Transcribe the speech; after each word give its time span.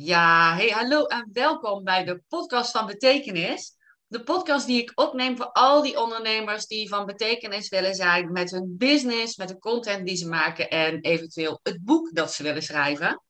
Ja, 0.00 0.54
hey, 0.54 0.68
hallo 0.68 1.06
en 1.06 1.30
welkom 1.32 1.84
bij 1.84 2.04
de 2.04 2.22
podcast 2.28 2.70
van 2.70 2.86
Betekenis. 2.86 3.76
De 4.06 4.22
podcast 4.22 4.66
die 4.66 4.82
ik 4.82 4.92
opneem 4.94 5.36
voor 5.36 5.52
al 5.52 5.82
die 5.82 6.00
ondernemers 6.00 6.66
die 6.66 6.88
van 6.88 7.06
betekenis 7.06 7.68
willen 7.68 7.94
zijn 7.94 8.32
met 8.32 8.50
hun 8.50 8.74
business, 8.76 9.36
met 9.36 9.48
de 9.48 9.58
content 9.58 10.06
die 10.06 10.16
ze 10.16 10.28
maken 10.28 10.70
en 10.70 11.00
eventueel 11.00 11.60
het 11.62 11.84
boek 11.84 12.14
dat 12.14 12.32
ze 12.32 12.42
willen 12.42 12.62
schrijven. 12.62 13.22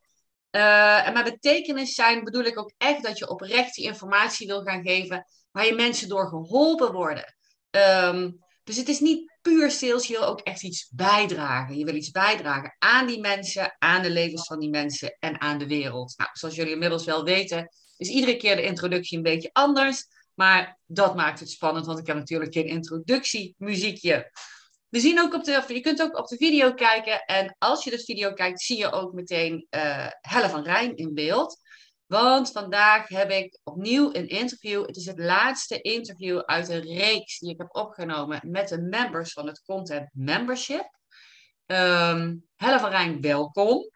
Uh, 0.50 1.06
en 1.06 1.12
met 1.12 1.24
betekenis 1.24 1.94
zijn 1.94 2.24
bedoel 2.24 2.44
ik 2.44 2.58
ook 2.58 2.72
echt 2.76 3.02
dat 3.02 3.18
je 3.18 3.28
oprecht 3.28 3.74
die 3.74 3.84
informatie 3.84 4.46
wil 4.46 4.62
gaan 4.62 4.82
geven 4.82 5.24
waar 5.50 5.66
je 5.66 5.74
mensen 5.74 6.08
door 6.08 6.28
geholpen 6.28 6.92
worden. 6.92 7.34
Um, 7.70 8.44
dus 8.68 8.76
het 8.76 8.88
is 8.88 9.00
niet 9.00 9.32
puur 9.42 9.70
sales, 9.70 10.06
je 10.06 10.18
wil 10.18 10.26
ook 10.26 10.40
echt 10.40 10.62
iets 10.62 10.90
bijdragen. 10.94 11.78
Je 11.78 11.84
wil 11.84 11.94
iets 11.94 12.10
bijdragen 12.10 12.76
aan 12.78 13.06
die 13.06 13.20
mensen, 13.20 13.76
aan 13.78 14.02
de 14.02 14.10
levens 14.10 14.46
van 14.46 14.58
die 14.58 14.70
mensen 14.70 15.16
en 15.18 15.40
aan 15.40 15.58
de 15.58 15.66
wereld. 15.66 16.14
Nou, 16.16 16.30
zoals 16.32 16.54
jullie 16.54 16.72
inmiddels 16.72 17.04
wel 17.04 17.24
weten, 17.24 17.68
is 17.96 18.08
iedere 18.08 18.36
keer 18.36 18.56
de 18.56 18.62
introductie 18.62 19.16
een 19.16 19.22
beetje 19.22 19.50
anders. 19.52 20.06
Maar 20.34 20.78
dat 20.86 21.16
maakt 21.16 21.40
het 21.40 21.50
spannend, 21.50 21.86
want 21.86 21.98
ik 21.98 22.06
heb 22.06 22.16
natuurlijk 22.16 22.52
geen 22.52 22.66
introductiemuziekje. 22.66 24.30
We 24.88 25.00
zien 25.00 25.20
ook 25.20 25.34
op 25.34 25.44
de, 25.44 25.64
je 25.68 25.80
kunt 25.80 26.02
ook 26.02 26.18
op 26.18 26.26
de 26.26 26.36
video 26.36 26.74
kijken. 26.74 27.24
En 27.24 27.56
als 27.58 27.84
je 27.84 27.90
de 27.90 27.98
video 27.98 28.32
kijkt, 28.32 28.60
zie 28.60 28.78
je 28.78 28.92
ook 28.92 29.12
meteen 29.12 29.66
uh, 29.70 30.06
Helle 30.20 30.48
van 30.48 30.62
Rijn 30.62 30.96
in 30.96 31.14
beeld. 31.14 31.60
Want 32.08 32.50
vandaag 32.50 33.08
heb 33.08 33.30
ik 33.30 33.58
opnieuw 33.64 34.14
een 34.14 34.28
interview. 34.28 34.86
Het 34.86 34.96
is 34.96 35.06
het 35.06 35.18
laatste 35.18 35.80
interview 35.80 36.38
uit 36.38 36.68
een 36.68 36.82
reeks 36.82 37.38
die 37.38 37.50
ik 37.50 37.58
heb 37.58 37.76
opgenomen 37.76 38.40
met 38.42 38.68
de 38.68 38.80
members 38.80 39.32
van 39.32 39.46
het 39.46 39.62
Content 39.62 40.08
Membership. 40.12 40.98
Um, 41.66 42.44
Helle 42.56 42.78
van 42.78 42.90
Rijn, 42.90 43.20
welkom. 43.20 43.90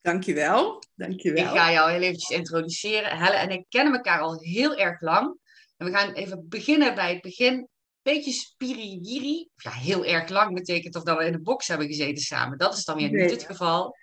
Dankjewel. 0.00 0.82
Dankjewel. 0.94 1.44
Ik 1.44 1.50
ga 1.50 1.72
jou 1.72 1.90
heel 1.90 2.00
eventjes 2.00 2.38
introduceren. 2.38 3.18
Helle 3.18 3.36
en 3.36 3.50
ik 3.50 3.64
kennen 3.68 3.94
elkaar 3.94 4.20
al 4.20 4.40
heel 4.40 4.76
erg 4.76 5.00
lang. 5.00 5.38
En 5.76 5.86
we 5.86 5.92
gaan 5.92 6.12
even 6.12 6.48
beginnen 6.48 6.94
bij 6.94 7.12
het 7.12 7.22
begin. 7.22 7.68
Beetje 8.02 8.32
spiriwiri. 8.32 9.48
Ja, 9.56 9.70
heel 9.70 10.04
erg 10.04 10.28
lang 10.28 10.54
betekent 10.54 10.92
toch 10.92 11.02
dat 11.02 11.18
we 11.18 11.24
in 11.24 11.32
de 11.32 11.42
box 11.42 11.68
hebben 11.68 11.86
gezeten 11.86 12.22
samen. 12.22 12.58
Dat 12.58 12.76
is 12.76 12.84
dan 12.84 12.96
weer 12.96 13.10
niet 13.10 13.30
het 13.30 13.44
geval. 13.44 13.96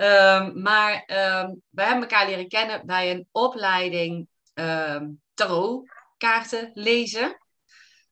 Um, 0.00 0.62
maar 0.62 0.92
um, 0.92 1.62
wij 1.70 1.86
hebben 1.86 2.02
elkaar 2.02 2.26
leren 2.26 2.48
kennen 2.48 2.86
bij 2.86 3.10
een 3.10 3.28
opleiding 3.32 4.28
um, 4.54 5.22
tarotkaarten 5.34 6.70
lezen. 6.74 7.38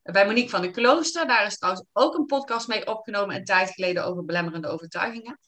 Bij 0.03 0.25
Monique 0.25 0.49
van 0.49 0.61
de 0.61 0.71
Klooster. 0.71 1.27
Daar 1.27 1.45
is 1.45 1.57
trouwens 1.57 1.85
ook 1.93 2.17
een 2.17 2.25
podcast 2.25 2.67
mee 2.67 2.87
opgenomen 2.87 3.35
een 3.35 3.43
tijd 3.43 3.69
geleden 3.69 4.05
over 4.05 4.25
belemmerende 4.25 4.67
overtuigingen. 4.67 5.39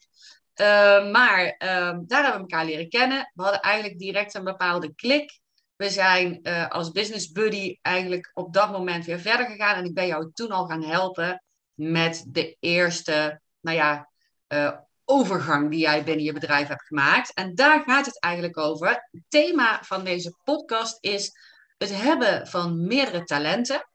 maar 1.12 1.56
daar 1.58 2.24
hebben 2.24 2.34
we 2.34 2.40
elkaar 2.40 2.66
leren 2.66 2.90
kennen. 2.90 3.32
We 3.34 3.44
hadden 3.44 3.62
eigenlijk 3.62 4.00
direct 4.00 4.34
een 4.34 4.44
bepaalde 4.44 4.96
klik. 4.96 5.40
We 5.76 5.90
zijn 5.90 6.40
uh, 6.44 6.68
als 6.68 6.92
business 6.92 7.32
buddy 7.32 7.78
eigenlijk 7.82 8.32
op 8.34 8.54
dat 8.54 8.72
moment 8.72 9.06
weer 9.06 9.20
verder 9.20 9.46
gegaan. 9.46 9.76
En 9.76 9.86
ik 9.86 9.94
ben 9.94 10.08
jou 10.08 10.32
toen 10.34 10.52
al 10.52 10.66
gaan 10.66 10.84
helpen 10.84 11.44
met 11.74 12.26
de 12.28 12.58
eerste, 12.60 13.42
nou 13.60 13.78
ja, 13.78 14.10
uh, 14.48 14.78
overgang 15.10 15.70
die 15.70 15.80
jij 15.80 16.04
binnen 16.04 16.26
je 16.26 16.34
bedrijf 16.34 16.68
hebt 16.68 16.86
gemaakt. 16.86 17.34
En 17.34 17.56
daar 17.56 17.84
gaat 17.86 18.06
het 18.06 18.20
eigenlijk 18.20 18.58
over. 18.58 18.88
Het 18.88 19.24
thema 19.28 19.84
van 19.84 20.04
deze 20.04 20.38
podcast 20.44 20.98
is 21.00 21.32
het 21.78 21.96
hebben 21.96 22.48
van 22.48 22.88
meerdere 22.88 23.24
talenten. 23.24 23.90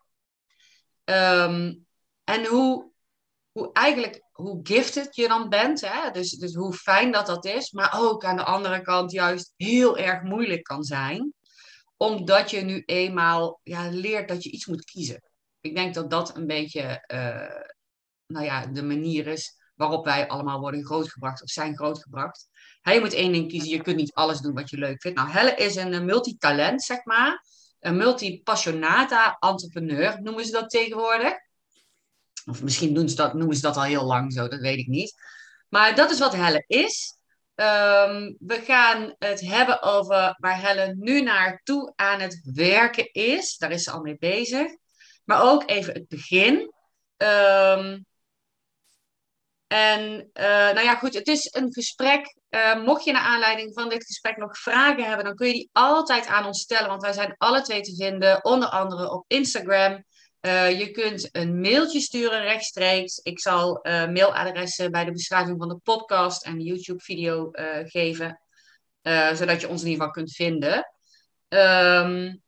Um, 1.05 1.87
en 2.25 2.47
hoe, 2.47 2.91
hoe 3.53 3.73
eigenlijk 3.73 4.23
hoe 4.33 4.61
gifted 4.63 5.17
je 5.17 5.29
dan 5.29 5.49
bent. 5.49 5.81
Hè? 5.81 6.11
Dus, 6.11 6.31
dus 6.31 6.55
hoe 6.55 6.75
fijn 6.75 7.13
dat 7.13 7.27
dat 7.27 7.45
is. 7.45 7.71
Maar 7.71 8.01
ook 8.01 8.25
aan 8.25 8.37
de 8.37 8.45
andere 8.45 8.81
kant 8.81 9.13
juist 9.13 9.53
heel 9.57 9.99
erg 9.99 10.23
moeilijk 10.23 10.63
kan 10.63 10.83
zijn. 10.83 11.33
Omdat 11.97 12.51
je 12.51 12.61
nu 12.61 12.83
eenmaal 12.85 13.61
ja, 13.63 13.89
leert 13.91 14.29
dat 14.29 14.43
je 14.43 14.51
iets 14.51 14.67
moet 14.67 14.85
kiezen. 14.85 15.23
Ik 15.61 15.75
denk 15.75 15.95
dat 15.95 16.11
dat 16.11 16.37
een 16.37 16.47
beetje 16.47 17.05
uh, 17.13 17.63
nou 18.27 18.45
ja, 18.45 18.67
de 18.67 18.83
manier 18.83 19.27
is 19.27 19.63
waarop 19.75 20.05
wij 20.05 20.29
allemaal 20.29 20.61
worden 20.61 20.85
grootgebracht 20.85 21.43
of 21.43 21.51
zijn 21.51 21.77
grootgebracht. 21.77 22.49
Hij 22.83 23.01
moet 23.01 23.13
één 23.13 23.33
ding 23.33 23.49
kiezen, 23.49 23.71
je 23.71 23.83
kunt 23.83 23.97
niet 23.97 24.13
alles 24.13 24.41
doen 24.41 24.55
wat 24.55 24.71
je 24.71 24.79
leuk 24.79 25.01
vindt. 25.01 25.19
Nou, 25.19 25.31
Helle 25.31 25.55
is 25.55 25.77
een 25.77 26.05
multitalent, 26.05 26.83
zeg 26.83 27.05
maar. 27.05 27.45
Een 27.81 27.97
multipassionata 27.97 29.37
entrepreneur, 29.41 30.23
noemen 30.23 30.45
ze 30.45 30.53
dat 30.53 30.71
tegenwoordig. 30.71 31.33
Of 32.47 32.63
misschien 32.63 32.95
doen 32.95 33.09
ze 33.09 33.17
dat, 33.17 33.35
noemen 33.35 33.57
ze 33.57 33.63
dat 33.63 33.77
al 33.77 33.83
heel 33.83 34.05
lang 34.05 34.33
zo, 34.33 34.49
dat 34.49 34.61
weet 34.61 34.79
ik 34.79 34.87
niet. 34.87 35.15
Maar 35.69 35.95
dat 35.95 36.11
is 36.11 36.19
wat 36.19 36.35
Helle 36.35 36.65
is. 36.67 37.17
Um, 37.55 38.37
we 38.39 38.61
gaan 38.65 39.15
het 39.19 39.41
hebben 39.41 39.83
over 39.83 40.37
waar 40.39 40.61
Helle 40.61 40.95
nu 40.99 41.23
naartoe 41.23 41.93
aan 41.97 42.21
het 42.21 42.41
werken 42.55 43.13
is. 43.13 43.57
Daar 43.57 43.71
is 43.71 43.83
ze 43.83 43.91
al 43.91 44.01
mee 44.01 44.17
bezig. 44.19 44.67
Maar 45.25 45.43
ook 45.43 45.71
even 45.71 45.95
het 45.95 46.09
begin. 46.09 46.73
Um, 47.17 48.07
en 49.75 50.31
uh, 50.35 50.45
nou 50.45 50.81
ja, 50.81 50.95
goed, 50.95 51.15
het 51.15 51.27
is 51.27 51.49
een 51.53 51.73
gesprek. 51.73 52.37
Uh, 52.51 52.85
mocht 52.85 53.05
je 53.05 53.13
naar 53.13 53.23
aanleiding 53.23 53.75
van 53.75 53.89
dit 53.89 54.05
gesprek 54.05 54.37
nog 54.37 54.59
vragen 54.59 55.05
hebben, 55.05 55.25
dan 55.25 55.35
kun 55.35 55.47
je 55.47 55.53
die 55.53 55.69
altijd 55.73 56.27
aan 56.27 56.47
ons 56.47 56.61
stellen, 56.61 56.89
want 56.89 57.03
wij 57.03 57.13
zijn 57.13 57.35
alle 57.39 57.63
twee 57.63 57.81
te 57.81 57.95
vinden, 57.95 58.45
onder 58.45 58.69
andere 58.69 59.11
op 59.11 59.25
Instagram. 59.27 60.05
Uh, 60.41 60.79
je 60.79 60.91
kunt 60.91 61.29
een 61.33 61.61
mailtje 61.61 62.01
sturen 62.01 62.43
rechtstreeks. 62.43 63.19
Ik 63.19 63.41
zal 63.41 63.79
mailadressen 63.83 64.91
bij 64.91 65.05
de 65.05 65.13
beschrijving 65.13 65.59
van 65.59 65.69
de 65.69 65.79
podcast 65.83 66.45
en 66.45 66.59
de 66.59 66.65
YouTube-video 66.65 67.51
geven, 67.85 68.41
zodat 69.33 69.61
je 69.61 69.69
ons 69.69 69.83
in 69.83 69.89
ieder 69.89 70.07
geval 70.07 70.11
kunt 70.11 70.33
vinden. 70.33 70.95
Um, 71.49 72.43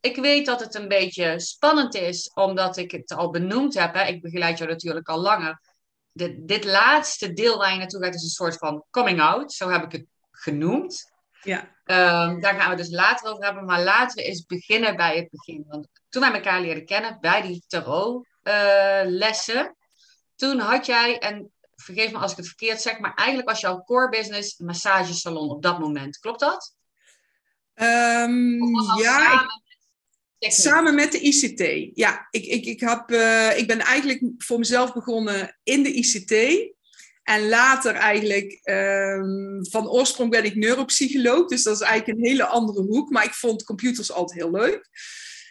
ik 0.00 0.16
weet 0.16 0.46
dat 0.46 0.60
het 0.60 0.74
een 0.74 0.88
beetje 0.88 1.40
spannend 1.40 1.94
is, 1.94 2.30
omdat 2.34 2.76
ik 2.76 2.90
het 2.90 3.12
al 3.12 3.30
benoemd 3.30 3.74
heb. 3.74 3.94
Hè. 3.94 4.06
Ik 4.06 4.22
begeleid 4.22 4.58
jou 4.58 4.70
natuurlijk 4.70 5.08
al 5.08 5.20
langer 5.20 5.65
dit, 6.16 6.48
dit 6.48 6.64
laatste 6.64 7.32
deel 7.32 7.58
waar 7.58 7.72
je 7.72 7.78
naartoe 7.78 8.02
gaat 8.02 8.14
is 8.14 8.22
een 8.22 8.28
soort 8.28 8.56
van 8.56 8.84
coming 8.90 9.20
out. 9.20 9.52
Zo 9.52 9.68
heb 9.68 9.82
ik 9.82 9.92
het 9.92 10.06
genoemd. 10.30 11.12
Ja. 11.42 11.60
Um, 11.60 12.40
daar 12.40 12.60
gaan 12.60 12.70
we 12.70 12.76
dus 12.76 12.90
later 12.90 13.30
over 13.30 13.44
hebben. 13.44 13.64
Maar 13.64 13.82
laten 13.82 14.16
we 14.16 14.22
eens 14.22 14.46
beginnen 14.46 14.96
bij 14.96 15.16
het 15.16 15.30
begin. 15.30 15.64
Want 15.68 15.88
toen 16.08 16.22
wij 16.22 16.32
elkaar 16.32 16.60
leren 16.60 16.84
kennen 16.84 17.18
bij 17.20 17.42
die 17.42 17.64
tarot 17.66 18.26
uh, 18.42 19.00
lessen. 19.04 19.76
Toen 20.34 20.58
had 20.58 20.86
jij, 20.86 21.18
en 21.18 21.52
vergeef 21.74 22.12
me 22.12 22.18
als 22.18 22.30
ik 22.30 22.36
het 22.36 22.46
verkeerd 22.46 22.80
zeg, 22.80 22.98
maar 22.98 23.14
eigenlijk 23.14 23.48
was 23.48 23.60
jouw 23.60 23.82
core 23.82 24.08
business 24.08 24.58
een 24.58 24.66
massagesalon 24.66 25.50
op 25.50 25.62
dat 25.62 25.78
moment. 25.78 26.18
Klopt 26.18 26.40
dat? 26.40 26.74
Um, 27.74 28.58
ja, 28.98 29.20
Samen 29.20 29.64
met 30.94 31.12
de 31.12 31.20
ICT. 31.20 31.90
Ja, 31.94 32.28
ik, 32.30 32.44
ik, 32.44 32.64
ik, 32.64 32.80
heb, 32.80 33.10
uh, 33.10 33.58
ik 33.58 33.66
ben 33.66 33.78
eigenlijk 33.78 34.22
voor 34.38 34.58
mezelf 34.58 34.92
begonnen 34.92 35.58
in 35.62 35.82
de 35.82 35.92
ICT. 35.92 36.32
En 37.22 37.48
later 37.48 37.94
eigenlijk, 37.94 38.60
um, 38.64 39.66
van 39.70 39.88
oorsprong 39.88 40.30
ben 40.30 40.44
ik 40.44 40.54
neuropsycholoog. 40.54 41.48
Dus 41.48 41.62
dat 41.62 41.74
is 41.74 41.80
eigenlijk 41.80 42.18
een 42.18 42.26
hele 42.26 42.44
andere 42.44 42.82
hoek. 42.82 43.10
Maar 43.10 43.24
ik 43.24 43.34
vond 43.34 43.64
computers 43.64 44.12
altijd 44.12 44.40
heel 44.40 44.50
leuk. 44.50 44.88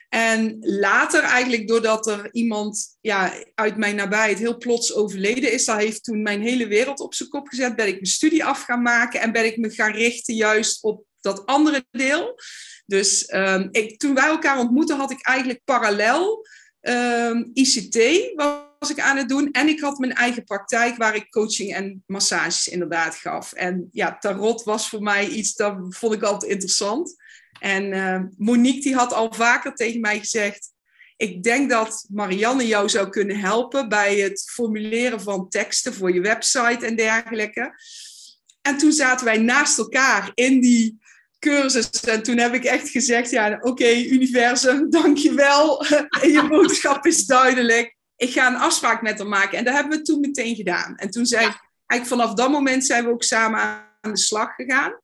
En 0.09 0.57
later 0.59 1.23
eigenlijk, 1.23 1.67
doordat 1.67 2.07
er 2.07 2.29
iemand 2.31 2.97
ja, 3.01 3.43
uit 3.55 3.77
mijn 3.77 3.95
nabijheid 3.95 4.37
heel 4.37 4.57
plots 4.57 4.93
overleden 4.93 5.51
is, 5.51 5.65
dat 5.65 5.77
heeft 5.77 6.03
toen 6.03 6.21
mijn 6.21 6.41
hele 6.41 6.67
wereld 6.67 6.99
op 6.99 7.13
zijn 7.13 7.29
kop 7.29 7.47
gezet, 7.47 7.75
ben 7.75 7.87
ik 7.87 7.93
mijn 7.93 8.05
studie 8.05 8.45
af 8.45 8.63
gaan 8.63 8.81
maken 8.81 9.21
en 9.21 9.31
ben 9.31 9.45
ik 9.45 9.57
me 9.57 9.69
gaan 9.69 9.91
richten 9.91 10.35
juist 10.35 10.83
op 10.83 11.03
dat 11.21 11.45
andere 11.45 11.85
deel. 11.91 12.35
Dus 12.85 13.33
um, 13.33 13.67
ik, 13.71 13.99
toen 13.99 14.13
wij 14.13 14.27
elkaar 14.27 14.59
ontmoetten, 14.59 14.97
had 14.97 15.11
ik 15.11 15.25
eigenlijk 15.25 15.61
parallel 15.63 16.47
um, 16.81 17.51
ICT 17.53 17.97
was 18.79 18.89
ik 18.89 18.99
aan 18.99 19.17
het 19.17 19.29
doen. 19.29 19.51
En 19.51 19.67
ik 19.67 19.79
had 19.79 19.97
mijn 19.97 20.13
eigen 20.13 20.43
praktijk 20.43 20.97
waar 20.97 21.15
ik 21.15 21.29
coaching 21.29 21.73
en 21.73 22.03
massages 22.05 22.67
inderdaad 22.67 23.15
gaf. 23.15 23.53
En 23.53 23.89
ja, 23.91 24.17
tarot 24.17 24.63
was 24.63 24.89
voor 24.89 25.01
mij 25.01 25.27
iets, 25.27 25.55
dat 25.55 25.75
vond 25.89 26.13
ik 26.13 26.23
altijd 26.23 26.51
interessant. 26.51 27.15
En 27.59 27.93
uh, 27.93 28.21
Monique 28.37 28.81
die 28.81 28.95
had 28.95 29.13
al 29.13 29.33
vaker 29.33 29.73
tegen 29.73 29.99
mij 29.99 30.19
gezegd, 30.19 30.73
ik 31.17 31.43
denk 31.43 31.69
dat 31.69 32.05
Marianne 32.09 32.67
jou 32.67 32.89
zou 32.89 33.09
kunnen 33.09 33.39
helpen 33.39 33.89
bij 33.89 34.17
het 34.17 34.51
formuleren 34.51 35.21
van 35.21 35.49
teksten 35.49 35.93
voor 35.93 36.13
je 36.13 36.21
website 36.21 36.85
en 36.85 36.95
dergelijke. 36.95 37.79
En 38.61 38.77
toen 38.77 38.91
zaten 38.91 39.25
wij 39.25 39.37
naast 39.37 39.77
elkaar 39.77 40.31
in 40.33 40.61
die 40.61 40.97
cursus. 41.45 41.89
En 41.89 42.23
toen 42.23 42.37
heb 42.37 42.53
ik 42.53 42.63
echt 42.63 42.89
gezegd, 42.89 43.29
ja, 43.29 43.53
oké, 43.53 43.67
okay, 43.67 44.05
universum, 44.05 44.89
dankjewel. 44.89 45.85
je 46.35 46.45
boodschap 46.49 47.05
is 47.05 47.25
duidelijk. 47.25 47.95
Ik 48.15 48.31
ga 48.31 48.47
een 48.47 48.59
afspraak 48.59 49.01
met 49.01 49.17
haar 49.17 49.27
maken. 49.27 49.57
En 49.57 49.63
dat 49.63 49.73
hebben 49.73 49.97
we 49.97 50.03
toen 50.03 50.19
meteen 50.19 50.55
gedaan. 50.55 50.95
En 50.95 51.09
toen 51.09 51.25
zijn, 51.25 51.55
eigenlijk 51.85 52.21
vanaf 52.21 52.33
dat 52.33 52.51
moment 52.51 52.85
zijn 52.85 53.03
we 53.03 53.09
ook 53.09 53.23
samen 53.23 53.59
aan 53.59 54.11
de 54.13 54.17
slag 54.17 54.55
gegaan. 54.55 54.99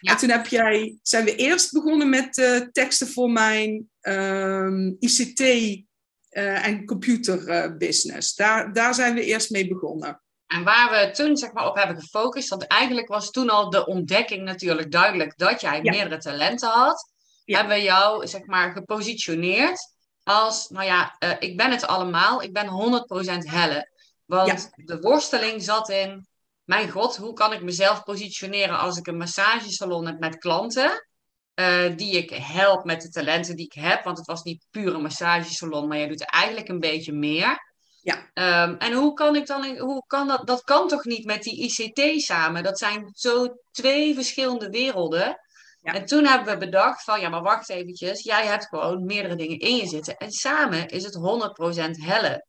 Ja. 0.00 0.12
En 0.12 0.16
toen 0.18 0.30
heb 0.30 0.46
jij, 0.46 0.98
zijn 1.02 1.24
we 1.24 1.36
eerst 1.36 1.72
begonnen 1.72 2.08
met 2.08 2.36
uh, 2.36 2.60
teksten 2.72 3.08
voor 3.08 3.30
mijn 3.30 3.70
um, 3.70 3.86
ehm, 4.00 4.92
ICT 4.98 5.40
uh, 5.40 5.84
eh, 6.30 6.66
en 6.66 6.84
computerbusiness. 6.84 8.38
Uh, 8.38 8.46
daar, 8.46 8.72
daar 8.72 8.94
zijn 8.94 9.14
we 9.14 9.24
eerst 9.24 9.50
mee 9.50 9.68
begonnen. 9.68 10.20
En 10.46 10.64
waar 10.64 10.90
we 10.90 11.10
toen 11.10 11.36
zeg 11.36 11.52
maar, 11.52 11.66
op 11.66 11.76
hebben 11.76 12.00
gefocust, 12.00 12.48
want 12.48 12.66
eigenlijk 12.66 13.08
was 13.08 13.30
toen 13.30 13.50
al 13.50 13.70
de 13.70 13.86
ontdekking 13.86 14.44
natuurlijk 14.44 14.92
duidelijk 14.92 15.38
dat 15.38 15.60
jij 15.60 15.80
meerdere 15.82 16.18
talenten 16.18 16.68
had, 16.68 17.12
hebben 17.44 17.76
we 17.76 17.82
jou 17.82 18.26
zeg 18.26 18.46
maar, 18.46 18.72
gepositioneerd 18.72 19.94
als, 20.22 20.68
nou 20.68 20.84
ja, 20.84 21.16
uh, 21.18 21.30
ik 21.38 21.56
ben 21.56 21.70
het 21.70 21.86
allemaal, 21.86 22.42
ik 22.42 22.52
ben 22.52 22.66
100% 22.66 23.50
helle. 23.50 23.90
Want 24.24 24.70
de 24.74 25.00
worsteling 25.00 25.62
zat 25.62 25.88
in, 25.88 26.26
mijn 26.66 26.90
god, 26.90 27.16
hoe 27.16 27.32
kan 27.32 27.52
ik 27.52 27.62
mezelf 27.62 28.02
positioneren 28.02 28.78
als 28.78 28.98
ik 28.98 29.06
een 29.06 29.16
massagesalon 29.16 30.06
heb 30.06 30.18
met 30.18 30.38
klanten? 30.38 31.06
Uh, 31.54 31.96
die 31.96 32.16
ik 32.16 32.30
help 32.30 32.84
met 32.84 33.02
de 33.02 33.08
talenten 33.08 33.56
die 33.56 33.64
ik 33.64 33.72
heb. 33.72 34.04
Want 34.04 34.18
het 34.18 34.26
was 34.26 34.42
niet 34.42 34.66
puur 34.70 34.94
een 34.94 35.02
massagesalon, 35.02 35.88
maar 35.88 35.98
je 35.98 36.08
doet 36.08 36.30
eigenlijk 36.30 36.68
een 36.68 36.80
beetje 36.80 37.12
meer. 37.12 37.74
Ja. 38.06 38.30
Um, 38.64 38.76
en 38.76 38.92
hoe 38.92 39.14
kan 39.14 39.36
ik 39.36 39.46
dan, 39.46 39.78
hoe 39.78 40.04
kan 40.06 40.28
dat, 40.28 40.46
dat 40.46 40.62
kan 40.62 40.88
toch 40.88 41.04
niet 41.04 41.24
met 41.24 41.42
die 41.42 41.62
ICT 41.62 42.22
samen? 42.22 42.62
Dat 42.62 42.78
zijn 42.78 43.10
zo 43.12 43.56
twee 43.70 44.14
verschillende 44.14 44.70
werelden. 44.70 45.40
Ja. 45.80 45.92
En 45.94 46.06
toen 46.06 46.26
hebben 46.26 46.52
we 46.52 46.64
bedacht 46.64 47.04
van, 47.04 47.20
ja, 47.20 47.28
maar 47.28 47.42
wacht 47.42 47.68
eventjes, 47.68 48.22
jij 48.22 48.46
hebt 48.46 48.66
gewoon 48.66 49.04
meerdere 49.04 49.36
dingen 49.36 49.58
in 49.58 49.76
je 49.76 49.86
zitten. 49.86 50.16
En 50.16 50.30
samen 50.30 50.88
is 50.88 51.04
het 51.04 51.14
100% 51.14 51.90
helle. 52.04 52.46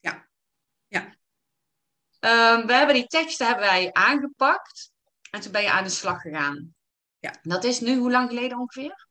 Ja. 0.00 0.28
Ja. 0.88 1.04
Um, 2.54 2.66
we 2.66 2.72
hebben 2.72 2.94
die 2.94 3.06
teksten 3.06 3.46
hebben 3.46 3.64
wij 3.64 3.92
aangepakt 3.92 4.90
en 5.30 5.40
toen 5.40 5.52
ben 5.52 5.62
je 5.62 5.70
aan 5.70 5.84
de 5.84 5.90
slag 5.90 6.20
gegaan. 6.20 6.74
Ja. 7.18 7.34
Dat 7.42 7.64
is 7.64 7.80
nu 7.80 7.96
hoe 7.96 8.10
lang 8.10 8.28
geleden 8.28 8.58
ongeveer? 8.58 9.06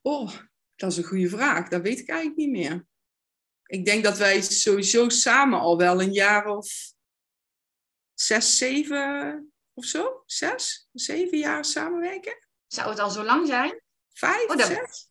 Oh, 0.00 0.32
dat 0.76 0.90
is 0.90 0.96
een 0.96 1.04
goede 1.04 1.28
vraag. 1.28 1.68
Dat 1.68 1.82
weet 1.82 1.98
ik 1.98 2.08
eigenlijk 2.08 2.38
niet 2.38 2.50
meer. 2.50 2.90
Ik 3.72 3.84
denk 3.84 4.04
dat 4.04 4.18
wij 4.18 4.42
sowieso 4.42 5.08
samen 5.08 5.58
al 5.58 5.76
wel 5.76 6.00
een 6.00 6.12
jaar 6.12 6.46
of 6.46 6.92
zes, 8.14 8.56
zeven 8.56 9.52
of 9.72 9.84
zo? 9.84 10.22
Zes, 10.26 10.88
zeven 10.92 11.38
jaar 11.38 11.64
samenwerken? 11.64 12.46
Zou 12.66 12.90
het 12.90 12.98
al 12.98 13.10
zo 13.10 13.24
lang 13.24 13.46
zijn? 13.46 13.82
Vijf, 14.12 14.48
oh, 14.48 14.56
zes? 14.56 15.08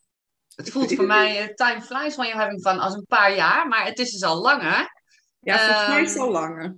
Het 0.55 0.69
voelt 0.69 0.93
voor 0.93 1.05
mij, 1.05 1.49
uh, 1.49 1.53
time 1.53 1.81
flies 1.81 2.13
van 2.13 2.27
je 2.27 2.33
having 2.33 2.61
van 2.61 2.79
als 2.79 2.93
een 2.93 3.05
paar 3.05 3.35
jaar, 3.35 3.67
maar 3.67 3.85
het 3.85 3.99
is 3.99 4.11
dus 4.11 4.23
al 4.23 4.41
langer. 4.41 5.01
Ja, 5.39 5.67
volgens 5.67 5.87
mij 5.87 6.01
is 6.03 6.09
het 6.09 6.19
al 6.19 6.25
ehm, 6.25 6.33
langer. 6.33 6.77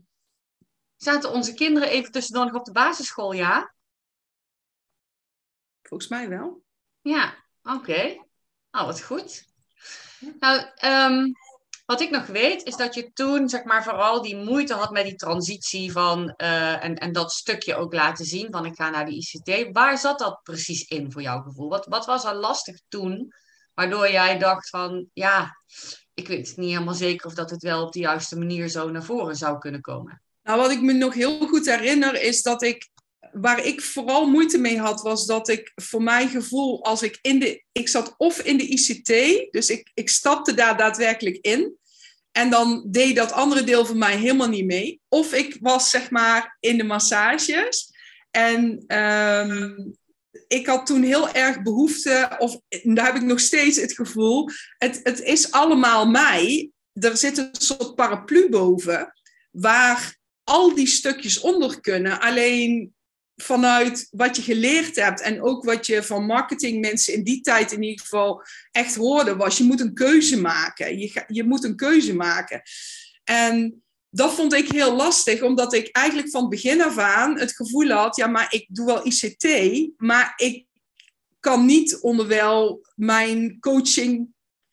Zaten 0.96 1.32
onze 1.32 1.54
kinderen 1.54 1.90
even 1.90 2.12
tussendoor 2.12 2.46
nog 2.46 2.56
op 2.56 2.66
de 2.66 2.72
basisschool, 2.72 3.32
ja? 3.32 3.74
Volgens 5.82 6.10
mij 6.10 6.30
wel. 6.30 6.64
Ja, 7.02 7.46
oké. 7.64 7.76
Okay. 7.76 8.28
Oh, 8.72 8.86
wat 8.86 9.02
goed. 9.02 9.46
Nou, 10.40 10.70
um, 10.86 11.34
wat 11.86 12.02
ik 12.02 12.10
nog 12.10 12.26
weet, 12.26 12.64
is 12.64 12.76
dat 12.76 12.94
je 12.94 13.12
toen 13.14 13.50
zeg 13.50 13.64
maar 13.64 13.84
vooral 13.84 14.22
die 14.22 14.36
moeite 14.36 14.74
had 14.74 14.92
met 14.92 15.04
die 15.04 15.16
transitie 15.16 15.92
van 15.92 16.34
uh, 16.38 16.84
en, 16.84 16.96
en 16.96 17.12
dat 17.12 17.32
stukje 17.32 17.76
ook 17.76 17.94
laten 17.94 18.26
zien 18.26 18.48
van 18.52 18.66
ik 18.66 18.76
ga 18.76 18.90
naar 18.90 19.06
de 19.06 19.16
ICT. 19.16 19.72
Waar 19.72 19.98
zat 19.98 20.20
dat 20.20 20.40
precies 20.44 20.88
in 20.88 21.12
voor 21.12 21.22
jouw 21.22 21.42
gevoel? 21.42 21.70
Wat, 21.70 21.86
wat 21.86 22.06
was 22.06 22.26
er 22.26 22.36
lastig 22.36 22.80
toen, 22.88 23.34
waardoor 23.74 24.12
jij 24.12 24.38
dacht 24.38 24.70
van 24.70 25.10
ja, 25.14 25.58
ik 26.14 26.28
weet 26.28 26.54
niet 26.56 26.72
helemaal 26.72 26.94
zeker 26.94 27.26
of 27.26 27.34
dat 27.34 27.50
het 27.50 27.64
wel 27.64 27.86
op 27.86 27.92
de 27.92 28.00
juiste 28.00 28.38
manier 28.38 28.68
zo 28.68 28.90
naar 28.90 29.04
voren 29.04 29.36
zou 29.36 29.58
kunnen 29.58 29.82
komen? 29.82 30.22
Nou, 30.44 30.60
wat 30.60 30.72
ik 30.72 30.82
me 30.82 30.94
nog 30.94 31.14
heel 31.14 31.48
goed 31.48 31.66
herinner 31.66 32.22
is 32.22 32.42
dat 32.42 32.62
ik 32.62 32.90
waar 33.34 33.66
ik 33.66 33.82
vooral 33.82 34.30
moeite 34.30 34.58
mee 34.58 34.80
had, 34.80 35.02
was 35.02 35.26
dat 35.26 35.50
ik 35.50 35.72
voor 35.76 36.04
mijn 36.04 36.30
gevoel, 36.30 36.84
als 36.84 37.02
ik 37.02 37.20
in 37.22 37.40
de. 37.40 37.64
Ik 37.72 37.88
zat 37.88 38.14
of 38.18 38.40
in 38.40 38.58
de 38.58 38.68
ICT, 38.68 39.08
dus 39.52 39.70
ik, 39.70 39.92
ik 39.94 40.10
stapte 40.10 40.54
daar 40.54 40.78
daadwerkelijk 40.78 41.38
in. 41.42 41.78
En 42.32 42.50
dan 42.50 42.88
deed 42.88 43.16
dat 43.16 43.32
andere 43.32 43.64
deel 43.64 43.86
van 43.86 43.98
mij 43.98 44.18
helemaal 44.18 44.50
niet 44.50 44.66
mee. 44.66 45.02
Of 45.10 45.34
ik 45.34 45.58
was 45.60 45.90
zeg 45.90 46.10
maar 46.10 46.58
in 46.60 46.78
de 46.78 46.84
massages. 46.84 47.92
En 48.32 48.84
ehm, 48.88 49.72
ik 50.48 50.66
had 50.66 50.86
toen 50.86 51.04
heel 51.04 51.30
erg 51.30 51.62
behoefte, 51.62 52.36
of 52.38 52.60
daar 52.84 53.06
heb 53.06 53.16
ik 53.16 53.22
nog 53.22 53.40
steeds 53.40 53.78
het 53.78 53.94
gevoel, 53.94 54.50
het, 54.78 55.00
het 55.04 55.22
is 55.22 55.52
allemaal 55.52 56.10
mij. 56.10 56.72
Er 56.94 57.18
zit 57.18 57.38
een 57.38 57.50
soort 57.52 57.96
paraplu 57.96 58.50
boven, 58.50 59.14
waar 59.52 60.18
al 60.44 60.76
die 60.76 60.88
stukjes 60.88 61.40
onder 61.40 61.82
kunnen. 61.82 62.20
Alleen 62.20 62.94
vanuit 63.36 64.08
wat 64.12 64.36
je 64.36 64.42
geleerd 64.42 64.96
hebt 64.96 65.22
en 65.22 65.42
ook 65.42 65.64
wat 65.64 65.86
je 65.86 66.04
van 66.04 66.26
marketingmensen 66.26 67.14
in 67.14 67.24
die 67.24 67.42
tijd 67.42 67.72
in 67.72 67.84
ieder 67.84 68.00
geval 68.00 68.44
echt 68.72 68.96
hoorde, 68.96 69.36
was 69.36 69.58
je 69.58 69.64
moet 69.64 69.80
een 69.80 69.94
keuze 69.94 70.42
maken. 70.42 71.00
Je, 71.00 71.24
je 71.28 71.44
moet 71.44 71.64
een 71.64 71.76
keuze 71.76 72.16
maken. 72.16 72.62
En 73.24 73.84
dat 74.10 74.34
vond 74.34 74.54
ik 74.54 74.72
heel 74.72 74.96
lastig, 74.96 75.42
omdat 75.42 75.74
ik 75.74 75.90
eigenlijk 75.92 76.30
van 76.30 76.50
begin 76.50 76.82
af 76.82 76.98
aan 76.98 77.40
het 77.40 77.56
gevoel 77.56 77.90
had, 77.90 78.16
ja, 78.16 78.28
maar 78.28 78.48
ik 78.54 78.66
doe 78.70 78.86
wel 78.86 79.08
ICT, 79.08 79.48
maar 79.98 80.34
ik 80.36 80.66
kan 81.40 81.66
niet 81.66 82.00
onderwijl 82.02 82.88
mijn 82.96 83.60
coaching 83.60 84.28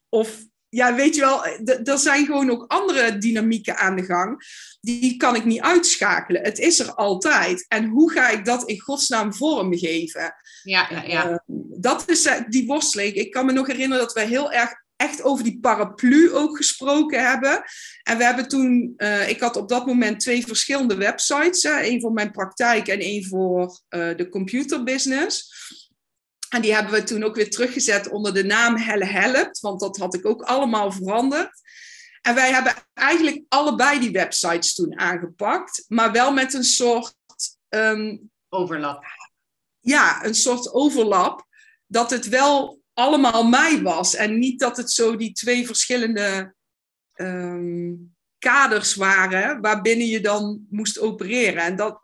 of 0.09 0.45
ja, 0.71 0.95
weet 0.95 1.15
je 1.15 1.21
wel, 1.21 1.45
er 1.85 1.99
zijn 1.99 2.27
gewoon 2.27 2.51
ook 2.51 2.65
andere 2.67 3.19
dynamieken 3.19 3.77
aan 3.77 3.97
de 3.97 4.05
gang. 4.05 4.43
Die 4.81 5.17
kan 5.17 5.35
ik 5.35 5.45
niet 5.45 5.61
uitschakelen. 5.61 6.43
Het 6.43 6.59
is 6.59 6.79
er 6.79 6.95
altijd. 6.95 7.65
En 7.69 7.89
hoe 7.89 8.13
ga 8.13 8.29
ik 8.29 8.45
dat 8.45 8.69
in 8.69 8.81
godsnaam 8.81 9.35
vormgeven? 9.35 10.35
Ja, 10.63 10.87
ja, 10.91 11.03
ja. 11.03 11.31
Uh, 11.31 11.37
dat 11.81 12.11
is 12.11 12.27
uh, 12.27 12.35
die 12.49 12.67
worsteling. 12.67 13.15
Ik 13.15 13.31
kan 13.31 13.47
me 13.47 13.53
nog 13.53 13.67
herinneren 13.67 14.05
dat 14.05 14.13
we 14.13 14.21
heel 14.21 14.53
erg 14.53 14.73
echt 14.97 15.23
over 15.23 15.45
die 15.45 15.59
paraplu 15.61 16.33
ook 16.33 16.57
gesproken 16.57 17.29
hebben. 17.29 17.63
En 18.03 18.19
we 18.19 18.25
hebben 18.25 18.49
toen, 18.49 18.95
uh, 18.97 19.29
ik 19.29 19.41
had 19.41 19.57
op 19.57 19.69
dat 19.69 19.87
moment 19.87 20.21
twee 20.21 20.47
verschillende 20.47 20.97
websites. 20.97 21.63
Hè, 21.63 21.71
één 21.71 22.01
voor 22.01 22.13
mijn 22.13 22.31
praktijk 22.31 22.89
en 22.89 23.01
één 23.01 23.25
voor 23.25 23.81
de 23.89 24.27
computerbusiness. 24.31 25.49
En 26.51 26.63
die 26.63 26.75
hebben 26.75 26.93
we 26.93 27.03
toen 27.03 27.23
ook 27.23 27.35
weer 27.35 27.51
teruggezet 27.51 28.09
onder 28.09 28.35
de 28.35 28.45
naam 28.45 28.77
Helle 28.77 29.05
Helpt, 29.05 29.61
want 29.61 29.81
dat 29.81 29.97
had 29.97 30.15
ik 30.15 30.27
ook 30.27 30.43
allemaal 30.43 30.93
veranderd. 30.93 31.51
En 32.21 32.35
wij 32.35 32.53
hebben 32.53 32.75
eigenlijk 32.95 33.43
allebei 33.49 34.01
die 34.01 34.11
websites 34.11 34.75
toen 34.75 34.99
aangepakt, 34.99 35.85
maar 35.89 36.13
wel 36.13 36.33
met 36.33 36.55
een 36.55 36.65
soort. 36.65 37.15
Um, 37.69 38.31
overlap. 38.49 39.05
Ja, 39.81 40.25
een 40.25 40.35
soort 40.35 40.73
overlap. 40.73 41.47
Dat 41.87 42.11
het 42.11 42.29
wel 42.29 42.81
allemaal 42.95 43.45
mij 43.45 43.83
was 43.83 44.15
en 44.15 44.39
niet 44.39 44.61
dat 44.61 44.77
het 44.77 44.91
zo 44.91 45.17
die 45.17 45.33
twee 45.33 45.67
verschillende 45.67 46.55
um, 47.15 48.15
kaders 48.39 48.95
waren 48.95 49.61
waarbinnen 49.61 50.07
je 50.07 50.21
dan 50.21 50.67
moest 50.71 50.99
opereren. 50.99 51.63
En 51.63 51.77
dat, 51.77 52.01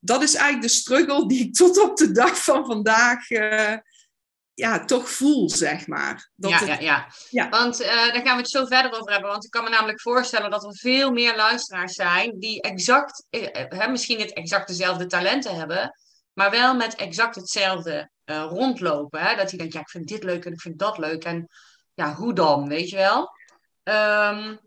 dat 0.00 0.22
is 0.22 0.34
eigenlijk 0.34 0.62
de 0.62 0.78
struggle 0.78 1.28
die 1.28 1.44
ik 1.46 1.54
tot 1.54 1.82
op 1.82 1.96
de 1.96 2.12
dag 2.12 2.44
van 2.44 2.66
vandaag 2.66 3.30
uh, 3.30 3.76
ja, 4.56 4.84
toch 4.84 5.10
voel, 5.10 5.50
zeg 5.50 5.86
maar. 5.86 6.30
Dat 6.34 6.50
ja, 6.50 6.60
ja, 6.64 6.78
ja, 6.78 7.08
ja, 7.30 7.48
Want 7.48 7.80
uh, 7.80 7.88
daar 7.88 8.22
gaan 8.22 8.36
we 8.36 8.42
het 8.42 8.50
zo 8.50 8.66
verder 8.66 9.00
over 9.00 9.12
hebben. 9.12 9.30
Want 9.30 9.44
ik 9.44 9.50
kan 9.50 9.64
me 9.64 9.70
namelijk 9.70 10.00
voorstellen 10.00 10.50
dat 10.50 10.64
er 10.64 10.76
veel 10.76 11.10
meer 11.10 11.36
luisteraars 11.36 11.94
zijn 11.94 12.38
die 12.38 12.60
exact, 12.60 13.26
uh, 13.30 13.88
misschien 13.88 14.20
het 14.20 14.32
exact 14.32 14.68
dezelfde 14.68 15.06
talenten 15.06 15.56
hebben, 15.56 15.98
maar 16.32 16.50
wel 16.50 16.74
met 16.74 16.94
exact 16.94 17.34
hetzelfde 17.34 18.10
rondlopen. 18.24 19.20
Hè? 19.20 19.36
Dat 19.36 19.50
hij 19.50 19.58
denkt, 19.58 19.72
ja, 19.72 19.80
ik 19.80 19.90
vind 19.90 20.08
dit 20.08 20.22
leuk 20.24 20.44
en 20.44 20.52
ik 20.52 20.60
vind 20.60 20.78
dat 20.78 20.98
leuk. 20.98 21.24
En 21.24 21.48
ja, 21.94 22.14
hoe 22.14 22.32
dan, 22.32 22.68
weet 22.68 22.88
je 22.88 22.96
wel? 22.96 23.18
Um, 23.82 24.60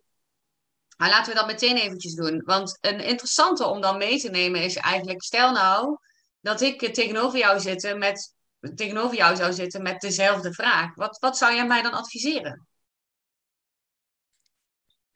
maar 0.97 1.09
laten 1.09 1.33
we 1.33 1.39
dat 1.39 1.47
meteen 1.47 1.77
eventjes 1.77 2.13
doen. 2.13 2.41
Want 2.45 2.77
een 2.81 2.99
interessante 2.99 3.65
om 3.65 3.81
dan 3.81 3.97
mee 3.97 4.19
te 4.19 4.29
nemen 4.29 4.63
is 4.63 4.75
eigenlijk, 4.75 5.23
stel 5.23 5.51
nou 5.51 5.97
dat 6.41 6.61
ik 6.61 6.93
tegenover 6.93 7.39
jou, 7.39 7.59
zitten 7.59 7.97
met, 7.97 8.33
tegenover 8.75 9.17
jou 9.17 9.35
zou 9.35 9.53
zitten 9.53 9.81
met 9.81 10.01
dezelfde 10.01 10.53
vraag. 10.53 10.95
Wat, 10.95 11.19
wat 11.19 11.37
zou 11.37 11.55
jij 11.55 11.67
mij 11.67 11.81
dan 11.81 11.91
adviseren? 11.91 12.67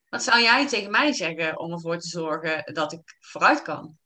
Wat 0.09 0.23
zou 0.23 0.41
jij 0.41 0.67
tegen 0.67 0.91
mij 0.91 1.13
zeggen 1.13 1.59
om 1.59 1.71
ervoor 1.71 1.97
te 1.97 2.07
zorgen 2.07 2.73
dat 2.73 2.93
ik 2.93 3.17
vooruit 3.19 3.61
kan? 3.61 3.97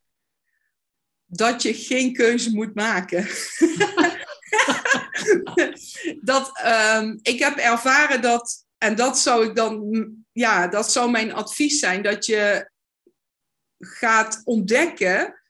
Dat 1.25 1.61
je 1.61 1.73
geen 1.73 2.13
keuze 2.13 2.55
moet 2.55 2.75
maken. 2.75 3.27
dat, 6.31 6.61
um, 6.65 7.19
ik 7.21 7.39
heb 7.39 7.57
ervaren 7.57 8.21
dat, 8.21 8.65
en 8.77 8.95
dat 8.95 9.19
zou 9.19 9.45
ik 9.45 9.55
dan 9.55 9.91
ja, 10.31 10.67
dat 10.67 10.91
zou 10.91 11.11
mijn 11.11 11.33
advies 11.33 11.79
zijn, 11.79 12.01
dat 12.01 12.25
je 12.25 12.71
gaat 13.79 14.41
ontdekken 14.43 15.41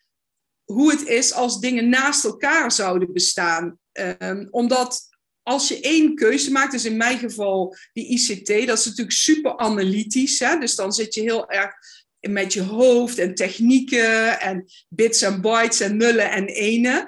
hoe 0.74 0.92
het 0.92 1.08
is 1.08 1.34
als 1.34 1.60
dingen 1.60 1.90
naast 1.90 2.24
elkaar 2.24 2.72
zouden 2.72 3.14
bestaan. 3.14 3.80
Um, 4.20 4.48
omdat 4.52 5.08
als 5.44 5.68
je 5.68 5.80
één 5.80 6.16
keuze 6.16 6.52
maakt, 6.52 6.72
dus 6.72 6.86
in 6.86 6.98
mijn 6.98 7.18
geval 7.18 7.76
die 7.94 8.08
ICT, 8.08 8.68
dat 8.68 8.78
is 8.78 8.86
natuurlijk 8.86 9.18
super 9.18 9.58
analytisch. 9.58 10.40
Hè? 10.40 10.60
Dus 10.60 10.76
dan 10.76 10.92
zit 10.92 11.14
je 11.14 11.22
heel 11.22 11.50
erg 11.50 11.74
met 12.20 12.54
je 12.54 12.62
hoofd 12.62 13.18
en 13.18 13.36
technieken 13.36 14.40
en 14.40 14.66
bits 14.90 15.22
en 15.22 15.42
bytes 15.42 15.80
en 15.80 15.98
nullen 15.98 16.32
en 16.32 16.46
enen. 16.46 17.08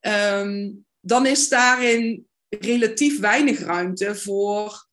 Um, 0.00 0.84
dan 1.00 1.26
is 1.26 1.48
daarin 1.48 2.26
relatief 2.48 3.20
weinig 3.20 3.60
ruimte 3.60 4.14
voor 4.14 4.86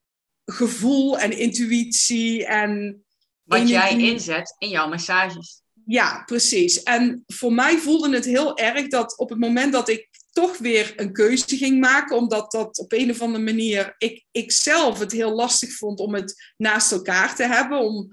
gevoel 0.45 1.19
en 1.19 1.37
intuïtie 1.37 2.45
en 2.45 3.03
wat 3.43 3.69
jij 3.69 3.97
inzet 3.97 4.55
in 4.57 4.69
jouw 4.69 4.87
massages. 4.87 5.61
Ja, 5.89 6.23
precies. 6.25 6.83
En 6.83 7.23
voor 7.27 7.53
mij 7.53 7.77
voelde 7.77 8.13
het 8.15 8.25
heel 8.25 8.57
erg 8.57 8.87
dat 8.87 9.17
op 9.17 9.29
het 9.29 9.39
moment 9.39 9.73
dat 9.73 9.89
ik 9.89 10.09
toch 10.31 10.57
weer 10.57 10.93
een 10.95 11.13
keuze 11.13 11.57
ging 11.57 11.79
maken, 11.79 12.17
omdat 12.17 12.51
dat 12.51 12.77
op 12.77 12.91
een 12.91 13.09
of 13.09 13.21
andere 13.21 13.43
manier 13.43 13.95
ik, 13.97 14.25
ik 14.31 14.51
zelf 14.51 14.99
het 14.99 15.11
heel 15.11 15.31
lastig 15.31 15.73
vond 15.73 15.99
om 15.99 16.13
het 16.13 16.53
naast 16.57 16.91
elkaar 16.91 17.35
te 17.35 17.43
hebben. 17.43 17.79
Om, 17.79 18.09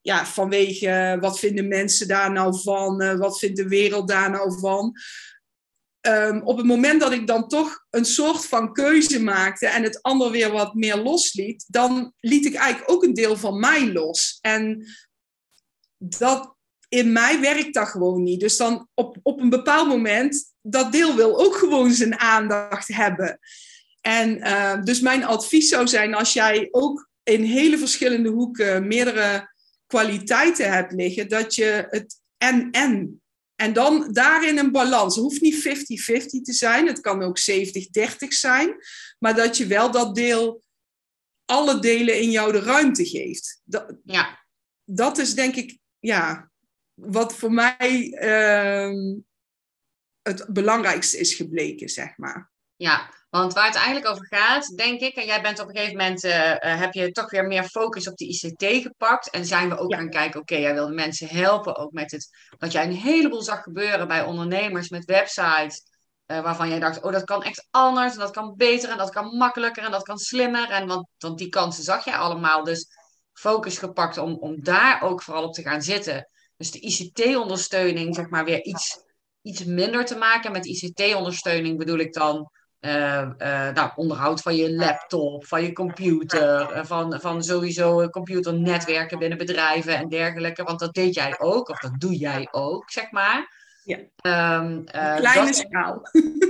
ja, 0.00 0.26
vanwege 0.26 1.16
wat 1.20 1.38
vinden 1.38 1.68
mensen 1.68 2.08
daar 2.08 2.32
nou 2.32 2.60
van, 2.60 3.02
uh, 3.02 3.18
wat 3.18 3.38
vindt 3.38 3.56
de 3.56 3.68
wereld 3.68 4.08
daar 4.08 4.30
nou 4.30 4.58
van. 4.58 4.92
Um, 6.06 6.42
op 6.42 6.56
het 6.56 6.66
moment 6.66 7.00
dat 7.00 7.12
ik 7.12 7.26
dan 7.26 7.48
toch 7.48 7.84
een 7.90 8.04
soort 8.04 8.46
van 8.46 8.72
keuze 8.72 9.22
maakte 9.22 9.66
en 9.66 9.82
het 9.82 10.02
ander 10.02 10.30
weer 10.30 10.50
wat 10.50 10.74
meer 10.74 10.96
losliet, 10.96 11.64
dan 11.68 12.12
liet 12.20 12.46
ik 12.46 12.54
eigenlijk 12.54 12.92
ook 12.92 13.04
een 13.04 13.14
deel 13.14 13.36
van 13.36 13.60
mij 13.60 13.92
los. 13.92 14.38
En 14.40 14.86
dat, 15.98 16.58
in 16.90 17.12
mij 17.12 17.40
werkt 17.40 17.74
dat 17.74 17.88
gewoon 17.88 18.22
niet. 18.22 18.40
Dus 18.40 18.56
dan 18.56 18.88
op, 18.94 19.16
op 19.22 19.40
een 19.40 19.48
bepaald 19.48 19.88
moment, 19.88 20.52
dat 20.62 20.92
deel 20.92 21.16
wil 21.16 21.38
ook 21.38 21.54
gewoon 21.54 21.92
zijn 21.92 22.18
aandacht 22.18 22.88
hebben. 22.88 23.38
En 24.00 24.36
uh, 24.36 24.82
dus 24.82 25.00
mijn 25.00 25.24
advies 25.24 25.68
zou 25.68 25.88
zijn, 25.88 26.14
als 26.14 26.32
jij 26.32 26.68
ook 26.70 27.08
in 27.22 27.42
hele 27.42 27.78
verschillende 27.78 28.28
hoeken 28.28 28.86
meerdere 28.86 29.50
kwaliteiten 29.86 30.72
hebt 30.72 30.92
liggen, 30.92 31.28
dat 31.28 31.54
je 31.54 31.86
het 31.90 32.20
en-en. 32.36 33.22
En 33.56 33.72
dan 33.72 34.12
daarin 34.12 34.58
een 34.58 34.72
balans. 34.72 35.14
Het 35.14 35.24
hoeft 35.24 35.40
niet 35.40 35.68
50-50 35.68 36.42
te 36.42 36.52
zijn, 36.52 36.86
het 36.86 37.00
kan 37.00 37.22
ook 37.22 37.38
70-30 37.50 37.52
zijn, 38.28 38.74
maar 39.18 39.34
dat 39.34 39.56
je 39.56 39.66
wel 39.66 39.90
dat 39.90 40.14
deel, 40.14 40.62
alle 41.44 41.78
delen 41.78 42.20
in 42.20 42.30
jou 42.30 42.52
de 42.52 42.60
ruimte 42.60 43.06
geeft. 43.06 43.60
Dat, 43.64 43.96
ja. 44.04 44.46
dat 44.84 45.18
is 45.18 45.34
denk 45.34 45.56
ik, 45.56 45.78
ja, 45.98 46.49
wat 47.00 47.34
voor 47.34 47.52
mij 47.52 48.16
uh, 48.22 49.18
het 50.22 50.46
belangrijkste 50.48 51.18
is 51.18 51.34
gebleken, 51.34 51.88
zeg 51.88 52.16
maar. 52.16 52.50
Ja, 52.76 53.10
want 53.30 53.52
waar 53.52 53.66
het 53.66 53.74
eigenlijk 53.74 54.06
over 54.06 54.26
gaat, 54.26 54.76
denk 54.76 55.00
ik, 55.00 55.14
en 55.14 55.26
jij 55.26 55.42
bent 55.42 55.60
op 55.60 55.68
een 55.68 55.76
gegeven 55.76 55.96
moment, 55.96 56.24
uh, 56.24 56.54
heb 56.58 56.92
je 56.92 57.12
toch 57.12 57.30
weer 57.30 57.46
meer 57.46 57.64
focus 57.64 58.08
op 58.08 58.16
de 58.16 58.26
ICT 58.26 58.82
gepakt. 58.82 59.30
En 59.30 59.46
zijn 59.46 59.68
we 59.68 59.78
ook 59.78 59.94
gaan 59.94 60.10
kijken, 60.10 60.40
oké, 60.40 60.56
jij 60.56 60.74
wilde 60.74 60.94
mensen 60.94 61.28
helpen 61.28 61.76
ook 61.76 61.92
met 61.92 62.10
het, 62.10 62.28
wat 62.58 62.72
jij 62.72 62.84
een 62.84 62.92
heleboel 62.92 63.42
zag 63.42 63.62
gebeuren 63.62 64.08
bij 64.08 64.24
ondernemers 64.24 64.88
met 64.88 65.04
websites. 65.04 65.82
Uh, 66.26 66.40
waarvan 66.40 66.68
jij 66.68 66.78
dacht, 66.78 67.02
oh, 67.02 67.12
dat 67.12 67.24
kan 67.24 67.42
echt 67.42 67.66
anders, 67.70 68.12
en 68.12 68.18
dat 68.18 68.30
kan 68.30 68.54
beter, 68.56 68.90
en 68.90 68.98
dat 68.98 69.10
kan 69.10 69.36
makkelijker, 69.36 69.84
en 69.84 69.90
dat 69.90 70.02
kan 70.02 70.18
slimmer. 70.18 70.70
En 70.70 70.86
want, 70.86 71.08
want 71.18 71.38
die 71.38 71.48
kansen 71.48 71.84
zag 71.84 72.04
jij 72.04 72.16
allemaal. 72.16 72.64
Dus 72.64 72.86
focus 73.32 73.78
gepakt 73.78 74.18
om, 74.18 74.34
om 74.34 74.62
daar 74.62 75.02
ook 75.02 75.22
vooral 75.22 75.44
op 75.44 75.54
te 75.54 75.62
gaan 75.62 75.82
zitten. 75.82 76.28
Dus 76.60 76.70
de 76.70 76.80
ICT-ondersteuning, 76.80 78.14
zeg 78.14 78.28
maar, 78.28 78.44
weer 78.44 78.62
iets, 78.62 78.98
iets 79.42 79.64
minder 79.64 80.04
te 80.04 80.16
maken. 80.16 80.52
Met 80.52 80.66
ICT-ondersteuning 80.66 81.78
bedoel 81.78 81.98
ik 81.98 82.12
dan 82.12 82.50
uh, 82.80 83.28
uh, 83.38 83.70
nou, 83.72 83.90
onderhoud 83.94 84.40
van 84.40 84.56
je 84.56 84.74
laptop, 84.74 85.46
van 85.46 85.62
je 85.62 85.72
computer, 85.72 86.76
uh, 86.76 86.84
van, 86.84 87.20
van 87.20 87.42
sowieso 87.42 88.08
computernetwerken 88.08 89.18
binnen 89.18 89.38
bedrijven 89.38 89.96
en 89.96 90.08
dergelijke. 90.08 90.62
Want 90.62 90.78
dat 90.78 90.94
deed 90.94 91.14
jij 91.14 91.38
ook, 91.38 91.68
of 91.68 91.78
dat 91.78 92.00
doe 92.00 92.16
jij 92.16 92.48
ook, 92.50 92.90
zeg 92.90 93.10
maar. 93.10 93.56
Ja. 93.84 93.96
Um, 94.58 94.84
kleine 95.16 95.54
schaal. 95.54 96.00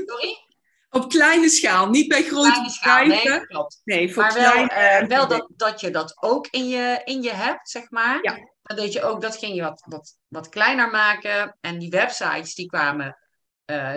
Sorry? 0.07 0.47
Op 0.91 1.09
kleine 1.09 1.49
schaal, 1.49 1.91
niet 1.91 2.09
bij 2.09 2.23
grote 2.23 2.63
bedrijven. 2.63 3.31
Nee, 3.31 3.47
klopt. 3.47 3.81
Nee, 3.85 4.13
voor 4.13 4.23
maar 4.23 4.35
wel, 4.35 5.07
wel 5.07 5.29
dat, 5.29 5.49
dat 5.57 5.81
je 5.81 5.91
dat 5.91 6.17
ook 6.21 6.47
in 6.51 6.69
je, 6.69 7.01
in 7.05 7.23
je 7.23 7.33
hebt, 7.33 7.71
zeg 7.71 7.91
maar. 7.91 8.19
Ja. 8.23 8.39
Dan 8.71 8.79
deed 8.79 8.93
je 8.93 9.03
ook, 9.03 9.21
dat 9.21 9.37
ging 9.37 9.55
je 9.55 9.63
wat, 9.63 9.83
wat, 9.87 10.17
wat 10.29 10.49
kleiner 10.49 10.91
maken. 10.91 11.57
En 11.61 11.79
die 11.79 11.91
websites, 11.91 12.55
die 12.55 12.67
kwamen 12.67 13.19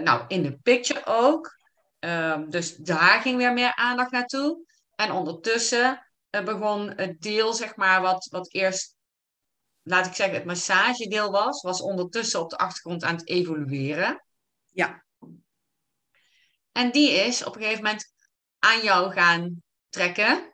nou, 0.04 0.24
in 0.28 0.44
de 0.44 0.58
picture 0.58 1.06
ook. 1.06 1.58
Um, 2.00 2.50
dus 2.50 2.76
daar 2.76 3.22
ging 3.22 3.38
weer 3.38 3.54
meer 3.54 3.76
aandacht 3.76 4.12
naartoe. 4.12 4.66
En 4.96 5.12
ondertussen 5.12 6.08
uh, 6.32 6.44
begon 6.44 6.94
het 6.96 7.22
deel, 7.22 7.54
zeg 7.54 7.76
maar, 7.76 8.02
wat, 8.02 8.28
wat 8.32 8.54
eerst, 8.54 8.96
laat 9.82 10.06
ik 10.06 10.14
zeggen, 10.14 10.36
het 10.36 10.46
massagedeel 10.46 11.32
was, 11.32 11.62
was 11.62 11.82
ondertussen 11.82 12.40
op 12.40 12.50
de 12.50 12.58
achtergrond 12.58 13.04
aan 13.04 13.16
het 13.16 13.28
evolueren. 13.28 14.24
Ja. 14.72 15.04
En 16.72 16.92
die 16.92 17.12
is 17.12 17.44
op 17.44 17.56
een 17.56 17.62
gegeven 17.62 17.84
moment 17.84 18.14
aan 18.60 18.82
jou 18.82 19.12
gaan 19.12 19.64
trekken. 19.90 20.53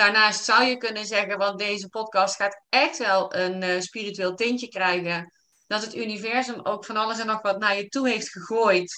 Daarnaast 0.00 0.44
zou 0.44 0.64
je 0.64 0.76
kunnen 0.76 1.06
zeggen, 1.06 1.38
want 1.38 1.58
deze 1.58 1.88
podcast 1.88 2.36
gaat 2.36 2.62
echt 2.68 2.98
wel 2.98 3.34
een 3.34 3.62
uh, 3.62 3.80
spiritueel 3.80 4.34
tintje 4.34 4.68
krijgen, 4.68 5.32
dat 5.66 5.82
het 5.82 5.94
universum 5.94 6.60
ook 6.62 6.84
van 6.84 6.96
alles 6.96 7.18
en 7.18 7.26
nog 7.26 7.42
wat 7.42 7.58
naar 7.58 7.76
je 7.76 7.88
toe 7.88 8.08
heeft 8.08 8.30
gegooid 8.30 8.94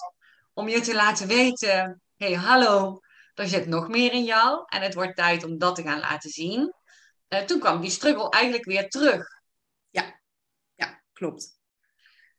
om 0.52 0.68
je 0.68 0.80
te 0.80 0.94
laten 0.94 1.26
weten: 1.26 2.02
hey, 2.16 2.32
hallo, 2.32 3.00
er 3.35 3.49
zit 3.49 3.66
nog 3.66 3.88
meer 3.88 4.12
in 4.12 4.25
jou 4.25 4.62
en 4.66 4.82
het 4.82 4.94
wordt 4.94 5.16
tijd 5.16 5.44
om 5.44 5.59
dat 5.59 5.75
te 5.75 5.82
gaan 5.82 6.00
laten 6.00 6.30
zien. 6.30 6.75
Uh, 7.28 7.40
toen 7.40 7.61
kwam 7.61 7.80
die 7.80 7.90
struggle 7.90 8.30
eigenlijk 8.30 8.64
weer 8.64 8.88
terug. 8.88 9.26
Ja, 9.90 10.21
ja 10.75 11.02
klopt. 11.12 11.59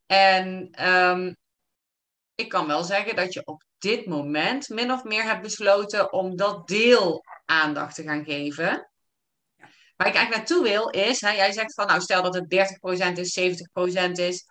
En 0.05 0.69
um, 0.89 1.37
ik 2.35 2.49
kan 2.49 2.67
wel 2.67 2.83
zeggen 2.83 3.15
dat 3.15 3.33
je 3.33 3.45
op 3.45 3.63
dit 3.77 4.05
moment 4.05 4.69
min 4.69 4.91
of 4.91 5.03
meer 5.03 5.23
hebt 5.23 5.41
besloten 5.41 6.13
om 6.13 6.35
dat 6.35 6.67
deel 6.67 7.23
aandacht 7.45 7.95
te 7.95 8.03
gaan 8.03 8.23
geven. 8.23 8.89
Waar 9.95 10.07
ik 10.07 10.15
eigenlijk 10.15 10.35
naartoe 10.35 10.63
wil 10.63 10.89
is, 10.89 11.21
hè, 11.21 11.29
jij 11.29 11.51
zegt 11.51 11.73
van 11.73 11.87
nou 11.87 12.01
stel 12.01 12.23
dat 12.23 12.33
het 12.33 12.49
30% 12.49 13.17
is, 13.17 13.33
70% 13.33 14.11
is. 14.11 14.45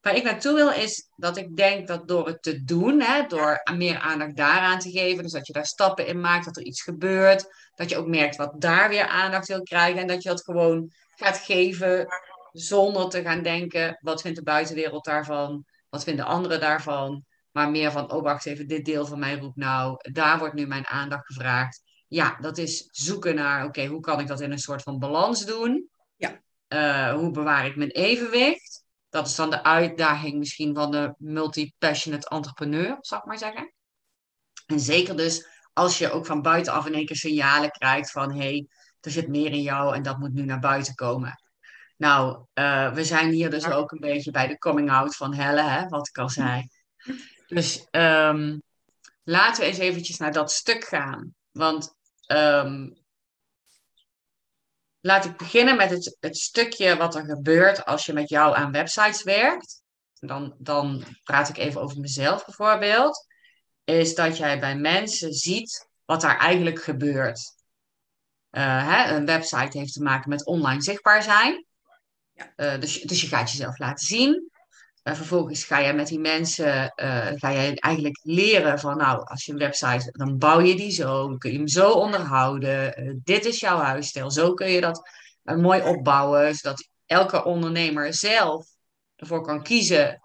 Waar 0.00 0.16
ik 0.16 0.22
naartoe 0.22 0.54
wil 0.54 0.70
is 0.70 1.08
dat 1.16 1.36
ik 1.36 1.56
denk 1.56 1.86
dat 1.86 2.08
door 2.08 2.26
het 2.26 2.42
te 2.42 2.64
doen, 2.64 3.00
hè, 3.00 3.26
door 3.26 3.60
meer 3.74 3.98
aandacht 3.98 4.36
daaraan 4.36 4.78
te 4.78 4.90
geven, 4.90 5.22
dus 5.22 5.32
dat 5.32 5.46
je 5.46 5.52
daar 5.52 5.66
stappen 5.66 6.06
in 6.06 6.20
maakt, 6.20 6.44
dat 6.44 6.56
er 6.56 6.64
iets 6.64 6.82
gebeurt, 6.82 7.46
dat 7.74 7.90
je 7.90 7.96
ook 7.96 8.06
merkt 8.06 8.36
wat 8.36 8.60
daar 8.60 8.88
weer 8.88 9.06
aandacht 9.06 9.48
wil 9.48 9.62
krijgen 9.62 10.00
en 10.00 10.06
dat 10.06 10.22
je 10.22 10.28
dat 10.28 10.44
gewoon 10.44 10.90
gaat 11.14 11.38
geven 11.38 12.06
zonder 12.52 13.08
te 13.08 13.22
gaan 13.22 13.42
denken, 13.42 13.98
wat 14.00 14.20
vindt 14.20 14.36
de 14.36 14.44
buitenwereld 14.44 15.04
daarvan, 15.04 15.64
wat 15.88 16.04
vinden 16.04 16.24
anderen 16.24 16.60
daarvan, 16.60 17.24
maar 17.52 17.70
meer 17.70 17.92
van, 17.92 18.12
oh 18.12 18.22
wacht 18.22 18.46
even, 18.46 18.66
dit 18.66 18.84
deel 18.84 19.06
van 19.06 19.18
mij 19.18 19.38
roept 19.38 19.56
nou, 19.56 19.96
daar 20.12 20.38
wordt 20.38 20.54
nu 20.54 20.66
mijn 20.66 20.86
aandacht 20.86 21.26
gevraagd. 21.26 21.82
Ja, 22.08 22.36
dat 22.40 22.58
is 22.58 22.88
zoeken 22.90 23.34
naar, 23.34 23.64
oké, 23.64 23.86
hoe 23.86 24.00
kan 24.00 24.20
ik 24.20 24.26
dat 24.26 24.40
in 24.40 24.52
een 24.52 24.58
soort 24.58 24.82
van 24.82 24.98
balans 24.98 25.44
doen? 25.44 25.90
Ja. 26.16 26.40
Uh, 26.68 27.14
hoe 27.14 27.30
bewaar 27.30 27.66
ik 27.66 27.76
mijn 27.76 27.90
evenwicht? 27.90 28.86
dat 29.16 29.26
is 29.26 29.34
dan 29.34 29.50
de 29.50 29.62
uitdaging 29.62 30.38
misschien 30.38 30.74
van 30.74 30.90
de 30.90 31.14
multi-passionate 31.18 32.28
entrepreneur, 32.28 32.96
zou 33.00 33.20
ik 33.20 33.26
maar 33.26 33.38
zeggen. 33.38 33.72
En 34.66 34.80
zeker 34.80 35.16
dus 35.16 35.46
als 35.72 35.98
je 35.98 36.10
ook 36.10 36.26
van 36.26 36.42
buitenaf 36.42 36.86
in 36.86 36.94
één 36.94 37.06
keer 37.06 37.16
signalen 37.16 37.70
krijgt 37.70 38.10
van 38.10 38.32
hé, 38.32 38.38
hey, 38.38 38.66
er 39.00 39.10
zit 39.10 39.28
meer 39.28 39.52
in 39.52 39.62
jou 39.62 39.94
en 39.94 40.02
dat 40.02 40.18
moet 40.18 40.32
nu 40.32 40.44
naar 40.44 40.58
buiten 40.58 40.94
komen. 40.94 41.42
Nou, 41.96 42.44
uh, 42.54 42.92
we 42.92 43.04
zijn 43.04 43.30
hier 43.30 43.50
dus 43.50 43.66
ook 43.66 43.92
een 43.92 44.00
beetje 44.00 44.30
bij 44.30 44.46
de 44.46 44.58
coming 44.58 44.90
out 44.90 45.16
van 45.16 45.34
Helle, 45.34 45.62
hè, 45.62 45.88
wat 45.88 46.08
ik 46.08 46.18
al 46.18 46.28
zei. 46.28 46.68
Dus 47.46 47.86
um, 47.90 48.62
laten 49.22 49.62
we 49.62 49.68
eens 49.68 49.78
eventjes 49.78 50.16
naar 50.16 50.32
dat 50.32 50.52
stuk 50.52 50.84
gaan. 50.84 51.34
Want 51.50 51.95
um, 52.26 53.04
Laat 55.06 55.24
ik 55.24 55.36
beginnen 55.36 55.76
met 55.76 55.90
het, 55.90 56.16
het 56.20 56.36
stukje 56.36 56.96
wat 56.96 57.14
er 57.14 57.24
gebeurt 57.24 57.84
als 57.84 58.06
je 58.06 58.12
met 58.12 58.28
jou 58.28 58.56
aan 58.56 58.72
websites 58.72 59.22
werkt. 59.22 59.82
Dan, 60.18 60.54
dan 60.58 61.04
praat 61.24 61.48
ik 61.48 61.56
even 61.56 61.80
over 61.80 62.00
mezelf 62.00 62.44
bijvoorbeeld. 62.44 63.26
Is 63.84 64.14
dat 64.14 64.36
jij 64.36 64.60
bij 64.60 64.76
mensen 64.76 65.32
ziet 65.32 65.88
wat 66.04 66.20
daar 66.20 66.38
eigenlijk 66.38 66.82
gebeurt. 66.82 67.54
Uh, 68.50 68.88
hè, 68.88 69.14
een 69.14 69.26
website 69.26 69.78
heeft 69.78 69.92
te 69.92 70.02
maken 70.02 70.28
met 70.28 70.46
online 70.46 70.82
zichtbaar 70.82 71.22
zijn. 71.22 71.66
Ja. 72.32 72.52
Uh, 72.56 72.80
dus, 72.80 73.00
dus 73.00 73.20
je 73.20 73.26
gaat 73.26 73.50
jezelf 73.50 73.78
laten 73.78 74.06
zien. 74.06 74.50
Uh, 75.08 75.14
vervolgens 75.14 75.64
ga 75.64 75.78
je 75.78 75.92
met 75.92 76.06
die 76.06 76.20
mensen, 76.20 76.92
ga 77.36 77.48
je 77.48 77.80
eigenlijk 77.80 78.20
leren 78.22 78.78
van 78.78 78.96
nou, 78.96 79.26
als 79.26 79.44
je 79.44 79.52
een 79.52 79.58
website, 79.58 80.10
dan 80.12 80.38
bouw 80.38 80.60
je 80.60 80.76
die 80.76 80.90
zo, 80.90 81.28
dan 81.28 81.38
kun 81.38 81.50
je 81.50 81.56
hem 81.56 81.68
zo 81.68 81.90
onderhouden. 81.90 83.20
dit 83.24 83.44
is 83.44 83.60
jouw 83.60 83.78
huisstijl, 83.78 84.30
zo 84.30 84.54
kun 84.54 84.70
je 84.70 84.80
dat 84.80 85.10
mooi 85.42 85.82
opbouwen, 85.82 86.54
zodat 86.54 86.88
elke 87.06 87.44
ondernemer 87.44 88.14
zelf 88.14 88.66
ervoor 89.16 89.42
kan 89.42 89.62
kiezen 89.62 90.20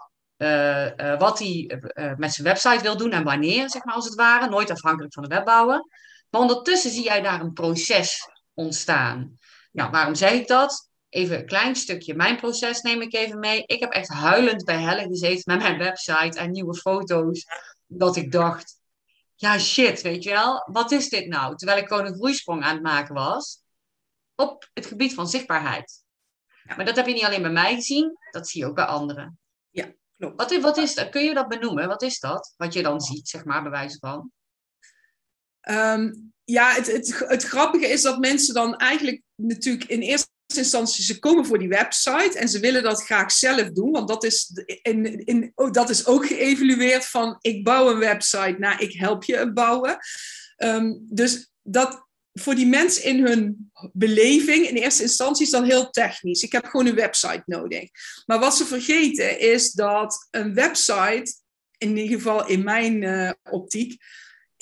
wat 1.18 1.40
hij 1.40 1.80
met 2.18 2.34
zijn 2.34 2.48
website 2.48 2.82
wil 2.82 2.98
doen 2.98 3.12
en 3.12 3.24
wanneer, 3.24 3.70
zeg 3.70 3.84
maar 3.84 3.96
als 3.96 4.06
het 4.06 4.16
ware. 4.16 4.50
Nooit 4.50 4.72
afhankelijk 4.72 5.14
van 5.14 5.24
de 5.24 5.36
webbouwer. 5.36 5.86
Maar 6.30 6.42
ondertussen 6.42 6.92
zie 6.92 7.04
jij 7.04 7.22
daar 7.22 7.42
een 7.42 7.54
proces 7.54 8.30
ontstaan. 8.54 9.38
Nou, 9.72 9.92
waarom 9.92 10.16
zeg 10.16 10.32
ik 10.32 10.48
dat? 10.48 10.91
Even 11.12 11.38
een 11.38 11.46
klein 11.46 11.76
stukje 11.76 12.16
mijn 12.16 12.38
proces 12.38 12.82
neem 12.82 13.02
ik 13.02 13.14
even 13.14 13.40
mee. 13.40 13.64
Ik 13.66 13.80
heb 13.80 13.92
echt 13.92 14.08
huilend 14.08 14.64
bij 14.66 14.82
Helle 14.82 15.08
gezeten 15.08 15.44
met 15.46 15.62
mijn 15.62 15.78
website 15.78 16.40
en 16.40 16.52
nieuwe 16.52 16.76
foto's. 16.76 17.46
Dat 17.86 18.16
ik 18.16 18.32
dacht, 18.32 18.80
ja 19.36 19.60
shit, 19.60 20.02
weet 20.02 20.24
je 20.24 20.30
wel, 20.30 20.70
wat 20.72 20.92
is 20.92 21.10
dit 21.10 21.28
nou? 21.28 21.56
Terwijl 21.56 21.80
ik 21.80 21.88
gewoon 21.88 22.06
een 22.06 22.14
groeisprong 22.14 22.64
aan 22.64 22.74
het 22.74 22.84
maken 22.84 23.14
was. 23.14 23.60
op 24.36 24.70
het 24.74 24.86
gebied 24.86 25.14
van 25.14 25.28
zichtbaarheid. 25.28 26.04
Maar 26.76 26.86
dat 26.86 26.96
heb 26.96 27.08
je 27.08 27.14
niet 27.14 27.24
alleen 27.24 27.42
bij 27.42 27.52
mij 27.52 27.76
gezien, 27.76 28.18
dat 28.32 28.48
zie 28.48 28.62
je 28.62 28.68
ook 28.68 28.76
bij 28.76 28.86
anderen. 28.86 29.40
Ja, 29.70 29.94
klopt. 30.18 30.36
Wat, 30.36 30.62
wat 30.62 30.78
is 30.78 30.96
dat? 30.96 31.10
Kun 31.10 31.24
je 31.24 31.34
dat 31.34 31.48
benoemen? 31.48 31.88
Wat 31.88 32.02
is 32.02 32.20
dat? 32.20 32.54
Wat 32.58 32.74
je 32.74 32.82
dan 32.82 33.02
ziet, 33.02 33.30
zeg 33.30 33.46
maar, 33.46 33.62
bij 33.62 33.72
wijze 33.72 33.98
van? 34.00 34.32
Ehm, 35.62 36.14
ja, 36.44 36.74
het, 36.74 36.92
het, 36.92 37.20
het 37.28 37.44
grappige 37.44 37.88
is 37.88 38.02
dat 38.02 38.20
mensen 38.20 38.54
dan 38.54 38.76
eigenlijk 38.78 39.22
natuurlijk 39.36 39.90
in 39.90 40.02
eerste 40.02 40.30
instantie, 40.60 41.04
ze 41.04 41.20
komen 41.20 41.46
voor 41.46 41.60
die 41.60 41.68
website 41.68 42.32
en 42.38 42.50
ze 42.50 42.60
willen 42.60 42.84
dat 42.84 43.04
graag 43.04 43.32
zelf 43.32 43.70
doen, 43.70 43.92
want 43.92 44.08
dat 44.08 44.24
is, 44.24 44.52
in, 44.82 45.26
in, 45.26 45.52
oh, 45.56 45.72
dat 45.72 45.90
is 45.90 46.06
ook 46.06 46.26
geëvalueerd 46.26 47.06
van 47.06 47.38
ik 47.42 47.64
bouw 47.64 47.90
een 47.90 48.00
website 48.00 48.56
naar 48.58 48.82
ik 48.82 48.94
help 48.94 49.24
je 49.24 49.52
bouwen. 49.54 49.98
Ehm, 50.56 50.94
dus 51.00 51.52
dat 51.62 52.10
voor 52.34 52.56
die 52.56 52.68
mensen 52.68 53.04
in 53.04 53.26
hun 53.26 53.72
beleving 53.94 54.68
in 54.68 54.76
eerste 54.76 55.02
instantie 55.02 55.46
is 55.46 55.52
dat 55.52 55.66
heel 55.66 55.90
technisch. 55.90 56.44
Ik 56.44 56.52
heb 56.52 56.66
gewoon 56.66 56.86
een 56.86 56.96
website 56.96 57.44
nodig. 57.46 57.90
Maar 58.26 58.40
wat 58.40 58.58
ze 58.58 58.66
vergeten 58.66 59.40
is 59.40 59.72
dat 59.72 60.28
een 60.32 60.54
website, 60.54 61.34
in 61.78 61.98
ieder 61.98 62.18
geval 62.18 62.48
in 62.48 62.64
mijn 62.64 63.02
uh, 63.02 63.32
optiek, 63.50 64.02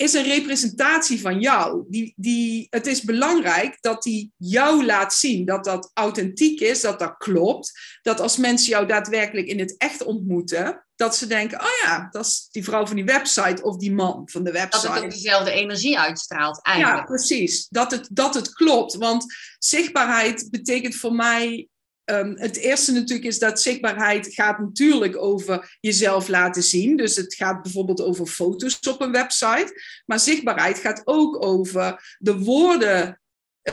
is 0.00 0.12
een 0.12 0.24
representatie 0.24 1.20
van 1.20 1.40
jou. 1.40 1.84
Die, 1.88 2.12
die, 2.16 2.66
het 2.70 2.86
is 2.86 3.02
belangrijk 3.02 3.78
dat 3.80 4.02
die 4.02 4.32
jou 4.36 4.84
laat 4.84 5.14
zien, 5.14 5.44
dat 5.44 5.64
dat 5.64 5.90
authentiek 5.94 6.60
is, 6.60 6.80
dat 6.80 6.98
dat 6.98 7.16
klopt. 7.16 7.72
Dat 8.02 8.20
als 8.20 8.36
mensen 8.36 8.68
jou 8.68 8.86
daadwerkelijk 8.86 9.46
in 9.46 9.58
het 9.58 9.74
echt 9.78 10.04
ontmoeten, 10.04 10.86
dat 10.96 11.16
ze 11.16 11.26
denken, 11.26 11.60
oh 11.60 11.66
ja, 11.82 12.08
dat 12.10 12.24
is 12.24 12.48
die 12.50 12.64
vrouw 12.64 12.86
van 12.86 12.96
die 12.96 13.04
website 13.04 13.62
of 13.62 13.76
die 13.76 13.92
man 13.92 14.22
van 14.24 14.44
de 14.44 14.52
website. 14.52 14.86
Dat 14.86 14.94
het 14.94 15.04
ook 15.04 15.10
dezelfde 15.10 15.50
energie 15.50 15.98
uitstraalt 15.98 16.62
eigenlijk. 16.62 16.98
Ja, 16.98 17.04
precies. 17.04 17.66
Dat 17.68 17.90
het, 17.90 18.08
dat 18.12 18.34
het 18.34 18.52
klopt. 18.52 18.94
Want 18.94 19.24
zichtbaarheid 19.58 20.50
betekent 20.50 20.94
voor 20.94 21.12
mij 21.12 21.68
Ehm, 22.10 22.34
het 22.36 22.56
eerste 22.56 22.92
natuurlijk 22.92 23.28
is 23.28 23.38
dat 23.38 23.60
zichtbaarheid 23.60 24.34
gaat 24.34 24.58
natuurlijk 24.58 25.16
over 25.16 25.76
jezelf 25.80 26.28
laten 26.28 26.62
zien. 26.62 26.96
Dus 26.96 27.16
het 27.16 27.34
gaat 27.34 27.62
bijvoorbeeld 27.62 28.02
over 28.02 28.26
foto's 28.26 28.78
op 28.88 29.00
een 29.00 29.12
website. 29.12 29.80
Maar 30.06 30.20
zichtbaarheid 30.20 30.78
gaat 30.78 31.02
ook 31.04 31.44
over 31.44 32.16
de 32.18 32.38
woorden 32.38 33.20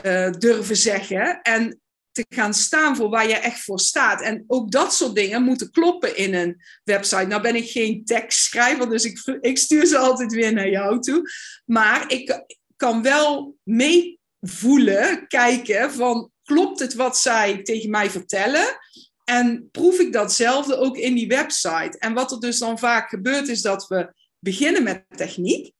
uh, 0.04 0.30
durven 0.30 0.76
zeggen 0.76 1.42
en 1.42 1.80
te 2.12 2.26
gaan 2.28 2.54
staan 2.54 2.96
voor 2.96 3.08
waar 3.08 3.28
je 3.28 3.34
echt 3.34 3.60
voor 3.60 3.80
staat. 3.80 4.22
En 4.22 4.44
ook 4.46 4.70
dat 4.70 4.94
soort 4.94 5.14
dingen 5.14 5.42
moeten 5.42 5.70
kloppen 5.70 6.16
in 6.16 6.34
een 6.34 6.62
website. 6.84 7.26
Nou 7.26 7.42
ben 7.42 7.56
ik 7.56 7.70
geen 7.70 8.04
tekstschrijver, 8.04 8.88
dus 8.88 9.04
ik, 9.04 9.38
ik 9.40 9.58
stuur 9.58 9.86
ze 9.86 9.98
altijd 9.98 10.32
weer 10.32 10.52
naar 10.52 10.70
jou 10.70 11.00
toe. 11.00 11.30
Maar 11.64 12.12
ik 12.12 12.44
kan 12.76 13.02
wel 13.02 13.56
meevoelen, 13.62 15.26
kijken 15.26 15.92
van 15.92 16.30
klopt 16.48 16.78
het 16.78 16.94
wat 16.94 17.18
zij 17.18 17.62
tegen 17.62 17.90
mij 17.90 18.10
vertellen? 18.10 18.78
En 19.24 19.68
proef 19.72 19.98
ik 19.98 20.12
datzelfde 20.12 20.76
ook 20.76 20.96
in 20.96 21.14
die 21.14 21.28
website? 21.28 21.98
En 21.98 22.14
wat 22.14 22.32
er 22.32 22.40
dus 22.40 22.58
dan 22.58 22.78
vaak 22.78 23.08
gebeurt, 23.08 23.48
is 23.48 23.62
dat 23.62 23.86
we 23.88 24.12
beginnen 24.38 24.82
met 24.82 25.04
techniek. 25.16 25.72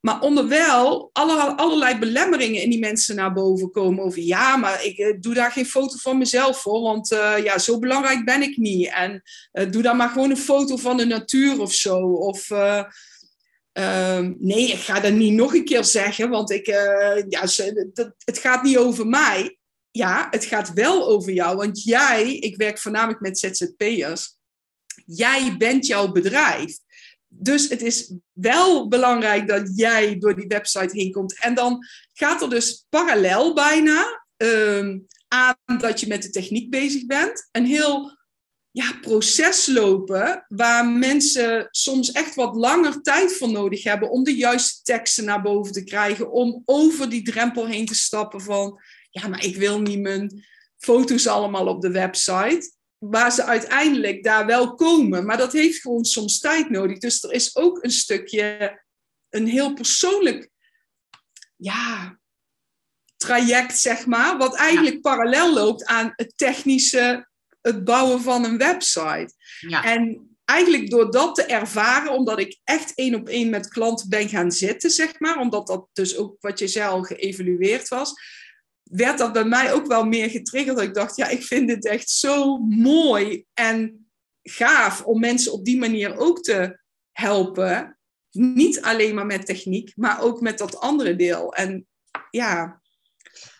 Maar 0.00 0.20
onderwijl 0.20 1.10
alle, 1.12 1.56
allerlei 1.56 1.98
belemmeringen 1.98 2.62
in 2.62 2.70
die 2.70 2.78
mensen 2.78 3.16
naar 3.16 3.32
boven 3.32 3.70
komen. 3.70 4.04
Over 4.04 4.22
ja, 4.22 4.56
maar 4.56 4.84
ik 4.84 4.98
eh, 4.98 5.16
doe 5.20 5.34
daar 5.34 5.52
geen 5.52 5.66
foto 5.66 5.96
van 5.96 6.18
mezelf 6.18 6.60
voor. 6.60 6.80
Want 6.80 7.12
uh, 7.12 7.34
ja, 7.42 7.58
zo 7.58 7.78
belangrijk 7.78 8.24
ben 8.24 8.42
ik 8.42 8.56
niet. 8.56 8.88
En 8.88 9.22
uh, 9.52 9.70
doe 9.70 9.82
daar 9.82 9.96
maar 9.96 10.08
gewoon 10.08 10.30
een 10.30 10.36
foto 10.36 10.76
van 10.76 10.96
de 10.96 11.04
natuur 11.06 11.60
of 11.60 11.72
zo. 11.72 11.98
Of 12.12 12.50
ehm, 13.72 14.34
nee, 14.38 14.68
ik 14.68 14.78
ga 14.78 15.00
dat 15.00 15.12
niet 15.12 15.32
nog 15.32 15.54
een 15.54 15.64
keer 15.64 15.84
zeggen. 15.84 16.28
Want 16.30 16.50
ik, 16.50 16.66
ja, 17.28 17.40
het 18.24 18.38
gaat 18.38 18.62
niet 18.62 18.78
over 18.78 19.06
mij 19.06 19.58
ja, 19.98 20.26
het 20.30 20.44
gaat 20.44 20.72
wel 20.72 21.06
over 21.06 21.32
jou, 21.32 21.56
want 21.56 21.82
jij, 21.82 22.32
ik 22.32 22.56
werk 22.56 22.78
voornamelijk 22.78 23.20
met 23.20 23.38
ZZP'ers, 23.38 24.36
jij 25.06 25.56
bent 25.56 25.86
jouw 25.86 26.12
bedrijf. 26.12 26.78
Dus 27.28 27.68
het 27.68 27.82
is 27.82 28.12
wel 28.32 28.88
belangrijk 28.88 29.48
dat 29.48 29.72
jij 29.74 30.18
door 30.18 30.36
die 30.36 30.46
website 30.46 30.96
heen 30.96 31.12
komt. 31.12 31.40
En 31.40 31.54
dan 31.54 31.86
gaat 32.12 32.42
er 32.42 32.50
dus 32.50 32.86
parallel 32.88 33.54
bijna 33.54 34.24
um, 34.36 35.06
aan 35.28 35.78
dat 35.78 36.00
je 36.00 36.06
met 36.06 36.22
de 36.22 36.30
techniek 36.30 36.70
bezig 36.70 37.06
bent, 37.06 37.48
een 37.52 37.66
heel 37.66 38.16
ja, 38.70 38.98
proces 39.00 39.66
lopen 39.66 40.44
waar 40.48 40.86
mensen 40.86 41.68
soms 41.70 42.12
echt 42.12 42.34
wat 42.34 42.56
langer 42.56 43.02
tijd 43.02 43.32
voor 43.32 43.50
nodig 43.50 43.82
hebben 43.82 44.10
om 44.10 44.24
de 44.24 44.36
juiste 44.36 44.82
teksten 44.82 45.24
naar 45.24 45.42
boven 45.42 45.72
te 45.72 45.84
krijgen, 45.84 46.30
om 46.30 46.62
over 46.64 47.08
die 47.08 47.22
drempel 47.22 47.66
heen 47.66 47.86
te 47.86 47.94
stappen 47.94 48.40
van 48.40 48.80
ja, 49.10 49.28
maar 49.28 49.44
ik 49.44 49.56
wil 49.56 49.80
niet 49.80 50.00
mijn 50.00 50.46
foto's 50.76 51.26
allemaal 51.26 51.66
op 51.66 51.80
de 51.80 51.90
website. 51.90 52.72
Waar 52.98 53.32
ze 53.32 53.44
uiteindelijk 53.44 54.22
daar 54.22 54.46
wel 54.46 54.74
komen. 54.74 55.26
Maar 55.26 55.36
dat 55.36 55.52
heeft 55.52 55.80
gewoon 55.80 56.04
soms 56.04 56.38
tijd 56.38 56.70
nodig. 56.70 56.98
Dus 56.98 57.22
er 57.22 57.32
is 57.32 57.56
ook 57.56 57.84
een 57.84 57.90
stukje, 57.90 58.82
een 59.28 59.46
heel 59.46 59.72
persoonlijk 59.74 60.50
ja, 61.56 62.18
traject, 63.16 63.78
zeg 63.78 64.06
maar. 64.06 64.38
Wat 64.38 64.56
eigenlijk 64.56 65.00
parallel 65.00 65.54
loopt 65.54 65.84
aan 65.84 66.12
het 66.16 66.32
technische, 66.36 67.28
het 67.60 67.84
bouwen 67.84 68.20
van 68.20 68.44
een 68.44 68.58
website. 68.58 69.32
Ja. 69.60 69.84
En 69.84 70.28
eigenlijk 70.44 70.90
door 70.90 71.10
dat 71.10 71.34
te 71.34 71.42
ervaren, 71.42 72.12
omdat 72.12 72.38
ik 72.38 72.58
echt 72.64 72.94
één 72.94 73.14
op 73.14 73.28
één 73.28 73.50
met 73.50 73.68
klanten 73.68 74.08
ben 74.08 74.28
gaan 74.28 74.52
zitten, 74.52 74.90
zeg 74.90 75.20
maar. 75.20 75.38
Omdat 75.38 75.66
dat 75.66 75.88
dus 75.92 76.16
ook, 76.16 76.36
wat 76.40 76.58
je 76.58 76.68
zei, 76.68 76.88
al 76.88 77.02
geëvalueerd 77.02 77.88
was 77.88 78.12
werd 78.90 79.18
dat 79.18 79.32
bij 79.32 79.44
mij 79.44 79.72
ook 79.72 79.86
wel 79.86 80.04
meer 80.04 80.30
getriggerd. 80.30 80.76
Dat 80.76 80.86
ik 80.86 80.94
dacht, 80.94 81.16
ja, 81.16 81.28
ik 81.28 81.42
vind 81.42 81.68
dit 81.68 81.86
echt 81.86 82.10
zo 82.10 82.58
mooi 82.68 83.44
en 83.54 84.08
gaaf 84.42 85.04
om 85.04 85.20
mensen 85.20 85.52
op 85.52 85.64
die 85.64 85.78
manier 85.78 86.16
ook 86.16 86.42
te 86.42 86.80
helpen. 87.12 87.98
Niet 88.30 88.82
alleen 88.82 89.14
maar 89.14 89.26
met 89.26 89.46
techniek, 89.46 89.92
maar 89.96 90.20
ook 90.20 90.40
met 90.40 90.58
dat 90.58 90.80
andere 90.80 91.16
deel. 91.16 91.54
En 91.54 91.86
ja. 92.30 92.80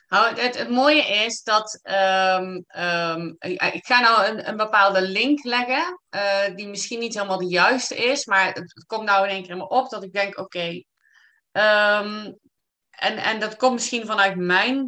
Nou, 0.08 0.40
het, 0.40 0.58
het 0.58 0.70
mooie 0.70 1.24
is 1.24 1.42
dat 1.42 1.80
um, 1.82 2.64
um, 2.76 3.36
ik 3.72 3.86
ga 3.86 4.00
nou 4.00 4.26
een, 4.26 4.48
een 4.48 4.56
bepaalde 4.56 5.02
link 5.02 5.44
leggen, 5.44 6.00
uh, 6.10 6.56
die 6.56 6.68
misschien 6.68 6.98
niet 6.98 7.14
helemaal 7.14 7.38
de 7.38 7.48
juiste 7.48 7.96
is, 7.96 8.26
maar 8.26 8.52
het, 8.52 8.84
komt 8.86 9.04
nou 9.04 9.24
in 9.24 9.30
één 9.30 9.42
keer 9.42 9.56
me 9.56 9.68
op 9.68 9.90
dat 9.90 10.02
ik 10.02 10.12
denk, 10.12 10.38
oké, 10.38 10.82
um, 11.52 12.38
en, 12.90 13.16
en 13.16 13.40
dat 13.40 13.56
komt 13.56 13.72
misschien 13.72 14.06
vanuit 14.06 14.36
mijn 14.36 14.86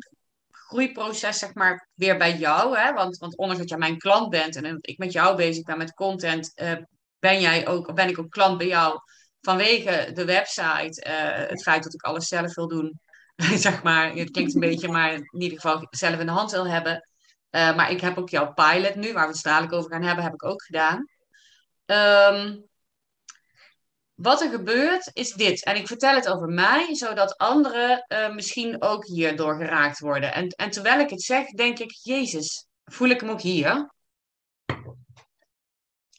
groeiproces, 0.70 1.38
zeg 1.38 1.54
maar, 1.54 1.88
weer 1.94 2.18
bij 2.18 2.36
jou. 2.36 2.78
Hè? 2.78 2.92
Want, 2.92 3.18
want 3.18 3.36
ondanks 3.36 3.60
dat 3.60 3.68
jij 3.68 3.78
mijn 3.78 3.98
klant 3.98 4.30
bent 4.30 4.56
en 4.56 4.78
ik 4.80 4.98
met 4.98 5.12
jou 5.12 5.36
bezig 5.36 5.64
ben 5.64 5.78
met 5.78 5.94
content, 5.94 6.52
uh, 6.54 6.72
ben, 7.18 7.40
jij 7.40 7.68
ook, 7.68 7.94
ben 7.94 8.08
ik 8.08 8.18
ook 8.18 8.30
klant 8.30 8.58
bij 8.58 8.66
jou 8.66 9.00
vanwege 9.40 10.10
de 10.12 10.24
website. 10.24 11.06
Uh, 11.08 11.48
het 11.48 11.62
feit 11.62 11.82
dat 11.82 11.94
ik 11.94 12.02
alles 12.02 12.28
zelf 12.28 12.54
wil 12.54 12.68
doen. 12.68 13.00
zeg 13.66 13.82
maar, 13.82 14.12
het 14.12 14.30
klinkt 14.30 14.54
een 14.54 14.60
beetje, 14.60 14.88
maar 14.88 15.12
in 15.12 15.40
ieder 15.40 15.60
geval 15.60 15.86
zelf 15.90 16.18
in 16.18 16.26
de 16.26 16.32
hand 16.32 16.50
wil 16.50 16.66
hebben. 16.66 17.08
Uh, 17.50 17.76
maar 17.76 17.90
ik 17.90 18.00
heb 18.00 18.18
ook 18.18 18.28
jouw 18.28 18.52
pilot 18.52 18.94
nu, 18.94 19.12
waar 19.12 19.26
we 19.26 19.32
het 19.32 19.42
dadelijk 19.42 19.72
over 19.72 19.90
gaan 19.90 20.02
hebben, 20.02 20.24
heb 20.24 20.32
ik 20.32 20.44
ook 20.44 20.62
gedaan. 20.62 21.08
Um, 21.86 22.69
wat 24.22 24.40
er 24.40 24.50
gebeurt 24.50 25.10
is 25.12 25.32
dit. 25.32 25.64
En 25.64 25.76
ik 25.76 25.86
vertel 25.86 26.14
het 26.14 26.28
over 26.28 26.48
mij, 26.48 26.94
zodat 26.94 27.38
anderen 27.38 28.04
uh, 28.08 28.34
misschien 28.34 28.82
ook 28.82 29.06
hierdoor 29.06 29.56
geraakt 29.56 29.98
worden. 29.98 30.34
En, 30.34 30.48
en 30.48 30.70
terwijl 30.70 31.00
ik 31.00 31.10
het 31.10 31.22
zeg, 31.22 31.46
denk 31.46 31.78
ik, 31.78 31.90
Jezus, 32.02 32.66
voel 32.84 33.08
ik 33.08 33.20
hem 33.20 33.30
ook 33.30 33.40
hier? 33.40 33.92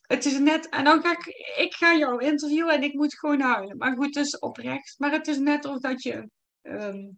Het 0.02 0.26
is 0.26 0.40
net, 0.40 0.70
en 0.70 0.84
dan 0.84 1.02
ga 1.02 1.12
ik, 1.12 1.26
ik 1.58 1.74
ga 1.74 1.96
jou 1.96 2.24
interviewen 2.24 2.74
en 2.74 2.84
ik 2.84 2.94
moet 2.94 3.18
gewoon 3.18 3.42
huilen. 3.42 3.78
Maar 3.78 3.96
goed, 3.96 4.16
is 4.16 4.40
oprecht. 4.40 4.96
Maar 4.98 5.12
het 5.12 5.28
is 5.28 5.38
net 5.38 5.66
of 5.66 5.80
dat 5.80 6.04
je, 6.04 6.30
um, 6.62 7.18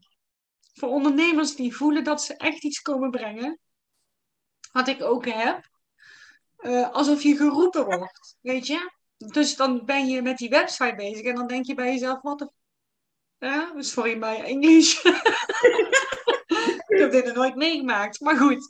voor 0.74 0.90
ondernemers 0.90 1.56
die 1.56 1.76
voelen 1.76 2.04
dat 2.04 2.24
ze 2.24 2.38
echt 2.38 2.64
iets 2.64 2.82
komen 2.82 3.12
brengen, 3.12 3.60
wat 4.72 4.88
ik 4.88 5.04
ook 5.04 5.26
heb, 5.26 5.70
uh, 6.60 6.90
alsof 6.90 7.22
je 7.24 7.36
geroepen 7.36 7.86
wordt, 7.86 8.38
weet 8.42 8.68
je? 8.68 8.93
Dus 9.32 9.56
dan 9.56 9.86
ben 9.86 10.08
je 10.08 10.22
met 10.22 10.38
die 10.38 10.50
website 10.50 10.96
bezig 10.96 11.26
en 11.26 11.36
dan 11.36 11.48
denk 11.48 11.66
je 11.66 11.74
bij 11.74 11.92
jezelf, 11.92 12.22
wat 12.22 12.40
de... 12.40 12.52
Sorry, 13.78 14.18
my 14.18 14.36
English. 14.36 15.04
ik 16.88 16.98
heb 16.98 17.12
dit 17.12 17.26
nog 17.26 17.36
nooit 17.36 17.56
meegemaakt. 17.56 18.20
Maar 18.20 18.38
goed, 18.38 18.70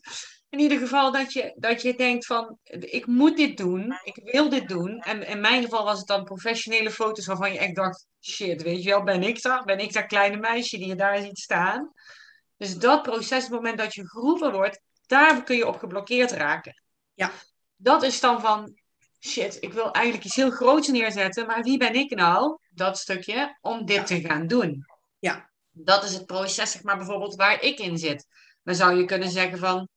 in 0.50 0.60
ieder 0.60 0.78
geval 0.78 1.12
dat 1.12 1.34
je, 1.34 1.54
dat 1.56 1.82
je 1.82 1.96
denkt 1.96 2.26
van, 2.26 2.58
ik 2.80 3.06
moet 3.06 3.38
dit 3.38 3.58
doen, 3.58 4.00
ik 4.04 4.32
wil 4.32 4.50
dit 4.50 4.68
doen. 4.68 5.00
En 5.00 5.28
in 5.28 5.42
mijn 5.42 5.64
geval 5.64 5.84
was 5.84 5.98
het 5.98 6.08
dan 6.08 6.24
professionele 6.24 6.92
foto's 6.92 7.26
waarvan 7.26 7.54
je 7.54 7.60
echt 7.60 7.76
dacht, 7.76 8.08
shit, 8.22 8.64
weet 8.64 8.84
je 8.84 8.90
wel, 8.90 9.04
ben 9.04 9.24
ik 9.24 9.42
dat? 9.42 9.66
Ben 9.66 9.80
ik 9.80 9.94
dat 9.94 10.06
kleine 10.06 10.38
meisje 10.38 10.78
die 10.78 10.88
je 10.88 10.96
daar 10.96 11.22
ziet 11.22 11.40
staan? 11.40 11.92
Dus 12.58 12.78
dat 12.78 13.02
proces, 13.02 13.44
het 13.44 13.52
moment 13.52 13.78
dat 13.78 13.94
je 13.94 14.10
geroepen 14.10 14.52
wordt, 14.52 14.82
daar 15.06 15.44
kun 15.44 15.56
je 15.56 15.68
op 15.68 15.78
geblokkeerd 15.78 16.32
raken. 16.32 16.84
Ja. 17.14 17.32
Dat 17.76 18.04
is 18.04 18.20
dan 18.20 18.42
van, 18.42 18.74
shit, 19.26 19.58
ik 19.60 19.74
wil 19.74 19.92
eigenlijk 19.92 20.26
iets 20.26 20.36
heel 20.36 20.52
groots 20.52 20.88
neerzetten, 20.88 21.46
maar 21.46 21.64
wie 21.64 21.78
ben 21.78 21.94
ik 21.94 22.16
nou, 22.16 22.58
dat 22.70 22.98
stukje, 22.98 23.58
om 23.62 23.86
dit 23.86 24.08
te 24.08 24.22
gaan 24.22 24.48
doen? 24.48 24.86
Ja. 25.20 25.52
Dat 25.72 26.04
is 26.04 26.14
het 26.14 26.26
proces, 26.26 26.72
zeg 26.72 26.84
maar, 26.84 26.98
bijvoorbeeld 26.98 27.36
waar 27.36 27.62
ik 27.62 27.80
in 27.80 27.98
zit. 27.98 28.26
Dan 28.64 28.76
zou 28.76 28.98
je 28.98 29.06
kunnen 29.06 29.30
zeggen 29.30 29.58
van, 29.58 29.88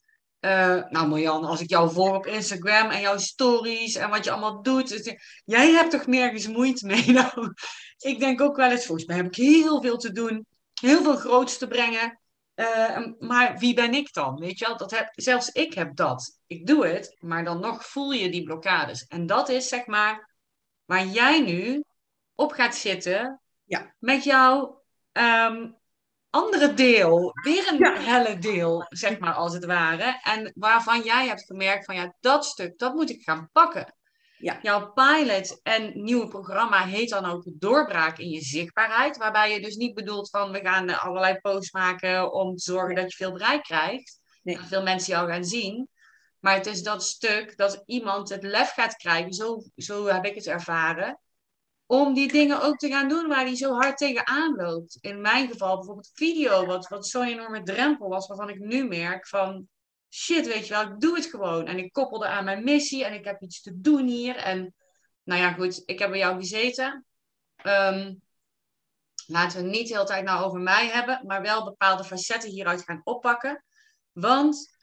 uh, 0.40 0.82
nou 0.88 1.08
Marjan, 1.08 1.44
als 1.44 1.60
ik 1.60 1.70
jou 1.70 1.92
volg 1.92 2.16
op 2.16 2.26
Instagram 2.26 2.90
en 2.90 3.00
jouw 3.00 3.18
stories 3.18 3.94
en 3.94 4.10
wat 4.10 4.24
je 4.24 4.30
allemaal 4.30 4.62
doet, 4.62 5.16
jij 5.44 5.70
hebt 5.70 5.90
toch 5.90 6.06
nergens 6.06 6.46
moeite 6.46 6.86
mee? 6.86 7.12
Nou, 7.12 7.52
ik 7.98 8.18
denk 8.18 8.40
ook 8.40 8.56
wel 8.56 8.70
eens, 8.70 8.86
volgens 8.86 9.06
mij 9.06 9.16
heb 9.16 9.26
ik 9.26 9.34
heel 9.34 9.82
veel 9.82 9.96
te 9.96 10.12
doen, 10.12 10.46
heel 10.80 11.02
veel 11.02 11.16
groots 11.16 11.58
te 11.58 11.66
brengen. 11.66 12.20
Uh, 12.56 13.06
maar 13.18 13.58
wie 13.58 13.74
ben 13.74 13.94
ik 13.94 14.12
dan? 14.12 14.38
Weet 14.38 14.58
je 14.58 14.66
wel, 14.66 14.76
dat 14.76 14.90
heb, 14.90 15.08
zelfs 15.12 15.48
ik 15.48 15.74
heb 15.74 15.96
dat. 15.96 16.38
Ik 16.46 16.66
doe 16.66 16.86
het, 16.86 17.16
maar 17.20 17.44
dan 17.44 17.60
nog 17.60 17.86
voel 17.86 18.12
je 18.12 18.30
die 18.30 18.42
blokkades. 18.42 19.06
En 19.06 19.26
dat 19.26 19.48
is 19.48 19.68
zeg 19.68 19.86
maar 19.86 20.34
waar 20.84 21.06
jij 21.06 21.40
nu 21.40 21.84
op 22.34 22.52
gaat 22.52 22.74
zitten 22.74 23.40
ja. 23.64 23.94
met 23.98 24.24
jouw 24.24 24.82
um, 25.12 25.76
andere 26.30 26.74
deel, 26.74 27.30
weer 27.42 27.68
een 27.68 27.78
ja. 27.78 28.00
helle 28.00 28.38
deel, 28.38 28.86
zeg 28.88 29.18
maar, 29.18 29.34
als 29.34 29.54
het 29.54 29.64
ware. 29.64 30.20
En 30.22 30.52
waarvan 30.54 31.00
jij 31.00 31.26
hebt 31.26 31.44
gemerkt 31.44 31.84
van, 31.84 31.94
ja, 31.94 32.14
dat 32.20 32.44
stuk, 32.44 32.78
dat 32.78 32.94
moet 32.94 33.10
ik 33.10 33.22
gaan 33.22 33.48
pakken. 33.52 33.95
Ja. 34.38 34.58
Jouw 34.62 34.92
pilot 34.92 35.60
en 35.62 36.02
nieuwe 36.02 36.28
programma 36.28 36.84
heet 36.84 37.08
dan 37.08 37.24
ook 37.24 37.44
doorbraak 37.46 38.18
in 38.18 38.28
je 38.28 38.40
zichtbaarheid. 38.40 39.16
Waarbij 39.16 39.52
je 39.52 39.60
dus 39.60 39.76
niet 39.76 39.94
bedoelt 39.94 40.30
van, 40.30 40.52
we 40.52 40.60
gaan 40.60 40.98
allerlei 40.98 41.38
posts 41.40 41.72
maken 41.72 42.32
om 42.32 42.56
te 42.56 42.62
zorgen 42.62 42.94
dat 42.94 43.10
je 43.10 43.16
veel 43.16 43.32
bereik 43.32 43.62
krijgt. 43.62 44.20
Nee. 44.42 44.56
Dat 44.56 44.66
veel 44.66 44.82
mensen 44.82 45.12
jou 45.12 45.30
gaan 45.30 45.44
zien. 45.44 45.88
Maar 46.40 46.54
het 46.54 46.66
is 46.66 46.82
dat 46.82 47.02
stuk 47.02 47.56
dat 47.56 47.82
iemand 47.86 48.28
het 48.28 48.42
lef 48.42 48.72
gaat 48.72 48.96
krijgen, 48.96 49.32
zo, 49.32 49.62
zo 49.76 50.06
heb 50.06 50.24
ik 50.24 50.34
het 50.34 50.46
ervaren 50.46 51.20
om 51.86 52.14
die 52.14 52.32
dingen 52.32 52.62
ook 52.62 52.76
te 52.76 52.88
gaan 52.88 53.08
doen 53.08 53.28
waar 53.28 53.44
hij 53.44 53.56
zo 53.56 53.74
hard 53.74 53.96
tegenaan 53.96 54.54
loopt. 54.54 54.98
In 55.00 55.20
mijn 55.20 55.48
geval 55.48 55.76
bijvoorbeeld 55.76 56.10
video, 56.14 56.66
wat, 56.66 56.88
wat 56.88 57.06
zo'n 57.06 57.26
enorme 57.26 57.62
drempel 57.62 58.08
was, 58.08 58.26
waarvan 58.26 58.48
ik 58.48 58.58
nu 58.58 58.84
merk 58.84 59.28
van, 59.28 59.68
shit, 60.16 60.46
weet 60.46 60.66
je 60.66 60.74
wel, 60.74 60.82
ik 60.82 61.00
doe 61.00 61.16
het 61.16 61.26
gewoon. 61.26 61.66
En 61.66 61.78
ik 61.78 61.92
koppelde 61.92 62.26
aan 62.26 62.44
mijn 62.44 62.64
missie 62.64 63.04
en 63.04 63.12
ik 63.12 63.24
heb 63.24 63.42
iets 63.42 63.60
te 63.60 63.80
doen 63.80 64.06
hier. 64.06 64.36
En 64.36 64.74
nou 65.22 65.40
ja, 65.40 65.52
goed, 65.52 65.82
ik 65.84 65.98
heb 65.98 66.10
bij 66.10 66.18
jou 66.18 66.36
gezeten. 66.36 67.06
Ehm, 67.56 68.14
laten 69.26 69.62
we 69.62 69.68
niet 69.68 69.88
de 69.88 69.94
hele 69.94 70.06
tijd 70.06 70.24
nou 70.24 70.44
over 70.44 70.60
mij 70.60 70.86
hebben, 70.88 71.22
maar 71.26 71.42
wel 71.42 71.64
bepaalde 71.64 72.04
facetten 72.04 72.50
hieruit 72.50 72.82
gaan 72.82 73.00
oppakken. 73.04 73.64
Want 74.12 74.74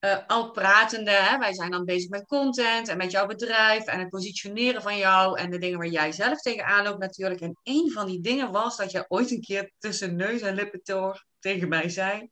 uh, 0.00 0.18
al 0.26 0.50
pratende, 0.50 1.10
hè, 1.10 1.38
wij 1.38 1.54
zijn 1.54 1.70
dan 1.70 1.84
bezig 1.84 2.10
met 2.10 2.26
content 2.26 2.88
en 2.88 2.96
met 2.96 3.10
jouw 3.10 3.26
bedrijf 3.26 3.84
en 3.84 3.98
het 3.98 4.08
positioneren 4.08 4.82
van 4.82 4.96
jou 4.96 5.38
en 5.38 5.50
de 5.50 5.58
dingen 5.58 5.78
waar 5.78 5.86
jij 5.86 6.12
zelf 6.12 6.40
tegenaan 6.40 6.84
loopt 6.84 6.98
natuurlijk. 6.98 7.40
En 7.40 7.58
een 7.62 7.90
van 7.92 8.06
die 8.06 8.20
dingen 8.20 8.52
was 8.52 8.76
dat 8.76 8.90
je 8.90 9.04
ooit 9.08 9.30
een 9.30 9.40
keer 9.40 9.72
tussen 9.78 10.16
neus 10.16 10.40
en 10.40 10.54
lippen 10.54 10.80
door 10.82 11.24
tegen 11.38 11.68
mij 11.68 11.88
zei, 11.88 12.30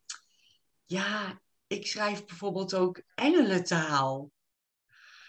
ja, 0.84 1.40
ik 1.68 1.86
schrijf 1.86 2.24
bijvoorbeeld 2.24 2.74
ook 2.74 3.02
engelentaal. 3.14 4.30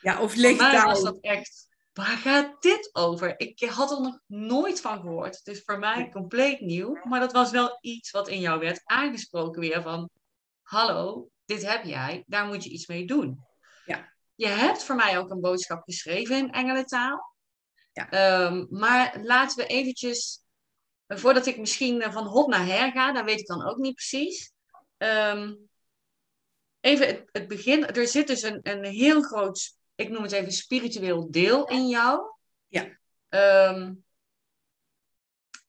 Ja, 0.02 0.22
of 0.22 0.36
lichttaal. 0.36 0.86
Was 0.86 1.04
dat 1.04 1.18
echt, 1.22 1.68
waar 1.94 2.18
gaat 2.18 2.62
dit 2.62 2.90
over? 2.92 3.40
Ik 3.40 3.60
had 3.70 3.92
er 3.92 4.02
nog 4.02 4.20
nooit 4.26 4.82
van 4.82 5.02
gehoord. 5.02 5.38
Het 5.38 5.48
is 5.48 5.64
voor 5.66 5.80
mij 5.80 6.10
compleet 6.10 6.60
nieuw, 6.60 7.00
maar 7.04 7.20
dat 7.20 7.32
was 7.32 7.52
wel 7.52 7.78
iets 7.82 8.12
wat 8.12 8.28
in 8.28 8.40
jou 8.40 8.60
werd 8.60 8.82
aangesproken 8.84 9.62
weer 9.62 9.82
van, 9.82 10.10
hallo, 10.62 11.30
dit 11.46 11.66
heb 11.66 11.84
jij, 11.84 12.24
daar 12.28 12.46
moet 12.46 12.64
je 12.64 12.70
iets 12.70 12.88
mee 12.88 13.06
doen. 13.06 13.46
Ja. 13.86 14.14
Je 14.36 14.48
hebt 14.48 14.84
voor 14.84 14.96
mij 14.96 15.18
ook 15.18 15.30
een 15.30 15.42
boodschap 15.42 15.84
geschreven 15.84 16.38
in 16.38 16.52
engelentaal. 16.52 17.36
Ja. 17.92 18.46
Um, 18.46 18.68
maar 18.70 19.20
laten 19.22 19.58
we 19.58 19.66
eventjes, 19.66 20.44
voordat 21.08 21.46
ik 21.46 21.58
misschien 21.58 22.12
van 22.12 22.26
hot 22.26 22.48
naar 22.48 22.66
her 22.66 22.92
ga, 22.92 23.12
dat 23.12 23.26
weet 23.26 23.40
ik 23.40 23.48
dan 23.48 23.68
ook 23.68 23.78
niet 23.78 23.96
precies. 23.96 24.52
Um, 24.98 25.69
even 26.80 27.08
het, 27.08 27.30
het, 27.32 27.48
begin. 27.48 27.86
Er 27.86 28.08
zit 28.08 28.28
dus 28.28 28.42
een, 28.42 28.60
een 28.64 28.86
heel 28.86 29.22
groot, 29.22 29.78
ik 29.96 30.10
noem 30.10 30.24
het 30.24 30.32
even 30.32 30.52
spiritueel 30.52 31.32
deel 31.32 31.68
in 31.68 31.88
jou. 31.88 32.22
Ja. 32.68 32.98
Um, 33.70 34.04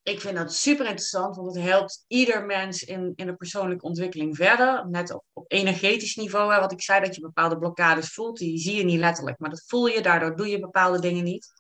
ik 0.03 0.21
vind 0.21 0.37
dat 0.37 0.55
super 0.55 0.87
interessant, 0.87 1.37
want 1.37 1.55
het 1.55 1.65
helpt 1.65 2.05
ieder 2.07 2.45
mens 2.45 2.83
in, 2.83 3.13
in 3.17 3.27
de 3.27 3.35
persoonlijke 3.35 3.85
ontwikkeling 3.85 4.37
verder. 4.37 4.89
Net 4.89 5.15
op, 5.15 5.25
op 5.33 5.45
energetisch 5.53 6.17
niveau, 6.17 6.53
hè, 6.53 6.61
wat 6.61 6.73
ik 6.73 6.83
zei, 6.83 7.05
dat 7.05 7.15
je 7.15 7.21
bepaalde 7.21 7.59
blokkades 7.59 8.13
voelt, 8.13 8.39
die 8.39 8.59
zie 8.59 8.77
je 8.77 8.85
niet 8.85 8.99
letterlijk, 8.99 9.39
maar 9.39 9.51
dat 9.51 9.65
voel 9.67 9.87
je, 9.87 10.03
daardoor 10.03 10.37
doe 10.37 10.49
je 10.49 10.61
bepaalde 10.61 11.01
dingen 11.01 11.25
niet. 11.25 11.53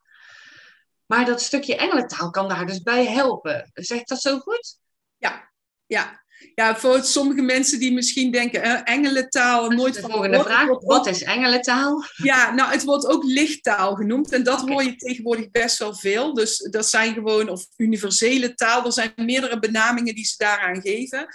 Maar 1.06 1.24
dat 1.24 1.42
stukje 1.42 1.76
engelentaal 1.76 2.30
kan 2.30 2.48
daar 2.48 2.66
dus 2.66 2.82
bij 2.82 3.06
helpen. 3.06 3.70
Zeg 3.74 4.00
ik 4.00 4.06
dat 4.06 4.20
zo 4.20 4.38
goed? 4.38 4.78
Ja, 5.16 5.52
ja. 5.86 6.22
Ja, 6.54 6.76
voor 6.76 7.04
sommige 7.04 7.42
mensen 7.42 7.78
die 7.78 7.92
misschien 7.92 8.30
denken, 8.30 8.62
eh, 8.62 8.94
engelentaal, 8.94 9.70
nooit 9.70 9.94
de 9.94 10.00
volgende 10.00 10.40
vraag, 10.40 10.68
wat 10.68 11.06
is 11.06 11.22
engelentaal? 11.22 12.04
Ja, 12.16 12.54
nou, 12.54 12.72
het 12.72 12.84
wordt 12.84 13.06
ook 13.06 13.24
lichttaal 13.24 13.94
genoemd 13.94 14.32
en 14.32 14.42
dat 14.42 14.68
hoor 14.68 14.82
je 14.82 14.96
tegenwoordig 14.96 15.50
best 15.50 15.78
wel 15.78 15.94
veel. 15.94 16.34
Dus 16.34 16.68
dat 16.70 16.86
zijn 16.86 17.14
gewoon, 17.14 17.48
of 17.48 17.66
universele 17.76 18.54
taal, 18.54 18.84
er 18.84 18.92
zijn 18.92 19.12
meerdere 19.16 19.58
benamingen 19.58 20.14
die 20.14 20.24
ze 20.24 20.34
daaraan 20.36 20.80
geven. 20.80 21.26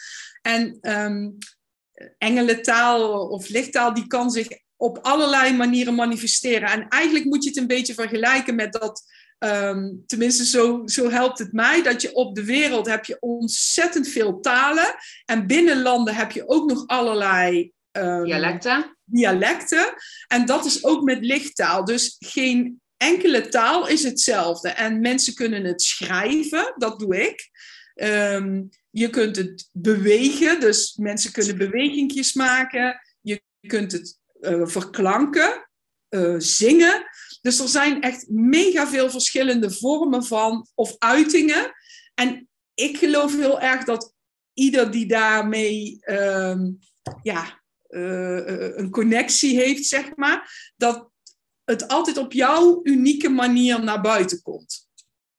En 0.41 0.77
um, 0.81 1.37
engelentaal 2.17 3.27
of 3.27 3.49
lichttaal, 3.49 3.93
die 3.93 4.07
kan 4.07 4.31
zich 4.31 4.47
op 4.77 4.97
allerlei 5.01 5.53
manieren 5.53 5.95
manifesteren. 5.95 6.69
En 6.69 6.87
eigenlijk 6.87 7.25
moet 7.25 7.43
je 7.43 7.49
het 7.49 7.57
een 7.57 7.67
beetje 7.67 7.93
vergelijken 7.93 8.55
met 8.55 8.73
dat 8.73 9.03
Um, 9.39 10.04
tenminste, 10.06 10.45
zo, 10.45 10.82
zo 10.86 11.10
helpt 11.10 11.39
het 11.39 11.52
mij 11.52 11.84
dat 11.84 12.02
je 12.02 12.13
op 12.13 12.36
de 12.36 12.45
wereld 12.45 12.88
heb 12.88 13.06
je 13.06 13.17
ontzettend 13.19 14.08
veel 14.08 14.39
talen. 14.39 14.95
En 15.26 15.48
binnen 15.48 15.82
landen 15.82 16.15
heb 16.15 16.32
je 16.32 16.48
ook 16.48 16.69
nog 16.69 16.88
allerlei 16.88 17.71
um, 17.91 18.24
dialecten. 18.24 18.98
dialecten. 19.04 19.93
En 20.28 20.45
dat 20.45 20.65
is 20.65 20.84
ook 20.84 21.04
met 21.04 21.26
lichttaal. 21.26 21.86
Dus 21.86 22.15
geen 22.19 22.82
enkele 22.98 23.48
taal 23.48 23.88
is 23.88 24.04
hetzelfde. 24.04 24.69
En 24.69 25.00
mensen 25.00 25.34
kunnen 25.34 25.63
het 25.63 25.82
schrijven, 25.82 26.74
dat 26.78 27.00
doe 27.00 27.17
ik. 27.28 27.50
Um, 27.95 28.69
je 28.89 29.10
kunt 29.10 29.36
het 29.36 29.69
bewegen, 29.71 30.60
dus 30.60 30.95
mensen 30.95 31.32
kunnen 31.32 31.58
bewegingjes 31.58 32.34
maken. 32.34 33.02
Je 33.21 33.41
kunt 33.67 33.91
het 33.91 34.17
uh, 34.41 34.67
verklanken, 34.67 35.69
uh, 36.10 36.36
zingen. 36.38 37.06
Dus 37.45 37.60
er 37.60 37.67
zijn 37.67 38.01
echt 38.01 38.29
mega 38.29 38.88
veel 38.88 39.10
verschillende 39.10 39.71
vormen 39.71 40.23
van 40.23 40.67
of 40.75 40.95
uitingen. 40.97 41.71
En 42.13 42.49
ik 42.73 42.97
geloof 42.97 43.38
heel 43.38 43.60
erg 43.60 43.84
dat 43.84 44.13
ieder 44.53 44.91
die 44.91 45.05
daarmee 45.05 45.97
uh, 46.01 46.58
ja, 47.21 47.63
uh, 47.89 48.77
een 48.77 48.89
connectie 48.89 49.55
heeft, 49.55 49.86
zeg 49.86 50.15
maar, 50.15 50.71
dat 50.75 51.10
het 51.63 51.88
altijd 51.88 52.17
op 52.17 52.34
jouw 52.34 52.79
unieke 52.84 53.29
manier 53.29 53.84
naar 53.84 54.01
buiten 54.01 54.41
komt. 54.41 54.88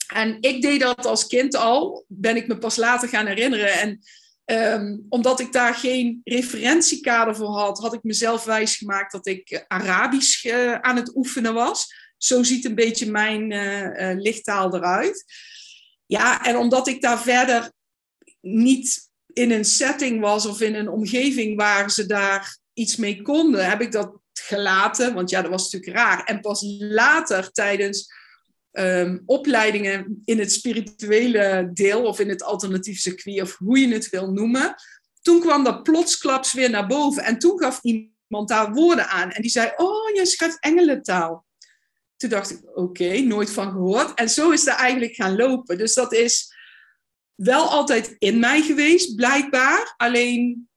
En 0.07 0.37
ik 0.40 0.62
deed 0.62 0.81
dat 0.81 1.07
als 1.07 1.27
kind 1.27 1.57
al, 1.57 2.05
ben 2.09 2.37
ik 2.37 2.47
me 2.47 2.59
pas 2.59 2.77
later 2.77 3.09
gaan 3.09 3.27
herinneren. 3.27 3.73
En 3.73 4.01
um, 4.47 5.07
omdat 5.09 5.41
ik 5.41 5.53
daar 5.53 5.75
geen 5.75 6.21
referentiekader 6.25 7.37
voor 7.37 7.59
had, 7.59 7.79
had 7.79 7.95
ik 7.95 8.03
mezelf 8.03 8.45
wijsgemaakt 8.45 9.13
dat 9.13 9.27
ik 9.27 9.65
Arabisch 9.69 10.45
uh, 10.45 10.75
aan 10.75 10.97
het 10.97 11.17
oefenen 11.17 11.55
was. 11.55 11.87
Zo 12.17 12.43
ziet 12.43 12.65
een 12.65 12.75
beetje 12.75 13.11
mijn 13.11 13.51
uh, 13.51 14.23
lichttaal 14.23 14.75
eruit. 14.75 15.25
Ja, 16.07 16.45
en 16.45 16.57
omdat 16.57 16.87
ik 16.87 17.03
daar 17.03 17.23
verder 17.23 17.73
niet 18.41 19.11
in 19.33 19.51
een 19.51 19.65
setting 19.65 20.21
was 20.21 20.47
of 20.47 20.61
in 20.61 20.75
een 20.75 20.89
omgeving 20.89 21.57
waar 21.57 21.91
ze 21.91 22.07
daar 22.07 22.59
iets 22.73 22.97
mee 22.97 23.23
konden, 23.23 23.69
heb 23.69 23.81
ik 23.81 23.93
dat 23.93 24.21
gelaten. 24.33 25.15
Want 25.15 25.31
ja, 25.31 25.43
dat 25.43 25.51
was 25.51 25.71
natuurlijk 25.71 25.99
raar. 25.99 26.25
En 26.25 26.41
pas 26.41 26.65
later 26.79 27.51
tijdens 27.51 28.13
um, 28.79 29.23
opleidingen 29.27 30.23
in 30.25 30.39
het 30.39 30.53
spirituele 30.53 31.71
deel 31.73 32.05
of 32.05 32.21
in 32.21 32.29
het 32.29 32.43
alternatief 32.43 32.99
circuit 32.99 33.43
of 33.43 33.57
hoe 33.57 33.79
je 33.79 33.89
het 33.89 34.09
wil 34.09 34.33
noemen, 34.33 34.75
toen 35.23 35.41
kwam 35.41 35.65
dat 35.65 35.83
plotsklaps 35.83 36.53
weer 36.53 36.71
naar 36.71 36.87
boven. 36.87 37.25
En 37.25 37.39
toen 37.39 37.59
gaf 37.59 37.81
iemand 37.83 38.49
daar 38.49 38.73
woorden 38.73 39.09
aan. 39.09 39.31
En 39.31 39.43
die 39.43 39.51
zei, 39.51 39.73
oh, 39.77 40.15
je 40.15 40.27
schrijft 40.27 40.61
engelentaal. 40.61 41.47
Toen 42.17 42.31
dacht 42.31 42.51
ik, 42.51 42.61
oké, 42.75 43.19
nooit 43.19 43.51
van 43.51 43.71
gehoord. 43.71 44.15
En 44.15 44.31
zo 44.31 44.51
is 44.51 44.65
dat 44.65 44.77
eigenlijk 44.77 45.15
gaan 45.15 45.37
lopen. 45.37 45.79
Dus 45.79 45.95
dat 45.95 46.12
is 46.12 46.55
wel 47.35 47.69
altijd 47.69 48.17
in 48.19 48.39
mij 48.39 48.62
geweest, 48.62 49.15
blijkbaar. 49.15 49.95
Alleen, 49.97 50.69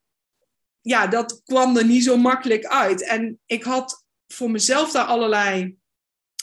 ja, 0.82 1.08
dat 1.08 1.42
kwam 1.44 1.78
er 1.78 1.86
niet 1.86 2.04
zo 2.04 2.18
makkelijk 2.18 2.66
uit. 2.66 3.04
En 3.08 3.40
ik 3.46 3.64
had 3.64 4.06
voor 4.28 4.52
mezelf 4.52 4.92
daar 4.92 5.06
allerlei. 5.06 5.79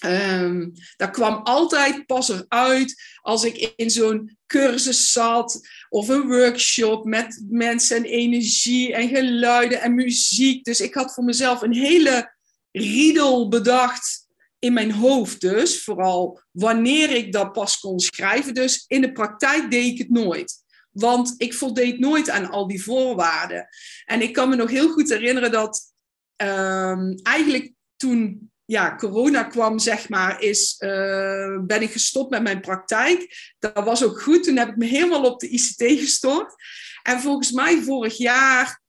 Um, 0.04 0.72
dat 0.96 1.11
kwam 1.11 1.35
altijd 1.42 2.06
pas 2.06 2.28
eruit 2.28 3.02
als 3.20 3.44
ik 3.44 3.72
in 3.76 3.90
zo'n 3.90 4.37
cursus 4.46 5.12
zat 5.12 5.61
of 5.88 6.09
een 6.09 6.26
workshop 6.26 7.04
met 7.04 7.44
mensen 7.48 7.96
en 7.96 8.04
energie 8.04 8.94
en 8.94 9.09
geluiden 9.09 9.80
en 9.80 9.94
muziek. 9.94 10.64
Dus 10.64 10.80
ik 10.80 10.94
had 10.94 11.14
voor 11.14 11.24
mezelf 11.24 11.62
een 11.62 11.74
hele 11.74 12.35
riedel 12.72 13.48
bedacht 13.48 14.26
in 14.59 14.72
mijn 14.72 14.92
hoofd 14.92 15.40
dus, 15.40 15.82
vooral 15.82 16.40
wanneer 16.50 17.11
ik 17.11 17.32
dat 17.32 17.52
pas 17.52 17.78
kon 17.78 18.00
schrijven. 18.00 18.54
Dus 18.54 18.85
in 18.87 19.00
de 19.00 19.12
praktijk 19.12 19.70
deed 19.70 19.92
ik 19.92 19.98
het 19.98 20.11
nooit. 20.11 20.64
Want 20.90 21.35
ik 21.37 21.54
voldeed 21.54 21.98
nooit 21.98 22.30
aan 22.30 22.50
al 22.50 22.66
die 22.66 22.82
voorwaarden. 22.82 23.68
En 24.04 24.22
ik 24.22 24.32
kan 24.32 24.48
me 24.48 24.56
nog 24.56 24.70
heel 24.70 24.90
goed 24.90 25.09
herinneren 25.09 25.50
dat 25.50 25.92
ehm, 26.37 27.14
eigenlijk 27.22 27.72
toen 27.96 28.50
ja, 28.66 28.96
corona 28.96 29.42
kwam, 29.42 29.79
zeg 29.79 30.09
maar, 30.09 30.40
is, 30.42 30.76
uh, 30.79 31.59
ben 31.61 31.83
ik 31.83 31.92
gestopt 31.92 32.31
met 32.31 32.42
mijn 32.42 32.61
praktijk. 32.61 33.52
Dat 33.59 33.85
was 33.85 34.05
ook 34.05 34.22
goed. 34.22 34.44
Toen 34.44 34.57
heb 34.57 34.68
ik 34.68 34.76
me 34.76 34.85
helemaal 34.85 35.24
op 35.24 35.40
de 35.40 35.48
ICT 35.48 36.00
gestort. 36.00 36.55
En 37.02 37.20
volgens 37.20 37.52
mij 37.52 37.83
vorig 37.83 38.16
jaar 38.16 38.81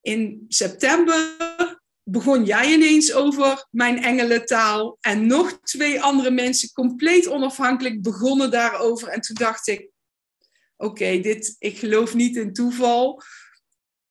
in 0.00 0.44
september 0.48 1.36
begon 2.02 2.44
jij 2.44 2.72
ineens 2.72 3.12
over 3.12 3.66
mijn 3.70 4.02
engelentaal. 4.02 4.98
En 5.00 5.26
nog 5.26 5.58
twee 5.62 6.02
andere 6.02 6.30
mensen, 6.30 6.72
compleet 6.72 7.28
onafhankelijk, 7.28 8.02
begonnen 8.02 8.50
daarover. 8.50 9.08
En 9.08 9.20
toen 9.20 9.36
dacht 9.36 9.68
ik, 9.68 9.88
oké, 10.76 11.20
dit, 11.20 11.56
ik 11.58 11.78
geloof 11.78 12.14
niet 12.14 12.36
in 12.36 12.52
toeval. 12.52 13.22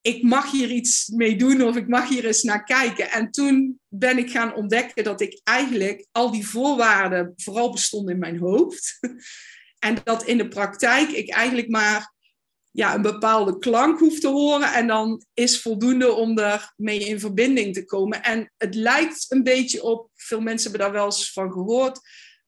Ik 0.02 0.24
mag 0.24 0.52
hier 0.52 0.72
iets 0.72 1.08
mee 1.08 1.36
doen 1.36 1.62
of 1.62 1.76
ik 1.76 1.88
mag 1.88 2.10
hier 2.10 2.26
eens 2.26 2.44
naar 2.44 2.64
kijken. 2.64 3.12
En 3.12 3.32
toen 3.32 3.80
ben 3.88 4.18
ik 4.18 4.32
gaan 4.32 4.56
ontdekken 4.56 5.04
dat 5.04 5.22
ik 5.22 5.42
eigenlijk 5.44 6.08
al 6.12 6.32
die 6.32 6.48
voorwaarden 6.48 7.34
vooral 7.36 7.72
bestonden 7.72 8.14
in 8.14 8.20
mijn 8.20 8.40
hoofd. 8.40 8.98
En 9.80 9.98
dat 10.04 10.24
in 10.24 10.38
de 10.38 10.48
praktijk 10.48 11.10
ik 11.10 11.30
eigenlijk 11.30 11.70
maar 11.70 12.14
ja, 12.72 12.96
een 12.96 13.02
bepaalde 13.02 13.58
klank 13.58 14.00
hoeft 14.00 14.22
te 14.22 14.28
horen 14.28 14.74
en 14.74 14.88
dan 14.88 15.26
is 15.34 15.62
voldoende 15.62 16.12
om 16.12 16.40
mee 16.76 17.00
in 17.00 17.20
verbinding 17.20 17.74
te 17.74 17.86
komen. 17.86 18.24
En 18.24 18.52
het 18.58 18.76
lijkt 18.76 19.26
een 19.30 19.44
beetje 19.44 19.84
op, 19.84 20.10
veel 20.16 20.42
mensen 20.42 20.70
hebben 20.70 20.88
daar 20.88 20.98
wel 20.98 21.06
eens 21.06 21.34
van 21.34 21.52
gehoord, 21.52 22.00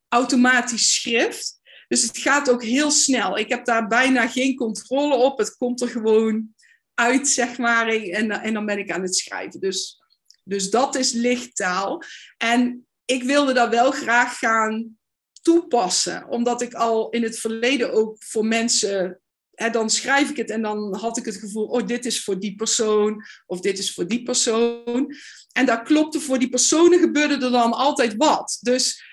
automatisch 0.08 0.94
schrift. 0.94 1.60
Dus 1.88 2.02
het 2.02 2.18
gaat 2.18 2.50
ook 2.50 2.64
heel 2.64 2.92
snel. 2.92 3.38
Ik 3.38 3.50
heb 3.50 3.66
daar 3.66 3.88
bijna 3.88 4.28
geen 4.28 4.56
controle 4.56 5.16
op. 5.16 5.38
Het 5.38 5.58
komt 5.58 5.82
er 5.82 5.90
gewoon 5.90 6.54
uit, 6.94 7.28
zeg 7.28 7.58
maar. 7.58 7.88
En, 7.88 8.32
en 8.32 8.54
dan 8.54 8.66
ben 8.66 8.78
ik 8.78 8.92
aan 8.92 9.02
het 9.02 9.16
schrijven. 9.16 9.60
Dus, 9.60 10.02
dus 10.44 10.70
dat 10.70 10.96
is 10.96 11.12
lichttaal. 11.12 12.02
En 12.38 12.88
ik 13.06 13.24
wilde 13.24 13.54
dat 13.54 13.70
wel 13.70 13.92
graag 13.92 14.38
gaan 14.38 14.98
toepassen. 15.42 16.28
Omdat 16.28 16.62
ik 16.62 16.74
al 16.74 17.10
in 17.10 17.24
het 17.24 17.40
verleden 17.40 17.94
ook 17.94 18.24
voor 18.24 18.46
mensen 18.46 19.22
en 19.54 19.72
dan 19.72 19.90
schrijf 19.90 20.30
ik 20.30 20.38
het 20.38 20.50
en 20.50 20.62
dan 20.62 20.96
had 20.96 21.18
ik 21.18 21.26
het 21.26 21.36
gevoel, 21.36 21.66
oh, 21.66 21.88
dit 21.88 22.06
is 22.06 22.24
voor 22.24 22.40
die 22.40 22.56
persoon 22.56 23.24
of 23.46 23.60
dit 23.60 23.78
is 23.78 23.94
voor 23.94 24.08
die 24.08 24.24
persoon. 24.24 25.16
En 25.52 25.66
dat 25.66 25.82
klopte 25.82 26.20
voor 26.20 26.40
die 26.40 26.50
personen, 26.50 27.00
gebeurde 27.00 27.34
er 27.34 27.52
dan 27.52 27.74
altijd 27.74 28.16
wat. 28.18 28.58
Dus 28.62 29.04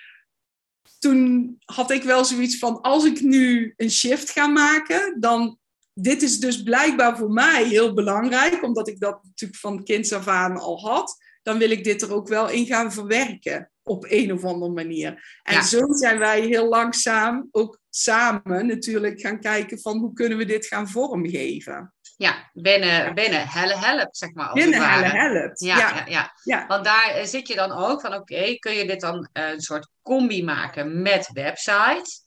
toen 0.99 1.55
had 1.65 1.91
ik 1.91 2.03
wel 2.03 2.25
zoiets 2.25 2.57
van, 2.57 2.81
als 2.81 3.05
ik 3.05 3.21
nu 3.21 3.73
een 3.77 3.91
shift 3.91 4.29
ga 4.29 4.47
maken, 4.47 5.19
dan, 5.19 5.59
dit 5.93 6.21
is 6.21 6.39
dus 6.39 6.63
blijkbaar 6.63 7.17
voor 7.17 7.31
mij 7.31 7.63
heel 7.63 7.93
belangrijk, 7.93 8.63
omdat 8.63 8.87
ik 8.87 8.99
dat 8.99 9.23
natuurlijk 9.23 9.59
van 9.59 9.83
kinds 9.83 10.13
af 10.13 10.27
aan 10.27 10.57
al 10.57 10.79
had, 10.79 11.17
dan 11.43 11.57
wil 11.57 11.69
ik 11.69 11.83
dit 11.83 12.01
er 12.01 12.13
ook 12.13 12.27
wel 12.27 12.49
in 12.49 12.65
gaan 12.65 12.91
verwerken 12.91 13.71
op 13.83 14.05
een 14.09 14.31
of 14.31 14.43
andere 14.43 14.71
manier. 14.71 15.39
En 15.43 15.63
zo 15.63 15.79
zijn 15.89 16.19
wij 16.19 16.41
heel 16.41 16.67
langzaam 16.67 17.47
ook 17.51 17.79
samen 17.89 18.65
natuurlijk 18.65 19.21
gaan 19.21 19.39
kijken 19.39 19.79
van 19.79 19.97
hoe 19.97 20.13
kunnen 20.13 20.37
we 20.37 20.45
dit 20.45 20.65
gaan 20.65 20.89
vormgeven. 20.89 21.93
Ja, 22.17 22.49
binnen, 22.53 23.15
binnen 23.15 23.47
Helle 23.47 23.77
Help, 23.77 24.15
zeg 24.15 24.33
maar. 24.33 24.53
binnen 24.53 24.89
Helle 24.89 25.05
Help, 25.05 25.51
ja, 25.55 25.77
ja. 25.77 26.03
Ja, 26.07 26.31
ja. 26.43 26.67
Want 26.67 26.85
daar 26.85 27.09
eh, 27.09 27.25
zit 27.25 27.47
je 27.47 27.55
dan 27.55 27.71
ook 27.71 28.01
van, 28.01 28.13
oké, 28.13 28.55
kun 28.55 28.73
je 28.73 28.87
dit 28.87 29.01
dan 29.01 29.29
een 29.33 29.61
soort 29.61 29.87
combi 30.01 30.43
maken 30.43 31.01
met 31.01 31.29
website? 31.33 32.21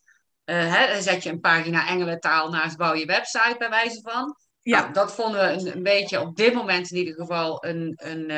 Uh, 0.44 0.74
hè, 0.74 0.92
dan 0.92 1.02
zet 1.02 1.22
je 1.22 1.30
een 1.30 1.40
pagina 1.40 1.88
Engelentaal 1.88 2.50
naast, 2.50 2.76
bouw 2.76 2.94
je 2.94 3.06
website 3.06 3.54
bij 3.58 3.68
wijze 3.68 4.00
van. 4.02 4.36
Ja. 4.62 4.80
Nou, 4.80 4.92
dat 4.92 5.14
vonden 5.14 5.40
we 5.40 5.52
een, 5.52 5.76
een, 5.76 5.82
beetje 5.82 6.20
op 6.20 6.36
dit 6.36 6.54
moment 6.54 6.90
in 6.90 6.96
ieder 6.96 7.14
geval 7.14 7.64
een, 7.64 7.92
een, 7.96 8.30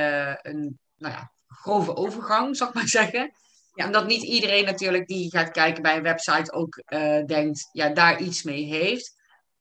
een 0.42 0.78
nou 0.96 1.14
ja, 1.14 1.30
grove 1.48 1.96
overgang, 1.96 2.56
zal 2.56 2.68
ik 2.68 2.74
maar 2.74 2.88
zeggen. 2.88 3.32
Ja. 3.74 3.84
Omdat 3.84 4.06
niet 4.06 4.22
iedereen 4.22 4.64
natuurlijk 4.64 5.06
die 5.06 5.30
gaat 5.30 5.50
kijken 5.50 5.82
bij 5.82 5.96
een 5.96 6.02
website 6.02 6.52
ook 6.52 6.82
uh, 6.88 7.24
denkt, 7.24 7.68
ja, 7.72 7.88
daar 7.88 8.20
iets 8.20 8.42
mee 8.42 8.64
heeft. 8.64 9.14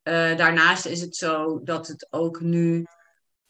Uh, 0.03 0.37
daarnaast 0.37 0.85
is 0.85 1.01
het 1.01 1.15
zo 1.15 1.63
dat 1.63 1.87
het 1.87 2.07
ook 2.09 2.39
nu 2.39 2.85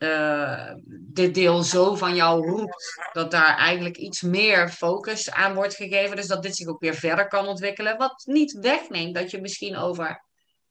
uh, 0.06 0.74
dit 0.90 1.34
deel 1.34 1.64
zo 1.64 1.96
van 1.96 2.16
jou 2.16 2.50
roept, 2.50 3.10
dat 3.12 3.32
daar 3.32 3.58
eigenlijk 3.58 3.98
iets 3.98 4.22
meer 4.22 4.70
focus 4.70 5.32
aan 5.32 5.54
wordt 5.54 5.76
gegeven. 5.76 6.16
Dus 6.16 6.28
dat 6.28 6.44
dit 6.44 6.56
zich 6.56 6.68
ook 6.68 6.80
weer 6.80 6.96
verder 6.96 7.28
kan 7.28 7.48
ontwikkelen. 7.48 7.98
Wat 7.98 8.24
niet 8.26 8.52
wegneemt 8.52 9.16
dat 9.16 9.32
je 9.32 9.42
misschien 9.42 9.78
over 9.78 10.24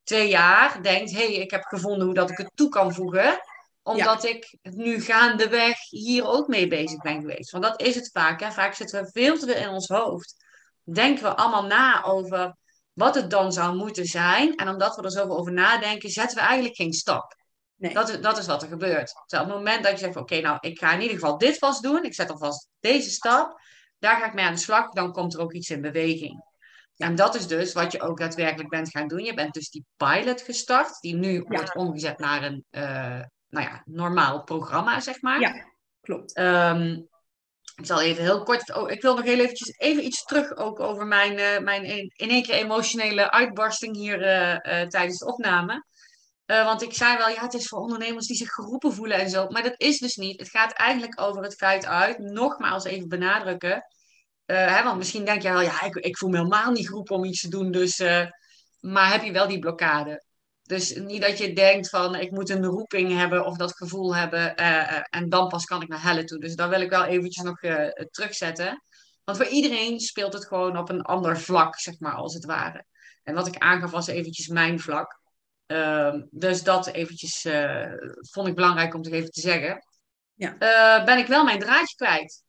twee 0.02 0.28
jaar 0.28 0.82
denkt, 0.82 1.10
hé, 1.10 1.26
hey, 1.26 1.34
ik 1.34 1.50
heb 1.50 1.62
gevonden 1.62 2.04
hoe 2.04 2.14
dat 2.14 2.30
ik 2.30 2.38
het 2.38 2.50
toe 2.54 2.68
kan 2.68 2.94
voegen 2.94 3.40
omdat 3.84 4.24
ik 4.24 4.56
nu 4.60 5.00
gaandeweg 5.00 5.90
hier 5.90 6.26
ook 6.26 6.48
mee 6.48 6.68
bezig 6.68 7.00
ben 7.02 7.20
geweest. 7.20 7.50
Want 7.50 7.64
dat 7.64 7.80
is 7.80 7.94
het 7.94 8.10
vaak. 8.12 8.40
Hè? 8.40 8.52
Vaak 8.52 8.74
zitten 8.74 9.02
we 9.02 9.10
veel 9.10 9.38
te 9.38 9.46
veel 9.46 9.56
in 9.56 9.68
ons 9.68 9.88
hoofd. 9.88 10.34
Denken 10.82 11.22
we 11.22 11.36
allemaal 11.36 11.66
na 11.66 12.04
over 12.04 12.56
wat 12.92 13.14
het 13.14 13.30
dan 13.30 13.52
zou 13.52 13.76
moeten 13.76 14.04
zijn. 14.04 14.54
En 14.54 14.68
omdat 14.68 14.96
we 14.96 15.02
er 15.02 15.10
zoveel 15.10 15.38
over 15.38 15.52
nadenken, 15.52 16.10
zetten 16.10 16.36
we 16.36 16.42
eigenlijk 16.42 16.76
geen 16.76 16.92
stap. 16.92 17.36
Nee. 17.76 17.92
Dat, 17.94 18.08
is, 18.08 18.20
dat 18.20 18.38
is 18.38 18.46
wat 18.46 18.62
er 18.62 18.68
gebeurt. 18.68 19.12
Dus 19.26 19.40
op 19.40 19.46
het 19.46 19.56
moment 19.56 19.84
dat 19.84 19.92
je 19.92 19.98
zegt, 19.98 20.16
oké, 20.16 20.40
nou, 20.40 20.58
ik 20.60 20.78
ga 20.78 20.92
in 20.92 21.00
ieder 21.00 21.18
geval 21.18 21.38
dit 21.38 21.58
vast 21.58 21.82
doen. 21.82 22.04
Ik 22.04 22.14
zet 22.14 22.30
alvast 22.30 22.68
deze 22.80 23.10
stap. 23.10 23.60
Daar 23.98 24.16
ga 24.16 24.26
ik 24.26 24.34
mee 24.34 24.44
aan 24.44 24.54
de 24.54 24.58
slag. 24.58 24.90
Dan 24.90 25.12
komt 25.12 25.34
er 25.34 25.40
ook 25.40 25.52
iets 25.52 25.70
in 25.70 25.80
beweging. 25.80 26.44
En 26.96 27.14
dat 27.14 27.34
is 27.34 27.46
dus 27.46 27.72
wat 27.72 27.92
je 27.92 28.00
ook 28.00 28.18
daadwerkelijk 28.18 28.68
bent 28.68 28.90
gaan 28.90 29.08
doen. 29.08 29.24
Je 29.24 29.34
bent 29.34 29.54
dus 29.54 29.70
die 29.70 29.84
pilot 29.96 30.40
gestart, 30.40 31.00
die 31.00 31.14
nu 31.14 31.44
wordt 31.48 31.74
omgezet 31.74 32.18
naar 32.18 32.42
een, 32.42 32.64
uh, 32.70 33.22
nou 33.48 33.66
ja, 33.66 33.82
normaal 33.84 34.42
programma, 34.42 35.00
zeg 35.00 35.22
maar. 35.22 35.40
Ja, 35.40 35.66
klopt. 36.00 36.38
Um, 36.38 37.08
ik 37.76 37.86
zal 37.86 38.00
even 38.00 38.22
heel 38.22 38.42
kort. 38.42 38.74
Oh, 38.74 38.90
ik 38.90 39.02
wil 39.02 39.14
nog 39.14 39.24
heel 39.24 39.38
eventjes 39.38 39.78
even 39.78 40.04
iets 40.04 40.24
terug 40.24 40.56
ook 40.56 40.80
over 40.80 41.06
mijn, 41.06 41.38
uh, 41.38 41.58
mijn 41.58 41.84
in, 41.84 42.12
in 42.16 42.28
één 42.28 42.42
keer 42.42 42.54
emotionele 42.54 43.30
uitbarsting 43.30 43.96
hier 43.96 44.20
uh, 44.20 44.86
tijdens 44.86 45.18
de 45.18 45.26
opname. 45.26 45.84
Want 46.46 46.82
ik 46.82 46.94
zei 46.94 47.16
wel, 47.16 47.28
ja, 47.28 47.42
het 47.42 47.54
is 47.54 47.68
voor 47.68 47.78
ondernemers 47.78 48.26
die 48.26 48.36
zich 48.36 48.50
geroepen 48.50 48.92
voelen 48.94 49.18
en 49.18 49.30
zo. 49.30 49.48
Maar 49.48 49.62
dat 49.62 49.74
is 49.76 49.98
dus 49.98 50.16
niet. 50.16 50.40
Het 50.40 50.50
gaat 50.50 50.72
eigenlijk 50.72 51.20
over 51.20 51.42
het 51.42 51.54
feit 51.54 51.86
uit, 51.86 52.18
nogmaals 52.18 52.84
even 52.84 53.08
benadrukken. 53.08 53.86
Hè, 54.44 54.82
want 54.82 54.98
misschien 54.98 55.24
denk 55.24 55.42
je 55.42 55.52
wel, 55.52 55.60
ja, 55.60 55.82
ik, 55.82 55.94
ik 55.94 56.18
voel 56.18 56.30
me 56.30 56.36
helemaal 56.36 56.70
niet 56.70 56.88
geroepen 56.88 57.16
om 57.16 57.24
iets 57.24 57.40
te 57.40 57.48
doen. 57.48 57.70
Dus, 57.70 57.98
maar 58.80 59.12
heb 59.12 59.22
je 59.22 59.32
wel 59.32 59.48
die 59.48 59.58
blokkade? 59.58 60.24
Dus 60.62 60.94
niet 60.94 61.22
dat 61.22 61.38
je 61.38 61.52
denkt 61.52 61.88
van 61.88 62.14
ik 62.14 62.30
moet 62.30 62.50
een 62.50 62.64
roeping 62.64 63.12
hebben 63.12 63.44
of 63.44 63.56
dat 63.56 63.76
gevoel 63.76 64.16
hebben 64.16 64.56
en 65.04 65.28
dan 65.28 65.48
pas 65.48 65.64
kan 65.64 65.82
ik 65.82 65.88
naar 65.88 66.02
helle 66.02 66.24
toe. 66.24 66.38
Dus 66.38 66.54
daar 66.54 66.68
wil 66.68 66.80
ik 66.80 66.90
wel 66.90 67.04
eventjes 67.04 67.44
nog 67.44 67.58
terugzetten. 68.10 68.82
Want 69.24 69.38
voor 69.38 69.46
iedereen 69.46 70.00
speelt 70.00 70.32
het 70.32 70.46
gewoon 70.46 70.78
op 70.78 70.88
een 70.88 71.02
ander 71.02 71.40
vlak, 71.40 71.78
zeg 71.78 71.98
maar, 71.98 72.14
als 72.14 72.34
het 72.34 72.44
ware. 72.44 72.84
En 73.22 73.34
wat 73.34 73.46
ik 73.46 73.58
aangaf 73.58 73.90
was 73.90 74.06
eventjes 74.06 74.46
mijn 74.46 74.80
vlak. 74.80 75.22
Uh, 75.66 76.14
dus 76.30 76.62
dat 76.62 76.86
eventjes 76.86 77.46
vond 78.30 78.48
ik 78.48 78.54
belangrijk 78.54 78.94
om 78.94 79.02
te 79.02 79.10
even 79.10 79.30
te 79.30 79.40
zeggen. 79.40 79.84
Ja. 80.34 80.56
ben 81.04 81.18
ik 81.18 81.26
wel 81.26 81.44
mijn 81.44 81.58
draadje 81.58 81.96
kwijt. 81.96 82.44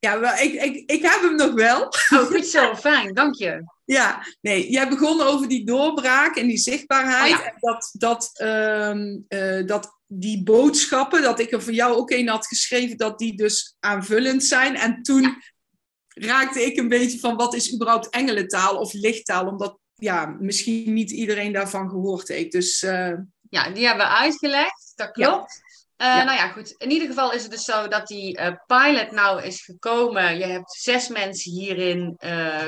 Ja, 0.00 0.20
wel, 0.20 0.34
ik, 0.34 0.52
ik, 0.52 0.90
ik 0.90 1.02
heb 1.02 1.20
hem 1.20 1.36
nog 1.36 1.52
wel. 1.52 1.82
Oh, 1.82 2.18
goed 2.18 2.46
zo, 2.46 2.74
fijn, 2.86 3.14
dank 3.14 3.34
je. 3.34 3.64
Ja, 3.84 4.26
nee, 4.40 4.70
jij 4.70 4.88
begon 4.88 5.20
over 5.20 5.48
die 5.48 5.66
doorbraak 5.66 6.36
en 6.36 6.46
die 6.46 6.56
zichtbaarheid. 6.56 7.34
Oh 7.34 7.46
en 7.46 7.54
dat, 7.58 7.90
dat, 7.92 8.30
ehm, 8.32 9.18
eh, 9.28 9.66
dat 9.66 9.98
die 10.06 10.42
boodschappen, 10.42 11.22
dat 11.22 11.40
ik 11.40 11.52
er 11.52 11.62
voor 11.62 11.72
jou 11.72 11.96
ook 11.96 12.10
een 12.10 12.28
had 12.28 12.46
geschreven, 12.46 12.96
dat 12.96 13.18
die 13.18 13.36
dus 13.36 13.76
aanvullend 13.80 14.44
zijn. 14.44 14.76
En 14.76 15.02
toen 15.02 15.42
raakte 16.08 16.64
ik 16.64 16.76
een 16.76 16.88
beetje 16.88 17.18
van 17.18 17.36
wat 17.36 17.54
is 17.54 17.74
überhaupt 17.74 18.08
engelentaal 18.08 18.76
of 18.76 18.92
lichttaal, 18.92 19.46
omdat 19.46 19.78
ja, 20.00 20.36
misschien 20.40 20.92
niet 20.92 21.10
iedereen 21.10 21.52
daarvan 21.52 21.88
gehoord 21.88 22.28
heeft. 22.28 22.52
Dus, 22.52 22.82
uh... 22.82 23.12
Ja, 23.48 23.70
die 23.70 23.86
hebben 23.86 24.06
we 24.06 24.12
uitgelegd, 24.12 24.92
dat 24.94 25.10
klopt. 25.10 25.68
Uh, 25.96 26.24
Nou 26.24 26.36
ja, 26.38 26.48
goed. 26.48 26.74
In 26.78 26.90
ieder 26.90 27.08
geval 27.08 27.32
is 27.32 27.42
het 27.42 27.50
dus 27.50 27.64
zo 27.64 27.88
dat 27.88 28.06
die 28.06 28.38
uh, 28.38 28.50
pilot 28.66 29.10
nou 29.10 29.42
is 29.42 29.62
gekomen. 29.62 30.38
Je 30.38 30.44
hebt 30.44 30.72
zes 30.72 31.08
mensen 31.08 31.52
hierin 31.52 32.16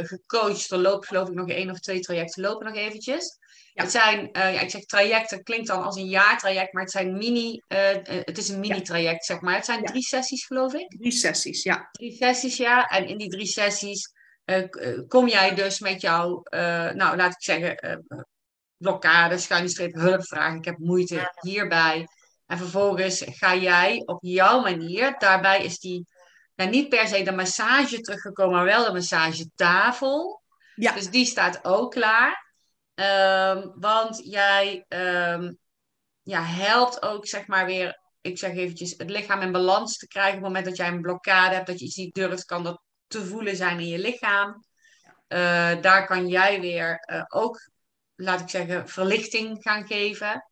gecoacht. 0.03 0.71
Er 0.71 0.79
lopen 0.79 1.09
geloof 1.09 1.29
ik 1.29 1.35
nog 1.35 1.49
één 1.49 1.71
of 1.71 1.79
twee 1.79 2.01
trajecten 2.01 2.42
lopen 2.42 2.66
nog 2.66 2.77
eventjes. 2.77 3.38
Het 3.73 3.90
zijn, 3.90 4.29
ja, 4.33 4.61
ik 4.61 4.71
zeg 4.71 4.85
trajecten, 4.85 5.42
klinkt 5.42 5.66
dan 5.66 5.83
als 5.83 5.97
een 5.97 6.09
jaartraject, 6.09 6.73
maar 6.73 6.83
het 6.83 6.92
zijn 6.92 7.16
mini, 7.16 7.62
het 7.68 8.38
is 8.38 8.49
een 8.49 8.61
mini-traject, 8.61 9.25
zeg 9.25 9.40
maar. 9.40 9.55
Het 9.55 9.64
zijn 9.64 9.85
drie 9.85 10.03
sessies, 10.03 10.47
geloof 10.47 10.75
ik. 10.75 10.88
Drie 10.99 11.12
sessies, 11.12 11.62
ja. 11.62 11.88
Drie 11.92 12.16
sessies, 12.16 12.57
ja. 12.57 12.87
En 12.87 13.07
in 13.07 13.18
die 13.18 13.29
drie 13.29 13.47
sessies 13.47 14.12
kom 15.09 15.28
jij 15.28 15.55
dus 15.55 15.81
met 15.81 16.00
jouw, 16.00 16.42
nou, 16.94 17.16
laat 17.16 17.33
ik 17.33 17.42
zeggen, 17.42 18.05
blokkade, 18.76 19.38
schuine 19.38 19.68
streep, 19.68 19.94
hulpvraag. 19.94 20.55
Ik 20.55 20.64
heb 20.64 20.78
moeite 20.78 21.33
hierbij. 21.40 22.09
En 22.46 22.59
vervolgens 22.59 23.22
ga 23.26 23.55
jij 23.55 24.02
op 24.05 24.18
jouw 24.22 24.61
manier, 24.61 25.14
daarbij 25.18 25.64
is 25.64 25.78
die 25.78 26.07
nou, 26.55 26.70
niet 26.70 26.88
per 26.88 27.07
se 27.07 27.22
de 27.22 27.33
massage 27.33 28.00
teruggekomen, 28.00 28.55
maar 28.55 28.64
wel 28.64 28.85
de 28.85 28.92
massagetafel. 28.92 30.42
Ja. 30.74 30.92
Dus 30.92 31.11
die 31.11 31.26
staat 31.26 31.64
ook 31.64 31.90
klaar. 31.90 32.55
Ehm, 32.94 33.68
want 33.74 34.20
jij 34.24 34.85
ehm, 34.88 35.52
ja, 36.22 36.42
helpt 36.42 37.02
ook, 37.02 37.26
zeg 37.26 37.46
maar, 37.46 37.66
weer, 37.66 38.00
ik 38.20 38.38
zeg 38.38 38.50
eventjes, 38.50 38.94
het 38.96 39.11
lichaam 39.11 39.40
in 39.40 39.52
balans 39.52 39.96
te 39.96 40.09
krijgen. 40.09 40.33
Op 40.33 40.38
het 40.38 40.46
moment 40.46 40.64
dat 40.64 40.76
jij 40.76 40.88
een 40.88 41.00
blokkade 41.00 41.55
hebt, 41.55 41.66
dat 41.66 41.78
je 41.78 41.85
iets 41.85 41.96
niet 41.96 42.14
durft, 42.14 42.44
kan 42.44 42.62
dat 42.62 42.81
te 43.12 43.25
voelen 43.25 43.57
zijn 43.57 43.81
in 43.81 43.88
je 43.88 43.98
lichaam. 43.98 44.64
Uh, 45.29 45.81
daar 45.81 46.07
kan 46.07 46.29
jij 46.29 46.61
weer 46.61 47.05
uh, 47.12 47.25
ook, 47.29 47.68
laat 48.14 48.40
ik 48.40 48.48
zeggen, 48.48 48.88
verlichting 48.88 49.59
gaan 49.61 49.87
geven. 49.87 50.46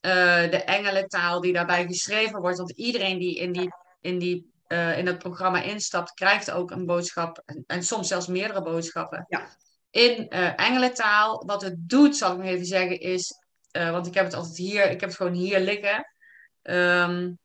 Uh, 0.00 0.50
de 0.50 0.62
engelentaal 0.64 1.40
die 1.40 1.52
daarbij 1.52 1.86
geschreven 1.86 2.40
wordt, 2.40 2.58
want 2.58 2.70
iedereen 2.70 3.18
die 3.18 3.36
in, 3.38 3.52
die, 3.52 3.72
in, 4.00 4.18
die, 4.18 4.52
in 4.96 5.04
dat 5.04 5.18
programma 5.18 5.62
instapt, 5.62 6.12
krijgt 6.12 6.50
ook 6.50 6.70
een 6.70 6.86
boodschap, 6.86 7.42
en, 7.46 7.64
en 7.66 7.82
soms 7.82 8.08
zelfs 8.08 8.26
meerdere 8.26 8.62
boodschappen. 8.62 9.24
Ja. 9.28 9.48
In 9.90 10.28
engelentaal, 10.56 11.44
wat 11.46 11.62
het 11.62 11.74
doet, 11.88 12.16
zal 12.16 12.32
ik 12.32 12.38
nog 12.38 12.46
even 12.46 12.66
zeggen, 12.66 13.00
is 13.00 13.34
want 13.72 14.06
ik 14.06 14.14
heb 14.14 14.24
het 14.24 14.34
altijd 14.34 14.56
hier, 14.56 14.90
ik 14.90 15.00
heb 15.00 15.08
het 15.08 15.16
gewoon 15.16 15.32
hier 15.32 15.60
liggen. 15.60 16.14
Um, 16.62 17.38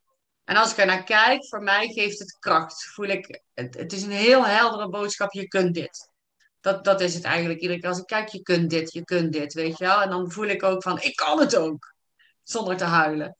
en 0.45 0.55
als 0.55 0.71
ik 0.71 0.77
er 0.77 0.85
naar 0.85 1.03
kijk, 1.03 1.47
voor 1.47 1.63
mij 1.63 1.87
geeft 1.87 2.19
het 2.19 2.37
kracht. 2.39 2.83
Voel 2.93 3.05
ik, 3.05 3.41
het, 3.53 3.77
het, 3.77 3.93
is 3.93 4.03
een 4.03 4.11
heel 4.11 4.45
heldere 4.45 4.89
boodschap, 4.89 5.33
je 5.33 5.47
kunt 5.47 5.73
dit. 5.73 6.09
Dat, 6.61 6.83
dat 6.83 7.01
is 7.01 7.13
het 7.13 7.23
eigenlijk. 7.23 7.59
Iedere 7.59 7.79
keer 7.79 7.89
als 7.89 7.99
ik 7.99 8.05
kijk, 8.05 8.27
je 8.27 8.41
kunt 8.41 8.69
dit, 8.69 8.93
je 8.93 9.03
kunt 9.03 9.33
dit, 9.33 9.53
weet 9.53 9.77
je 9.77 9.85
wel. 9.85 10.01
En 10.01 10.09
dan 10.09 10.31
voel 10.31 10.45
ik 10.45 10.63
ook 10.63 10.83
van, 10.83 11.01
ik 11.01 11.15
kan 11.15 11.39
het 11.39 11.55
ook. 11.55 11.93
Zonder 12.43 12.77
te 12.77 12.83
huilen. 12.83 13.37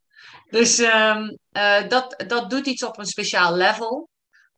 Dus 0.49 0.79
um, 0.79 1.37
uh, 1.51 1.87
dat, 1.87 2.23
dat 2.27 2.49
doet 2.49 2.65
iets 2.65 2.83
op 2.83 2.97
een 2.97 3.05
speciaal 3.05 3.55
level. 3.55 4.09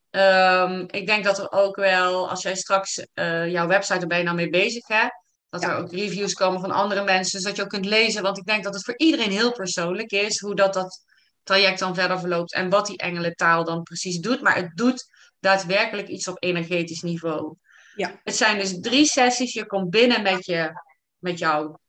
Um, 0.10 0.86
ik 0.88 1.08
denk 1.08 1.24
dat 1.24 1.38
er 1.38 1.52
ook 1.52 1.76
wel, 1.76 2.30
als 2.30 2.42
jij 2.42 2.56
straks 2.56 3.06
uh, 3.14 3.52
jouw 3.52 3.68
website, 3.68 4.00
er 4.00 4.08
ben 4.08 4.18
je 4.18 4.24
nou 4.24 4.36
mee 4.36 4.50
bezig 4.50 4.88
hè, 4.88 5.08
dat 5.50 5.64
er 5.64 5.76
ook 5.76 5.92
reviews 5.92 6.34
komen 6.34 6.62
van 6.62 6.72
andere 6.72 7.04
mensen, 7.04 7.40
zodat 7.40 7.58
je 7.58 7.64
ook 7.64 7.70
kunt 7.70 7.86
lezen. 7.86 8.22
Want 8.22 8.38
ik 8.38 8.46
denk 8.46 8.64
dat 8.64 8.74
het 8.74 8.84
voor 8.84 8.98
iedereen 8.98 9.32
heel 9.32 9.52
persoonlijk 9.52 10.12
is 10.12 10.40
hoe 10.40 10.56
dat, 10.56 10.74
dat 10.74 11.04
traject 11.48 11.80
dan 11.80 11.96
verder 11.96 12.20
verloopt 12.20 12.54
en 12.54 12.70
wat 12.70 12.88
die 12.88 12.98
engelentaal 12.98 13.64
dan 13.64 13.84
precies 13.84 14.20
doet. 14.20 14.42
Maar 14.42 14.56
het 14.56 14.72
doet 14.76 15.06
daadwerkelijk 15.40 16.08
iets 16.08 16.28
op 16.28 16.44
energetisch 16.44 17.02
niveau. 17.02 17.56
Ja. 17.96 18.20
Het 18.24 18.36
zijn 18.36 18.60
dus 18.60 18.80
drie 18.80 19.06
sessies. 19.06 19.54
Je 19.54 19.66
komt 19.66 19.90
binnen 19.90 20.22
met, 20.22 20.46
je, 20.46 20.72
met 21.18 21.40
jouw 21.40 21.80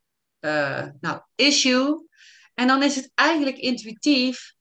uh, 0.40 0.86
nou, 1.00 1.20
issue. 1.34 2.06
En 2.54 2.66
dan 2.66 2.82
is 2.82 2.96
het 2.96 3.10
eigenlijk 3.14 3.56
intuïtief 3.56 4.52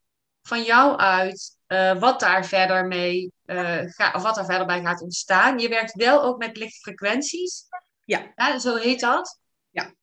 van 0.41 0.63
jou 0.63 0.97
uit 0.97 1.57
uh, 1.67 1.99
wat 1.99 2.19
daar 2.19 2.45
verder 2.45 2.85
mee 2.85 3.31
uh, 3.45 3.81
ga, 3.85 4.13
of 4.15 4.21
wat 4.21 4.35
daar 4.35 4.45
verder 4.45 4.65
bij 4.67 4.81
gaat 4.81 5.01
ontstaan. 5.01 5.59
Je 5.59 5.69
werkt 5.69 5.93
wel 5.93 6.23
ook 6.23 6.37
met 6.37 6.57
lichtfrequenties. 6.57 7.63
Ja. 8.05 8.31
ja. 8.35 8.59
Zo 8.59 8.75
heet 8.75 8.99
dat. 8.99 9.39
Ja. 9.69 9.93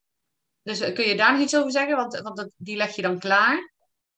Dus 0.62 0.78
kun 0.92 1.04
je 1.04 1.16
daar 1.16 1.32
nog 1.32 1.40
iets 1.40 1.56
over 1.56 1.70
zeggen? 1.70 1.96
Want, 1.96 2.20
want 2.20 2.36
dat, 2.36 2.50
die 2.56 2.76
leg 2.76 2.96
je 2.96 3.02
dan 3.02 3.18
klaar. 3.18 3.73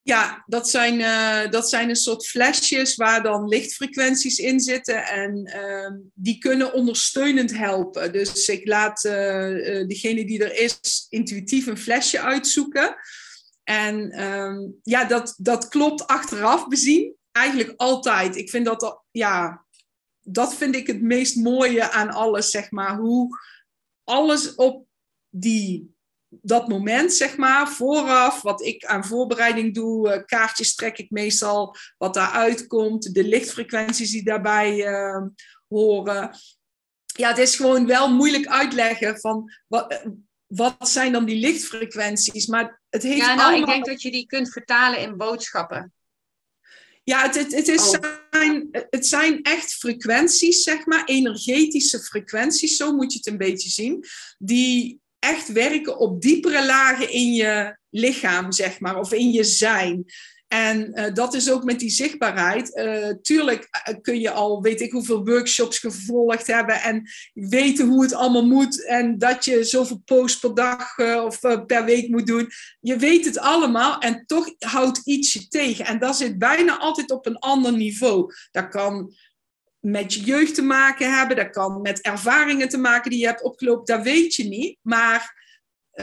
Ja, 0.07 0.45
dat 0.47 0.71
zijn, 0.71 1.01
uh, 1.01 1.51
dat 1.51 1.69
zijn 1.69 1.89
een 1.89 1.97
soort 1.97 2.27
flesjes 2.27 2.95
waar 2.95 3.23
dan 3.23 3.49
lichtfrequenties 3.49 4.39
in 4.39 4.61
zitten. 4.61 5.05
En 5.05 5.53
uh, 5.57 5.91
die 6.15 6.39
kunnen 6.39 6.73
ondersteunend 6.73 7.57
helpen. 7.57 8.13
Dus 8.13 8.49
ik 8.49 8.67
laat 8.67 9.05
uh, 9.05 9.13
degene 9.87 10.25
die 10.25 10.45
er 10.45 10.59
is 10.59 11.07
intuïtief 11.09 11.67
een 11.67 11.79
flesje 11.79 12.21
uitzoeken. 12.21 12.97
En 13.65 14.23
um, 14.23 14.81
ja, 14.83 15.05
dat, 15.05 15.35
dat 15.39 15.69
klopt 15.69 16.07
achteraf 16.07 16.69
bezien. 16.69 17.17
Eigenlijk 17.33 17.73
altijd. 17.77 18.37
Ik 18.37 18.51
vind 18.51 18.65
dat, 18.65 19.03
ja, 19.11 19.67
dat 20.21 20.55
vind 20.55 20.75
ik 20.75 20.87
het 20.87 21.03
meest 21.03 21.37
mooie 21.37 21.91
aan 21.91 22.11
alles, 22.11 22.51
zeg 22.51 22.71
maar. 22.71 22.97
Hoe 22.97 23.39
alles 24.05 24.55
op 24.55 24.87
die, 25.29 25.96
dat 26.29 26.69
moment, 26.69 27.13
zeg 27.13 27.37
maar, 27.37 27.69
vooraf, 27.69 28.43
wat 28.43 28.63
ik 28.63 28.85
aan 28.85 29.05
voorbereiding 29.05 29.75
doe, 29.75 30.15
uh, 30.15 30.25
kaartjes 30.25 30.75
trek 30.75 30.99
ik 30.99 31.11
meestal, 31.11 31.77
wat 31.99 32.15
daaruit 32.15 32.67
komt, 32.67 33.15
de 33.15 33.25
lichtfrequenties 33.25 34.11
die 34.11 34.25
daarbij 34.25 34.77
uh, 34.77 35.27
horen. 35.69 36.31
Ja, 37.07 37.29
het 37.29 37.39
is 37.39 37.57
gewoon 37.57 37.87
wel 37.87 38.15
moeilijk 38.15 38.47
uitleggen 38.47 39.21
van 39.21 39.53
wat, 39.67 40.03
wat 40.47 40.89
zijn 40.89 41.13
dan 41.13 41.25
die 41.25 41.39
lichtfrequenties, 41.39 42.47
maar 42.47 42.83
het 42.89 43.03
heeft 43.03 43.17
ja, 43.17 43.35
nou, 43.35 43.41
allemaal... 43.41 43.61
ik 43.61 43.67
denk 43.67 43.87
dat 43.87 44.03
je 44.03 44.11
die 44.11 44.27
kunt 44.27 44.53
vertalen 44.53 45.01
in 45.01 45.17
boodschappen. 45.17 45.93
Ja, 47.05 47.23
het, 47.23 47.35
het, 47.35 47.55
het, 47.55 47.69
is 47.69 47.89
oh. 47.89 48.05
zijn, 48.31 48.69
het 48.71 49.07
zijn 49.07 49.43
echt 49.43 49.75
frequenties, 49.75 50.63
zeg 50.63 50.87
maar, 50.87 51.05
energetische 51.05 51.99
frequenties, 51.99 52.77
zo 52.77 52.93
moet 52.93 53.13
je 53.13 53.19
het 53.19 53.27
een 53.27 53.39
beetje 53.39 53.69
zien, 53.69 54.05
die 54.39 55.01
echt 55.27 55.53
werken 55.53 55.99
op 55.99 56.23
diepere 56.23 56.67
lagen 56.67 57.11
in 57.11 57.33
je 57.33 57.79
lichaam, 57.91 58.53
zeg 58.53 58.81
maar, 58.81 58.99
of 58.99 59.13
in 59.13 59.31
je 59.31 59.45
zijn. 59.45 60.05
En 60.49 60.91
uh, 60.95 61.15
dat 61.15 61.35
is 61.35 61.51
ook 61.51 61.65
met 61.65 61.81
die 61.81 61.91
zichtbaarheid. 61.91 62.77
Uh, 62.77 63.09
tuurlijk 63.23 63.69
kun 64.03 64.21
je 64.21 64.31
al, 64.31 64.63
weet 64.63 64.81
ik 64.81 64.93
hoeveel 64.93 65.25
workshops 65.25 65.79
gevolgd 65.79 66.47
hebben 66.47 66.83
en 66.83 67.09
weten 67.33 67.87
hoe 67.87 68.03
het 68.03 68.15
allemaal 68.15 68.47
moet 68.47 68.87
en 68.87 69.19
dat 69.19 69.45
je 69.45 69.65
zoveel 69.65 70.03
posts 70.05 70.39
per 70.39 70.55
dag 70.55 70.99
of 70.99 71.41
per 71.67 71.85
week 71.85 72.09
moet 72.09 72.27
doen. 72.27 72.49
Je 72.81 72.97
weet 72.97 73.25
het 73.25 73.39
allemaal 73.39 73.99
en 73.99 74.25
toch 74.27 74.55
houdt 74.59 75.01
iets 75.05 75.33
je 75.33 75.49
tegen. 75.49 75.85
En 75.85 75.99
dat 75.99 76.17
zit 76.17 76.39
bijna 76.39 76.79
altijd 76.79 77.11
op 77.11 77.27
een 77.27 77.39
ander 77.39 77.73
niveau. 77.73 78.33
Dat 78.51 78.69
kan 78.69 79.15
met 79.81 80.15
je 80.15 80.21
jeugd 80.21 80.55
te 80.55 80.63
maken 80.63 81.17
hebben, 81.17 81.37
dat 81.37 81.51
kan 81.51 81.81
met 81.81 82.01
ervaringen 82.01 82.69
te 82.69 82.79
maken 82.79 83.11
die 83.11 83.21
je 83.21 83.27
hebt 83.27 83.43
opgelopen, 83.43 83.97
dat 83.97 84.05
weet 84.05 84.35
je 84.35 84.45
niet. 84.45 84.79
Maar 84.83 85.45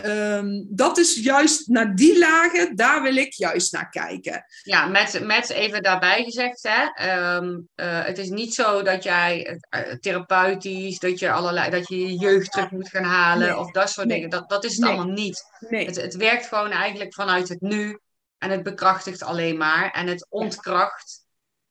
Um, 0.05 0.67
dat 0.69 0.97
is 0.97 1.15
juist 1.15 1.67
naar 1.67 1.95
die 1.95 2.17
lagen, 2.17 2.75
daar 2.75 3.01
wil 3.01 3.15
ik 3.15 3.33
juist 3.33 3.73
naar 3.73 3.89
kijken. 3.89 4.45
Ja, 4.61 4.85
met, 4.85 5.19
met 5.23 5.49
even 5.49 5.83
daarbij 5.83 6.23
gezegd, 6.23 6.63
hè, 6.63 7.35
um, 7.35 7.67
uh, 7.75 8.05
het 8.05 8.17
is 8.17 8.29
niet 8.29 8.53
zo 8.53 8.81
dat 8.81 9.03
jij 9.03 9.59
uh, 9.69 9.93
therapeutisch, 9.99 10.99
dat 10.99 11.19
je, 11.19 11.31
allerlei, 11.31 11.69
dat 11.69 11.87
je 11.87 11.99
je 11.99 12.17
jeugd 12.17 12.51
terug 12.51 12.71
moet 12.71 12.89
gaan 12.89 13.03
halen 13.03 13.47
nee. 13.47 13.57
of 13.57 13.71
dat 13.71 13.89
soort 13.89 14.07
nee. 14.07 14.15
dingen. 14.15 14.31
Dat, 14.31 14.49
dat 14.49 14.63
is 14.63 14.71
het 14.71 14.81
nee. 14.81 14.89
allemaal 14.89 15.13
niet. 15.13 15.43
Het, 15.59 15.95
het 15.95 16.15
werkt 16.15 16.45
gewoon 16.45 16.71
eigenlijk 16.71 17.13
vanuit 17.13 17.49
het 17.49 17.61
nu 17.61 17.99
en 18.37 18.49
het 18.49 18.63
bekrachtigt 18.63 19.23
alleen 19.23 19.57
maar 19.57 19.91
en 19.91 20.07
het 20.07 20.25
ontkracht 20.29 21.25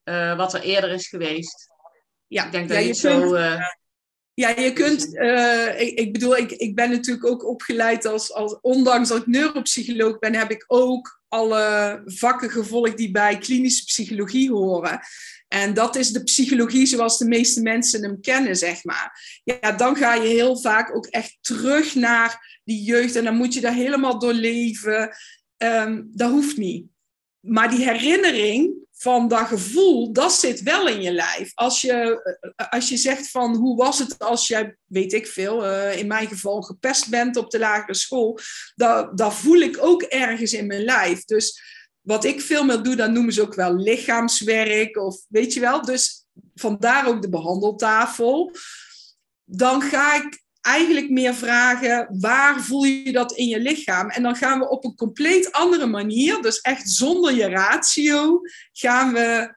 uh, 0.05 0.37
wat 0.37 0.55
er 0.55 0.61
eerder 0.61 0.91
is 0.91 1.09
geweest. 1.09 1.72
Ja, 2.33 2.45
ik 2.45 2.53
denk 2.53 2.69
dat 2.69 2.77
ja, 2.77 2.83
je, 2.83 2.89
je 2.89 2.95
zo. 2.95 3.21
Kunt, 3.21 3.61
ja, 4.35 4.49
je 4.49 4.73
kunt, 4.73 5.15
uh, 5.15 5.81
ik, 5.81 5.99
ik, 5.99 6.13
bedoel, 6.13 6.37
ik, 6.37 6.51
ik 6.51 6.75
ben 6.75 6.91
natuurlijk 6.91 7.27
ook 7.27 7.47
opgeleid 7.47 8.07
als, 8.07 8.33
als, 8.33 8.59
ondanks 8.61 9.09
dat 9.09 9.19
ik 9.19 9.27
neuropsycholoog 9.27 10.19
ben, 10.19 10.35
heb 10.35 10.51
ik 10.51 10.65
ook 10.67 11.23
alle 11.29 12.03
vakken 12.05 12.51
gevolgd 12.51 12.97
die 12.97 13.11
bij 13.11 13.39
klinische 13.39 13.85
psychologie 13.85 14.51
horen. 14.51 15.01
En 15.49 15.75
dat 15.75 15.97
is 15.97 16.11
de 16.11 16.23
psychologie 16.23 16.87
zoals 16.87 17.19
de 17.19 17.29
meeste 17.29 17.63
mensen 17.63 18.03
hem 18.03 18.21
kennen, 18.21 18.57
zeg 18.57 18.85
maar. 18.85 19.41
Ja, 19.45 19.73
dan 19.73 19.97
ga 19.97 20.15
je 20.15 20.29
heel 20.29 20.57
vaak 20.59 20.97
ook 20.97 21.07
echt 21.07 21.39
terug 21.41 21.95
naar 21.95 22.61
die 22.65 22.83
jeugd 22.83 23.17
en 23.17 23.25
dan 23.25 23.37
moet 23.37 23.55
je 23.55 23.61
daar 23.61 23.75
helemaal 23.75 24.19
doorleven. 24.19 25.17
Um, 25.57 26.11
dat 26.13 26.31
hoeft 26.31 26.57
niet. 26.57 26.87
Maar 27.41 27.71
die 27.71 27.85
herinnering, 27.85 28.75
van 29.03 29.29
dat 29.29 29.47
gevoel, 29.47 30.13
dat 30.13 30.33
zit 30.33 30.63
wel 30.63 30.89
in 30.89 31.03
je 31.03 31.13
lijf. 31.13 31.53
Als 31.55 31.81
je, 31.81 32.21
als 32.71 32.89
je 32.89 32.97
zegt 32.97 33.31
van 33.31 33.57
hoe 33.57 33.77
was 33.77 33.99
het 33.99 34.19
als 34.19 34.47
jij, 34.47 34.77
weet 34.87 35.13
ik 35.13 35.27
veel, 35.27 35.67
uh, 35.67 35.99
in 35.99 36.07
mijn 36.07 36.29
geval 36.29 36.63
gepest 36.63 37.11
bent 37.11 37.37
op 37.37 37.51
de 37.51 37.59
lagere 37.59 37.95
school, 37.95 38.39
dat, 38.75 39.19
dat 39.19 39.35
voel 39.35 39.59
ik 39.59 39.79
ook 39.81 40.03
ergens 40.03 40.53
in 40.53 40.67
mijn 40.67 40.85
lijf. 40.85 41.25
Dus 41.25 41.63
wat 42.01 42.25
ik 42.25 42.41
veel 42.41 42.65
meer 42.65 42.83
doe, 42.83 42.97
dat 42.97 43.11
noemen 43.11 43.33
ze 43.33 43.43
ook 43.43 43.55
wel 43.55 43.75
lichaamswerk 43.75 44.97
of 44.97 45.25
weet 45.29 45.53
je 45.53 45.61
wel. 45.61 45.83
Dus 45.83 46.27
vandaar 46.55 47.09
ook 47.09 47.23
de 47.23 47.29
behandeltafel. 47.29 48.53
Dan 49.45 49.83
ga 49.83 50.15
ik 50.15 50.42
eigenlijk 50.63 51.11
meer 51.11 51.35
vragen, 51.35 52.17
waar 52.21 52.61
voel 52.61 52.85
je 52.85 53.13
dat 53.13 53.33
in 53.33 53.47
je 53.47 53.61
lichaam? 53.61 54.11
En 54.11 54.23
dan 54.23 54.37
gaan 54.37 54.59
we 54.59 54.69
op 54.69 54.85
een 54.85 54.95
compleet 54.95 55.53
andere 55.53 55.87
manier, 55.87 56.43
dus 56.43 56.61
echt 56.61 56.91
zonder 56.91 57.35
je 57.35 57.49
ratio, 57.49 58.41
gaan 58.73 59.13
we 59.13 59.57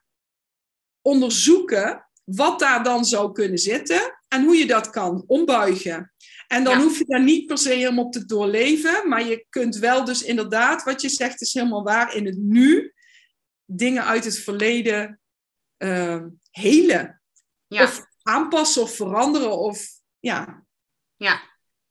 onderzoeken 1.01 2.07
wat 2.23 2.59
daar 2.59 2.83
dan 2.83 3.05
zou 3.05 3.31
kunnen 3.31 3.57
zitten 3.57 4.19
en 4.27 4.43
hoe 4.43 4.55
je 4.55 4.67
dat 4.67 4.89
kan 4.89 5.23
ombuigen. 5.27 6.13
En 6.47 6.63
dan 6.63 6.77
ja. 6.77 6.83
hoef 6.83 6.97
je 6.97 7.05
daar 7.05 7.23
niet 7.23 7.45
per 7.45 7.57
se 7.57 7.69
helemaal 7.69 8.05
op 8.05 8.11
te 8.11 8.25
doorleven, 8.25 9.09
maar 9.09 9.27
je 9.27 9.45
kunt 9.49 9.75
wel 9.75 10.05
dus 10.05 10.23
inderdaad, 10.23 10.83
wat 10.83 11.01
je 11.01 11.09
zegt 11.09 11.41
is 11.41 11.53
helemaal 11.53 11.83
waar, 11.83 12.15
in 12.15 12.25
het 12.25 12.37
nu 12.37 12.93
dingen 13.65 14.05
uit 14.05 14.23
het 14.23 14.39
verleden 14.39 15.19
uh, 15.77 16.23
helen. 16.51 17.21
Ja. 17.67 17.83
Of 17.83 18.05
aanpassen 18.21 18.81
of 18.81 18.95
veranderen 18.95 19.57
of 19.59 19.87
ja, 20.19 20.64
ja, 21.25 21.41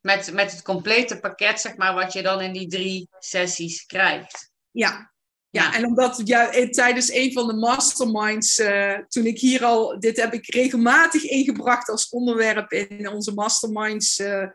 met, 0.01 0.33
met 0.33 0.51
het 0.51 0.63
complete 0.63 1.21
pakket, 1.21 1.61
zeg 1.61 1.77
maar, 1.77 1.95
wat 1.95 2.13
je 2.13 2.23
dan 2.23 2.41
in 2.41 2.53
die 2.53 2.69
drie 2.69 3.09
sessies 3.19 3.87
krijgt. 3.87 4.51
Ja, 4.71 5.13
ja, 5.51 5.75
en 5.75 5.87
omdat 5.87 6.21
ja, 6.25 6.51
tijdens 6.71 7.13
een 7.13 7.33
van 7.33 7.47
de 7.47 7.55
masterminds, 7.55 8.59
uh, 8.59 8.99
toen 9.09 9.27
ik 9.27 9.39
hier 9.39 9.65
al, 9.65 10.01
dit 10.01 10.17
heb 10.17 10.33
ik 10.33 10.55
regelmatig 10.55 11.23
ingebracht 11.25 11.89
als 11.89 12.09
onderwerp 12.09 12.73
in 12.73 13.09
onze 13.09 13.35
masterminds 13.35 14.19
uh, 14.19 14.47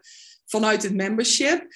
vanuit 0.46 0.84
het 0.84 0.96
membership. 0.96 1.68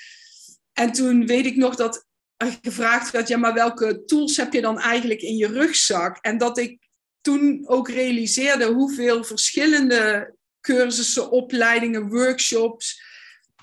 En 0.73 0.91
toen 0.91 1.25
weet 1.25 1.45
ik 1.45 1.55
nog 1.55 1.75
dat 1.75 2.05
er 2.37 2.57
gevraagd 2.61 3.11
werd, 3.11 3.27
ja, 3.27 3.37
maar 3.37 3.53
welke 3.53 4.05
tools 4.05 4.37
heb 4.37 4.53
je 4.53 4.61
dan 4.61 4.79
eigenlijk 4.79 5.21
in 5.21 5.35
je 5.35 5.47
rugzak? 5.47 6.17
En 6.21 6.37
dat 6.37 6.57
ik 6.57 6.89
toen 7.21 7.63
ook 7.67 7.89
realiseerde 7.89 8.65
hoeveel 8.65 9.23
verschillende 9.23 10.35
cursussen, 10.63 11.31
opleidingen, 11.31 12.09
workshops 12.09 13.01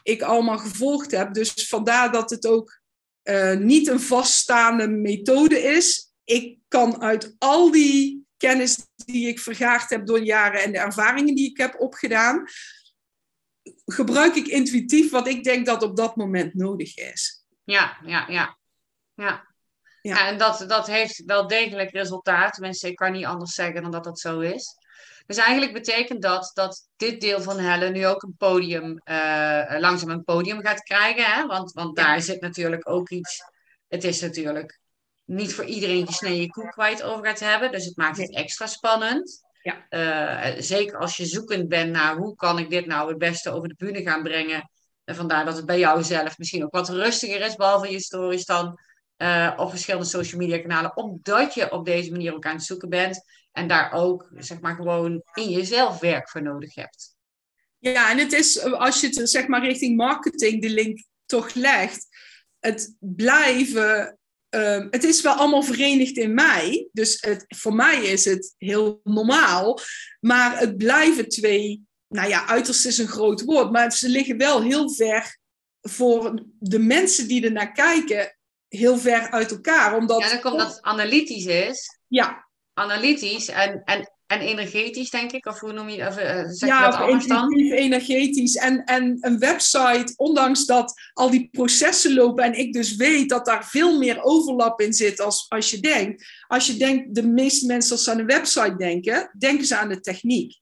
ik 0.03 0.22
allemaal 0.22 0.59
gevolgd 0.59 1.11
heb. 1.11 1.34
Dus 1.34 1.68
vandaar 1.68 2.12
dat 2.12 2.30
het 2.30 2.46
ook 2.46 2.80
uh, 3.24 3.57
niet 3.57 3.88
een 3.88 4.01
vaststaande 4.01 4.88
methode 4.88 5.59
is. 5.59 6.12
Ik 6.24 6.59
kan 6.68 7.03
uit 7.03 7.34
al 7.38 7.70
die 7.70 8.26
kennis 8.36 8.86
die 8.94 9.28
ik 9.28 9.40
vergaard 9.40 9.90
heb 9.90 10.07
door 10.07 10.22
jaren 10.22 10.62
en 10.62 10.72
de 10.72 10.78
ervaringen 10.78 11.34
die 11.34 11.51
ik 11.51 11.57
heb 11.57 11.80
opgedaan, 11.80 12.44
gebruik 13.84 14.34
ik 14.34 14.46
intuïtief 14.46 15.11
wat 15.11 15.28
ik 15.28 15.44
denk 15.44 15.66
dat 15.66 15.82
op 15.82 15.96
dat 15.96 16.16
moment 16.16 16.55
nodig 16.55 16.96
is. 16.96 17.44
Ja, 17.64 17.98
ja, 18.05 18.26
ja. 18.28 18.59
Ja, 19.14 19.55
ja. 20.03 20.28
en 20.28 20.38
dat, 20.38 20.64
dat 20.66 20.86
heeft 20.86 21.24
wel 21.24 21.46
degelijk 21.46 21.90
resultaat. 21.90 22.59
Mensen, 22.59 22.88
ik 22.88 22.96
kan 22.96 23.12
niet 23.12 23.24
anders 23.24 23.55
zeggen 23.55 23.82
dan 23.82 23.90
dat 23.90 24.05
dat 24.05 24.20
zo 24.20 24.40
is. 24.40 24.76
Dus 25.31 25.39
eigenlijk 25.39 25.72
betekent 25.72 26.22
dat 26.22 26.51
dat 26.55 26.89
dit 26.97 27.20
deel 27.20 27.43
van 27.43 27.59
Helle 27.59 27.91
nu 27.91 28.07
ook 28.07 28.22
een 28.22 28.35
podium, 28.39 29.01
uh, 29.05 29.76
langzaam 29.78 30.11
een 30.11 30.24
podium 30.24 30.61
gaat 30.61 30.83
krijgen. 30.83 31.24
Hè? 31.24 31.47
Want, 31.47 31.72
want 31.72 31.97
daar 31.97 32.22
zit 32.22 32.41
natuurlijk 32.41 32.89
ook 32.89 33.11
iets. 33.11 33.43
Het 33.89 34.05
is 34.05 34.20
natuurlijk 34.20 34.81
niet 35.24 35.55
voor 35.55 35.64
iedereen 35.64 36.07
gesneden 36.07 36.49
koek 36.49 36.70
kwijt 36.70 37.03
over 37.03 37.26
gaat 37.26 37.41
hebben. 37.41 37.72
Dus 37.72 37.85
het 37.85 37.97
maakt 37.97 38.16
het 38.16 38.35
extra 38.35 38.66
spannend. 38.66 39.43
Ja. 39.62 39.87
Uh, 39.91 40.61
zeker 40.62 40.99
als 40.99 41.16
je 41.16 41.26
zoekend 41.26 41.68
bent 41.68 41.93
naar 41.93 42.16
hoe 42.16 42.37
kan 42.37 42.59
ik 42.59 42.70
dit 42.70 42.87
nou 42.87 43.09
het 43.09 43.18
beste 43.18 43.51
over 43.51 43.68
de 43.68 43.74
bühne 43.76 44.03
gaan 44.03 44.22
brengen. 44.22 44.70
En 45.05 45.14
vandaar 45.14 45.45
dat 45.45 45.57
het 45.57 45.66
bij 45.66 45.78
jou 45.78 46.03
zelf 46.03 46.39
misschien 46.39 46.64
ook 46.64 46.72
wat 46.72 46.89
rustiger 46.89 47.41
is, 47.41 47.57
behalve 47.57 47.91
je 47.91 48.01
stories 48.01 48.45
dan 48.45 48.78
uh, 49.16 49.53
op 49.57 49.70
verschillende 49.70 50.07
social 50.07 50.41
media 50.41 50.59
kanalen, 50.59 50.97
omdat 50.97 51.55
je 51.55 51.72
op 51.72 51.85
deze 51.85 52.11
manier 52.11 52.35
ook 52.35 52.47
aan 52.47 52.55
het 52.55 52.64
zoeken 52.64 52.89
bent 52.89 53.24
en 53.53 53.68
daar 53.68 53.92
ook 53.92 54.30
zeg 54.36 54.61
maar 54.61 54.74
gewoon 54.74 55.22
in 55.34 55.51
jezelf 55.51 55.98
werk 55.98 56.30
voor 56.30 56.42
nodig 56.42 56.74
hebt. 56.74 57.18
Ja, 57.78 58.11
en 58.11 58.18
het 58.18 58.32
is 58.32 58.62
als 58.62 59.01
je 59.01 59.07
het 59.07 59.30
zeg 59.30 59.46
maar 59.46 59.64
richting 59.64 59.96
marketing 59.96 60.62
de 60.62 60.70
link 60.70 61.05
toch 61.26 61.55
legt, 61.55 62.07
het 62.59 62.96
blijven. 62.98 64.18
Uh, 64.55 64.86
het 64.90 65.05
is 65.05 65.22
wel 65.22 65.34
allemaal 65.34 65.62
verenigd 65.62 66.16
in 66.16 66.34
mij. 66.34 66.88
Dus 66.92 67.20
het, 67.20 67.44
voor 67.48 67.74
mij 67.74 68.03
is 68.03 68.24
het 68.24 68.55
heel 68.59 69.01
normaal. 69.05 69.78
Maar 70.20 70.59
het 70.59 70.76
blijven 70.76 71.28
twee. 71.28 71.82
Nou 72.09 72.28
ja, 72.28 72.46
uiterst 72.46 72.86
is 72.86 72.98
een 72.98 73.09
groot 73.09 73.42
woord. 73.44 73.70
Maar 73.70 73.92
ze 73.92 74.09
liggen 74.09 74.36
wel 74.36 74.62
heel 74.62 74.90
ver 74.90 75.38
voor 75.80 76.44
de 76.59 76.78
mensen 76.78 77.28
die 77.28 77.44
er 77.44 77.53
naar 77.53 77.72
kijken 77.72 78.36
heel 78.68 78.98
ver 78.98 79.30
uit 79.30 79.51
elkaar. 79.51 79.96
Omdat, 79.96 80.20
ja, 80.20 80.28
dan 80.28 80.40
komt 80.40 80.59
dat 80.59 80.68
het 80.68 80.82
analytisch 80.82 81.46
is. 81.46 81.98
Ja. 82.07 82.48
Analytisch 82.81 83.49
en, 83.49 83.83
en, 83.85 84.11
en 84.26 84.41
energetisch, 84.41 85.11
denk 85.11 85.33
ik. 85.33 85.47
Of 85.47 85.61
hoe 85.61 85.72
noem 85.72 85.89
je 85.89 85.99
dat? 85.99 86.18
Uh, 86.18 86.45
zeg 86.49 86.68
ja, 86.68 86.85
je 86.85 86.91
dat 86.91 87.01
anders 87.01 87.26
dan? 87.26 87.55
energetisch. 87.59 88.57
En, 88.57 88.85
en 88.85 89.16
een 89.20 89.39
website, 89.39 90.12
ondanks 90.16 90.66
dat 90.66 91.01
al 91.12 91.31
die 91.31 91.49
processen 91.51 92.14
lopen... 92.14 92.45
en 92.45 92.59
ik 92.59 92.72
dus 92.72 92.97
weet 92.97 93.28
dat 93.28 93.45
daar 93.47 93.68
veel 93.68 93.99
meer 93.99 94.22
overlap 94.22 94.81
in 94.81 94.93
zit 94.93 95.20
als, 95.20 95.47
als 95.49 95.70
je 95.70 95.81
denkt. 95.81 96.24
Als 96.47 96.66
je 96.66 96.76
denkt, 96.76 97.14
de 97.14 97.26
meeste 97.26 97.66
mensen 97.66 97.93
als 97.93 98.05
ze 98.05 98.11
aan 98.11 98.18
een 98.18 98.26
website 98.26 98.76
denken... 98.76 99.31
denken 99.39 99.66
ze 99.66 99.76
aan 99.76 99.89
de 99.89 100.01
techniek. 100.01 100.59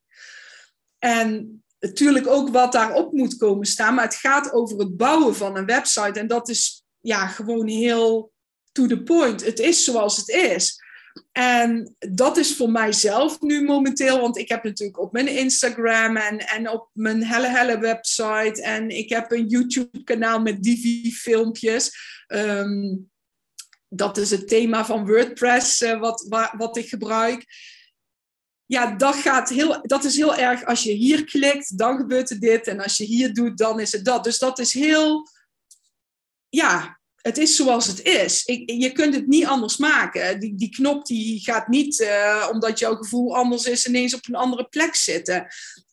En 0.98 1.62
natuurlijk 1.80 2.26
ook 2.26 2.48
wat 2.48 2.72
daarop 2.72 3.12
moet 3.12 3.36
komen 3.36 3.66
staan... 3.66 3.94
maar 3.94 4.04
het 4.04 4.14
gaat 4.14 4.52
over 4.52 4.78
het 4.78 4.96
bouwen 4.96 5.36
van 5.36 5.56
een 5.56 5.66
website. 5.66 6.20
En 6.20 6.26
dat 6.26 6.48
is 6.48 6.82
ja, 7.00 7.26
gewoon 7.26 7.68
heel 7.68 8.32
to 8.72 8.86
the 8.86 9.02
point. 9.02 9.44
Het 9.44 9.58
is 9.58 9.84
zoals 9.84 10.16
het 10.16 10.28
is. 10.28 10.86
En 11.32 11.96
dat 11.98 12.36
is 12.36 12.56
voor 12.56 12.70
mijzelf 12.70 13.40
nu 13.40 13.64
momenteel, 13.64 14.20
want 14.20 14.38
ik 14.38 14.48
heb 14.48 14.64
natuurlijk 14.64 14.98
op 14.98 15.12
mijn 15.12 15.28
Instagram 15.28 16.16
en, 16.16 16.38
en 16.38 16.70
op 16.70 16.90
mijn 16.92 17.24
Helle 17.24 17.48
Helle 17.48 17.78
website 17.78 18.62
en 18.62 18.88
ik 18.88 19.08
heb 19.08 19.32
een 19.32 19.46
YouTube 19.46 20.02
kanaal 20.04 20.40
met 20.40 20.62
Divi-filmpjes. 20.62 21.92
Ehm, 22.26 22.96
dat 23.88 24.16
is 24.16 24.30
het 24.30 24.48
thema 24.48 24.84
van 24.84 25.06
WordPress 25.06 25.80
uh, 25.80 26.00
wat, 26.00 26.26
wat 26.56 26.76
ik 26.76 26.88
gebruik. 26.88 27.44
Ja, 28.66 28.96
dat, 28.96 29.14
gaat 29.14 29.48
heel, 29.48 29.80
dat 29.82 30.04
is 30.04 30.16
heel 30.16 30.36
erg. 30.36 30.64
Als 30.64 30.82
je 30.82 30.92
hier 30.92 31.24
klikt, 31.24 31.78
dan 31.78 31.96
gebeurt 31.96 32.30
er 32.30 32.40
dit. 32.40 32.66
En 32.66 32.80
als 32.80 32.96
je 32.96 33.04
hier 33.04 33.34
doet, 33.34 33.58
dan 33.58 33.80
is 33.80 33.92
het 33.92 34.04
dat. 34.04 34.24
Dus 34.24 34.38
dat 34.38 34.58
is 34.58 34.74
heel 34.74 35.28
ja, 36.48 36.97
het 37.22 37.38
is 37.38 37.56
zoals 37.56 37.86
het 37.86 38.02
is. 38.02 38.44
Ik, 38.44 38.70
je 38.70 38.92
kunt 38.92 39.14
het 39.14 39.26
niet 39.26 39.46
anders 39.46 39.76
maken. 39.76 40.40
Die, 40.40 40.54
die 40.54 40.70
knop 40.70 41.06
die 41.06 41.40
gaat 41.40 41.68
niet, 41.68 42.00
uh, 42.00 42.48
omdat 42.52 42.78
jouw 42.78 42.94
gevoel 42.94 43.36
anders 43.36 43.64
is, 43.64 43.86
ineens 43.86 44.14
op 44.14 44.20
een 44.28 44.34
andere 44.34 44.64
plek 44.64 44.94
zitten. 44.94 45.46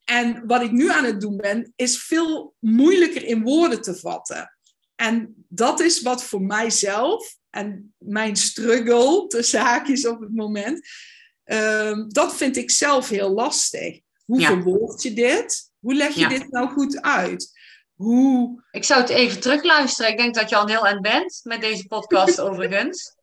En 0.04 0.44
wat 0.48 0.62
ik 0.62 0.72
nu 0.72 0.90
aan 0.90 1.06
het 1.06 1.22
doen 1.22 1.38
ben, 1.38 1.74
is 1.76 1.98
veel 1.98 2.56
moeilijker 2.60 3.24
in 3.24 3.44
woorden 3.44 3.82
te 3.82 3.96
vatten. 3.96 4.58
En 4.96 5.46
dat 5.48 5.80
is 5.80 6.02
wat 6.02 6.24
voor 6.24 6.42
mijzelf 6.42 7.36
en 7.50 7.94
mijn 7.98 8.36
struggle, 8.36 9.28
de 9.28 9.44
zaakjes 9.44 10.08
op 10.08 10.20
het 10.20 10.36
moment, 10.36 10.88
uh, 11.46 12.06
dat 12.08 12.36
vind 12.36 12.58
ik 12.58 12.72
zelf 12.72 13.10
heel 13.10 13.30
lastig. 13.30 14.00
Hoe 14.26 14.40
ja. 14.40 14.48
verwoord 14.48 15.02
je 15.04 15.14
dit? 15.14 15.72
Hoe 15.80 15.94
leg 15.94 16.16
je 16.16 16.28
dit 16.28 16.52
nou 16.52 16.70
goed 16.70 17.02
uit? 17.02 17.52
Hoe... 17.96 18.64
Ik 18.72 18.84
zou 18.84 19.02
het 19.02 19.10
even 19.10 19.40
terugluisteren. 19.40 20.12
Ik 20.12 20.18
denk 20.18 20.36
dat 20.36 20.50
je 20.50 20.56
al 20.56 20.68
heel 20.68 20.88
aan 20.88 21.02
bent 21.02 21.40
met 21.44 21.62
deze 21.62 21.88
podcast 21.88 22.40
overigens. 22.48 23.16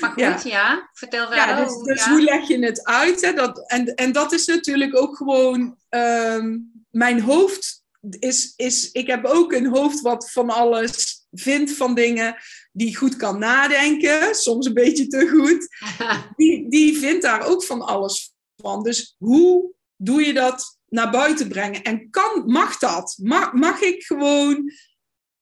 Maar 0.00 0.10
goed, 0.10 0.42
ja. 0.50 0.90
Vertel 0.92 1.26
verder. 1.26 1.46
Ja, 1.46 1.64
dus, 1.64 1.82
dus 1.82 2.06
hoe 2.06 2.22
leg 2.22 2.48
je 2.48 2.64
het 2.64 2.84
uit? 2.84 3.20
Hè? 3.20 3.32
Dat, 3.32 3.70
en, 3.70 3.94
en 3.94 4.12
dat 4.12 4.32
is 4.32 4.46
natuurlijk 4.46 4.96
ook 4.96 5.16
gewoon... 5.16 5.76
Um, 5.88 6.84
mijn 6.90 7.20
hoofd 7.20 7.82
is, 8.18 8.52
is... 8.56 8.92
Ik 8.92 9.06
heb 9.06 9.24
ook 9.24 9.52
een 9.52 9.66
hoofd 9.66 10.00
wat 10.00 10.30
van 10.30 10.50
alles 10.50 11.26
vindt 11.30 11.72
van 11.72 11.94
dingen. 11.94 12.36
Die 12.72 12.96
goed 12.96 13.16
kan 13.16 13.38
nadenken. 13.38 14.34
Soms 14.34 14.66
een 14.66 14.74
beetje 14.74 15.06
te 15.06 15.28
goed. 15.28 15.68
Die, 16.36 16.68
die 16.70 16.98
vindt 16.98 17.22
daar 17.22 17.46
ook 17.46 17.64
van 17.64 17.82
alles 17.82 18.34
van. 18.56 18.82
Dus 18.82 19.14
hoe 19.18 19.74
doe 19.96 20.22
je 20.22 20.34
dat 20.34 20.75
naar 20.88 21.10
buiten 21.10 21.48
brengen. 21.48 21.82
En 21.82 22.10
kan, 22.10 22.42
mag 22.46 22.78
dat? 22.78 23.18
Mag, 23.22 23.52
mag 23.52 23.80
ik 23.80 24.02
gewoon, 24.02 24.72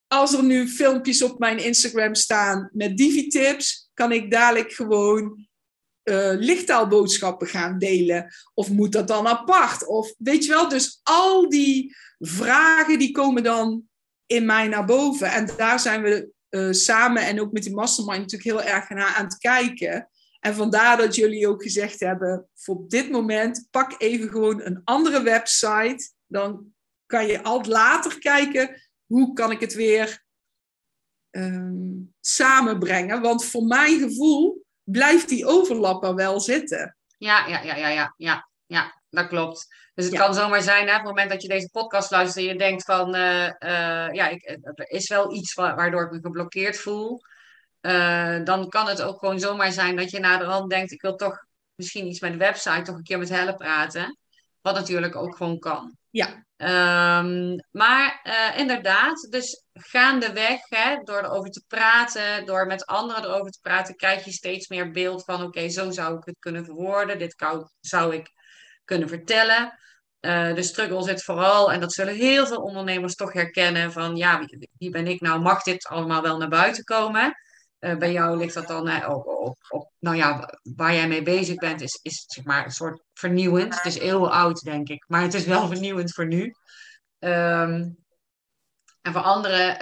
als 0.07 0.33
er 0.33 0.45
nu 0.45 0.69
filmpjes 0.69 1.23
op 1.23 1.39
mijn 1.39 1.65
Instagram 1.65 2.15
staan 2.15 2.71
met 2.73 2.97
Divi-tips, 2.97 3.91
kan 3.95 4.13
ik 4.13 4.31
dadelijk 4.31 4.73
gewoon 4.73 5.47
uh, 6.05 6.33
lichttaalboodschappen 6.35 7.47
gaan 7.47 7.79
delen? 7.79 8.35
Of 8.55 8.71
moet 8.71 8.93
dat 8.93 9.09
dan 9.09 9.27
apart? 9.27 9.87
Of 9.87 10.15
weet 10.19 10.45
je 10.45 10.51
wel, 10.51 10.69
dus 10.69 11.01
al 11.03 11.49
die 11.49 11.97
vragen 12.19 12.99
die 12.99 13.11
komen 13.11 13.43
dan 13.43 13.83
in 14.27 14.47
mij 14.47 14.69
naar 14.69 14.85
boven. 14.85 15.31
En 15.31 15.51
daar 15.57 15.81
zijn 15.81 16.03
we 16.03 16.29
uh, 16.51 16.73
samen 16.73 17.23
en 17.23 17.41
ook 17.41 17.53
met 17.53 17.63
die 17.63 17.75
mastermind 17.75 18.21
natuurlijk 18.21 18.51
heel 18.51 18.75
erg 18.75 18.89
naar 18.89 19.15
aan 19.15 19.25
het 19.25 19.39
kijken. 19.39 20.09
En 20.45 20.55
vandaar 20.55 20.97
dat 20.97 21.15
jullie 21.15 21.49
ook 21.49 21.63
gezegd 21.63 22.01
hebben, 22.01 22.49
voor 22.55 22.75
op 22.75 22.91
dit 22.91 23.11
moment 23.11 23.69
pak 23.71 23.95
even 23.99 24.29
gewoon 24.29 24.61
een 24.63 24.81
andere 24.85 25.23
website. 25.23 26.11
Dan 26.27 26.73
kan 27.07 27.27
je 27.27 27.43
al 27.43 27.65
later 27.65 28.19
kijken, 28.19 28.83
hoe 29.07 29.33
kan 29.33 29.51
ik 29.51 29.61
het 29.61 29.75
weer 29.75 30.25
um, 31.31 32.15
samenbrengen. 32.21 33.21
Want 33.21 33.45
voor 33.45 33.65
mijn 33.65 33.99
gevoel 33.99 34.65
blijft 34.83 35.29
die 35.29 35.47
overlap 35.47 36.05
er 36.05 36.15
wel 36.15 36.41
zitten. 36.41 36.97
Ja, 37.19 37.47
ja, 37.47 37.63
ja, 37.63 37.77
ja, 37.77 37.89
ja, 37.89 38.15
ja, 38.17 38.49
ja 38.67 39.03
dat 39.11 39.27
klopt. 39.27 39.67
Dus 39.95 40.05
het 40.05 40.15
kan 40.15 40.35
zomaar 40.35 40.63
zijn, 40.63 40.87
hè, 40.87 40.93
op 40.93 40.99
het 41.01 41.09
moment 41.09 41.31
dat 41.31 41.43
je 41.43 41.49
deze 41.49 41.71
podcast 41.71 42.11
luistert 42.11 42.45
en 42.47 42.53
je 42.53 42.59
denkt 42.59 42.85
van, 42.85 43.15
uh, 43.15 43.45
uh, 43.45 44.09
ja, 44.13 44.29
ik, 44.29 44.59
er 44.75 44.91
is 44.91 45.09
wel 45.09 45.35
iets 45.35 45.55
waardoor 45.55 46.05
ik 46.05 46.11
me 46.11 46.19
geblokkeerd 46.21 46.77
voel. 46.77 47.21
Uh, 47.87 48.45
dan 48.45 48.69
kan 48.69 48.87
het 48.87 49.03
ook 49.03 49.19
gewoon 49.19 49.39
zomaar 49.39 49.73
zijn 49.73 49.97
dat 49.97 50.11
je 50.11 50.21
naderhand 50.21 50.71
denkt: 50.71 50.93
ik 50.93 51.03
wil 51.03 51.17
toch 51.17 51.45
misschien 51.75 52.07
iets 52.07 52.21
met 52.21 52.33
de 52.33 52.39
website, 52.39 52.83
toch 52.83 52.97
een 52.97 53.03
keer 53.03 53.19
met 53.19 53.29
Helle 53.29 53.55
praten. 53.55 54.19
Wat 54.61 54.75
natuurlijk 54.75 55.17
ook 55.17 55.37
gewoon 55.37 55.59
kan. 55.59 55.97
Ja. 56.11 56.45
Um, 56.57 57.65
maar 57.71 58.21
uh, 58.25 58.59
inderdaad, 58.59 59.27
dus 59.31 59.65
gaandeweg, 59.73 60.61
hè, 60.69 60.97
door 61.03 61.25
erover 61.25 61.51
te 61.51 61.65
praten, 61.69 62.47
door 62.47 62.67
met 62.67 62.87
anderen 62.87 63.25
erover 63.25 63.51
te 63.51 63.59
praten, 63.63 63.97
krijg 63.97 64.25
je 64.25 64.33
steeds 64.33 64.69
meer 64.69 64.91
beeld 64.91 65.25
van: 65.25 65.43
oké, 65.43 65.69
zo 65.69 65.91
zou 65.91 66.17
ik 66.17 66.25
het 66.25 66.37
kunnen 66.39 66.65
verwoorden, 66.65 67.19
dit 67.19 67.35
zou 67.81 68.15
ik 68.15 68.31
kunnen 68.85 69.09
vertellen. 69.09 69.79
Uh, 70.21 70.55
de 70.55 70.63
struggle 70.63 71.03
zit 71.03 71.23
vooral, 71.23 71.73
en 71.73 71.81
dat 71.81 71.93
zullen 71.93 72.15
heel 72.15 72.47
veel 72.47 72.63
ondernemers 72.63 73.15
toch 73.15 73.33
herkennen: 73.33 73.93
van 73.93 74.17
ja, 74.17 74.39
wie, 74.39 74.71
wie 74.79 74.91
ben 74.91 75.07
ik 75.07 75.21
nou? 75.21 75.41
Mag 75.41 75.63
dit 75.63 75.87
allemaal 75.87 76.23
wel 76.23 76.39
naar 76.39 76.49
buiten 76.49 76.85
komen? 76.85 77.44
Uh, 77.85 77.97
bij 77.97 78.13
jou 78.13 78.37
ligt 78.37 78.55
dat 78.55 78.67
dan 78.67 78.89
uh, 78.89 79.09
op, 79.09 79.27
op, 79.27 79.57
op, 79.69 79.91
nou 79.99 80.17
ja, 80.17 80.59
waar 80.63 80.95
jij 80.95 81.09
mee 81.09 81.23
bezig 81.23 81.57
bent, 81.57 81.81
is, 81.81 81.99
is 82.03 82.25
zeg 82.27 82.45
maar 82.45 82.65
een 82.65 82.71
soort 82.71 83.03
vernieuwend. 83.13 83.75
Het 83.75 83.85
is 83.85 83.99
heel 83.99 84.33
oud, 84.33 84.61
denk 84.61 84.89
ik, 84.89 85.05
maar 85.09 85.23
het 85.23 85.35
is 85.35 85.45
wel 85.45 85.67
vernieuwend 85.73 86.13
voor 86.13 86.27
nu. 86.27 86.55
Um, 87.19 87.97
En 89.03 89.13
voor 89.13 89.21
anderen 89.21 89.77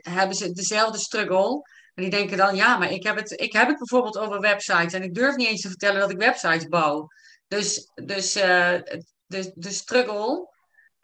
hebben 0.00 0.36
ze 0.36 0.52
dezelfde 0.52 0.98
struggle. 0.98 1.62
En 1.94 2.02
die 2.02 2.10
denken 2.10 2.36
dan, 2.36 2.56
ja, 2.56 2.76
maar 2.78 2.90
ik 2.90 3.02
heb, 3.02 3.16
het, 3.16 3.40
ik 3.40 3.52
heb 3.52 3.68
het 3.68 3.78
bijvoorbeeld 3.78 4.18
over 4.18 4.40
websites. 4.40 4.92
En 4.92 5.02
ik 5.02 5.14
durf 5.14 5.36
niet 5.36 5.48
eens 5.48 5.60
te 5.60 5.68
vertellen 5.68 6.00
dat 6.00 6.10
ik 6.10 6.18
websites 6.18 6.68
bouw. 6.68 7.06
Dus, 7.48 7.90
dus 7.94 8.32
de, 8.32 9.52
de 9.54 9.70
struggle 9.70 10.54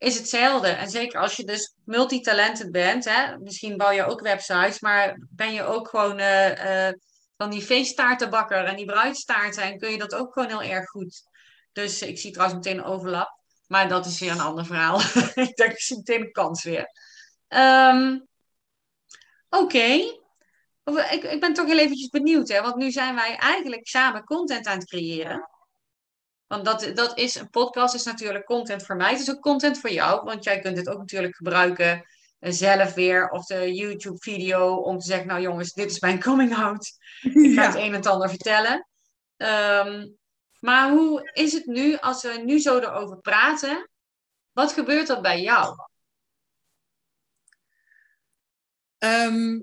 is 0.03 0.19
hetzelfde. 0.19 0.69
En 0.69 0.91
zeker 0.91 1.21
als 1.21 1.37
je 1.37 1.45
dus 1.45 1.75
multitalented 1.85 2.71
bent, 2.71 3.05
hè, 3.05 3.39
misschien 3.39 3.77
bouw 3.77 3.91
je 3.91 4.05
ook 4.05 4.21
websites, 4.21 4.81
maar 4.81 5.19
ben 5.31 5.53
je 5.53 5.63
ook 5.63 5.89
gewoon 5.89 6.19
uh, 6.19 6.87
uh, 6.87 6.93
van 7.37 7.51
die 7.51 7.63
feesttaartenbakker 7.63 8.65
en 8.65 8.77
die 8.77 8.87
bruidstaarten 8.87 9.63
en 9.63 9.79
kun 9.79 9.91
je 9.91 9.99
dat 9.99 10.15
ook 10.15 10.33
gewoon 10.33 10.49
heel 10.49 10.63
erg 10.63 10.89
goed. 10.89 11.23
Dus 11.73 12.03
ik 12.03 12.19
zie 12.19 12.33
trouwens 12.33 12.65
meteen 12.65 12.79
een 12.79 12.91
overlap, 12.91 13.39
maar 13.67 13.89
dat 13.89 14.07
is 14.07 14.21
weer 14.21 14.31
een 14.31 14.41
ander 14.41 14.67
verhaal. 14.67 15.01
ik 15.49 15.57
denk, 15.57 15.73
ik 15.73 15.81
zie 15.81 15.97
meteen 15.97 16.21
een 16.21 16.33
kans 16.33 16.63
weer. 16.63 16.87
Um, 17.49 18.27
Oké. 19.49 20.21
Ik, 21.11 21.23
ik 21.23 21.41
ben 21.41 21.53
toch 21.53 21.67
heel 21.67 21.79
eventjes 21.79 22.09
benieuwd, 22.09 22.49
hè? 22.49 22.63
want 22.63 22.77
nu 22.77 22.91
zijn 22.91 23.15
wij 23.15 23.37
eigenlijk 23.37 23.87
samen 23.89 24.25
content 24.25 24.67
aan 24.67 24.79
het 24.79 24.89
creëren. 24.89 25.49
Want 26.53 26.65
dat, 26.65 26.97
dat 26.97 27.19
is, 27.19 27.35
een 27.35 27.51
podcast 27.51 27.95
is 27.95 28.05
natuurlijk 28.05 28.45
content 28.45 28.85
voor 28.85 28.97
mij. 28.97 29.11
Het 29.11 29.21
is 29.21 29.31
ook 29.31 29.41
content 29.41 29.79
voor 29.79 29.91
jou. 29.91 30.25
Want 30.25 30.45
jij 30.45 30.59
kunt 30.59 30.77
het 30.77 30.89
ook 30.89 30.99
natuurlijk 30.99 31.37
gebruiken 31.37 32.07
eh, 32.39 32.53
zelf 32.53 32.95
weer. 32.95 33.31
Of 33.31 33.47
de 33.47 33.73
YouTube 33.75 34.19
video 34.19 34.75
om 34.75 34.99
te 34.99 35.07
zeggen, 35.07 35.27
nou 35.27 35.41
jongens, 35.41 35.73
dit 35.73 35.91
is 35.91 36.01
mijn 36.01 36.21
coming 36.21 36.57
out. 36.57 36.93
Ik 37.47 37.55
ga 37.55 37.67
het 37.67 37.75
een 37.75 37.95
en 37.95 38.03
ander 38.03 38.29
vertellen. 38.29 38.89
Ehm, 39.37 40.09
maar 40.61 40.91
hoe 40.91 41.31
is 41.33 41.53
het 41.53 41.67
nu, 41.67 41.97
als 41.97 42.23
we 42.23 42.43
nu 42.45 42.59
zo 42.59 42.79
erover 42.79 43.21
praten, 43.21 43.91
wat 44.53 44.73
gebeurt 44.73 45.09
er 45.09 45.21
bij 45.21 45.41
jou? 45.41 45.75
Ehm, 48.99 49.61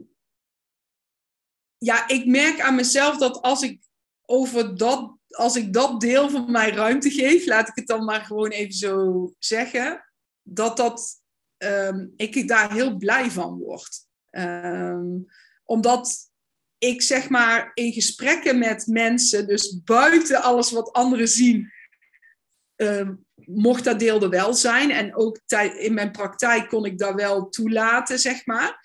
ja, 1.78 2.08
ik 2.08 2.26
merk 2.26 2.60
aan 2.62 2.76
mezelf 2.76 3.18
dat 3.18 3.42
als 3.42 3.62
ik 3.62 3.82
over 4.26 4.78
dat 4.78 5.19
als 5.30 5.56
ik 5.56 5.74
dat 5.74 6.02
deel 6.02 6.30
van 6.30 6.52
mijn 6.52 6.74
ruimte 6.74 7.10
geef, 7.10 7.46
laat 7.46 7.68
ik 7.68 7.76
het 7.76 7.88
dan 7.88 8.06
maar 8.06 8.22
gewoon 8.22 8.50
even 8.50 8.74
zo 8.74 9.34
zeggen, 9.40 10.06
dat, 10.42 10.78
dat 10.78 11.22
um, 11.58 12.14
ik 12.16 12.48
daar 12.48 12.74
heel 12.74 12.98
blij 12.98 13.32
van 13.32 13.58
word. 13.58 14.08
Um, 14.32 15.26
omdat 15.64 16.30
ik 16.78 17.02
zeg 17.02 17.30
maar 17.30 17.72
in 17.74 17.94
gesprekken 17.94 18.60
met 18.60 18.88
mensen, 18.88 19.48
dus 19.48 19.82
buiten 19.84 20.42
alles 20.42 20.72
wat 20.72 20.92
anderen 20.92 21.28
zien, 21.28 21.72
um, 22.76 23.26
mocht 23.46 23.84
dat 23.84 24.00
deel 24.00 24.22
er 24.22 24.30
wel 24.30 24.54
zijn. 24.54 24.92
En 24.92 25.16
ook 25.16 25.40
in 25.78 25.94
mijn 25.94 26.12
praktijk 26.12 26.70
kon 26.70 26.86
ik 26.86 26.98
dat 26.98 27.14
wel 27.14 27.50
toelaten, 27.50 28.20
zeg 28.20 28.46
maar. 28.46 28.80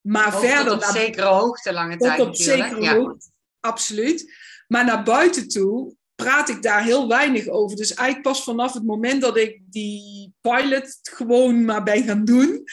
maar 0.00 0.38
verder. 0.38 0.64
Tot 0.64 0.74
op 0.74 0.94
zekere 0.96 1.26
hoogte 1.26 1.72
lange 1.72 1.96
tijd. 1.96 2.16
Tot 2.16 2.26
op 2.26 2.36
zekere 2.36 2.80
ja. 2.80 2.94
hoogte, 2.94 3.30
absoluut. 3.60 4.34
Maar 4.66 4.84
naar 4.84 5.02
buiten 5.02 5.48
toe 5.48 5.94
praat 6.14 6.48
ik 6.48 6.62
daar 6.62 6.84
heel 6.84 7.08
weinig 7.08 7.48
over. 7.48 7.76
Dus 7.76 7.94
eigenlijk 7.94 8.28
pas 8.28 8.44
vanaf 8.44 8.72
het 8.72 8.84
moment 8.84 9.20
dat 9.20 9.36
ik 9.36 9.60
die 9.64 10.34
pilot 10.40 10.98
gewoon 11.02 11.64
maar 11.64 11.82
ben 11.82 12.02
gaan 12.02 12.24
doen. 12.24 12.64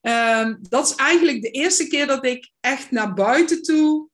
Ehm, 0.00 0.54
dat 0.60 0.86
is 0.86 0.94
eigenlijk 0.94 1.42
de 1.42 1.50
eerste 1.50 1.86
keer 1.86 2.06
dat 2.06 2.24
ik 2.24 2.50
echt 2.60 2.90
naar 2.90 3.14
buiten 3.14 3.62
toe 3.62 4.08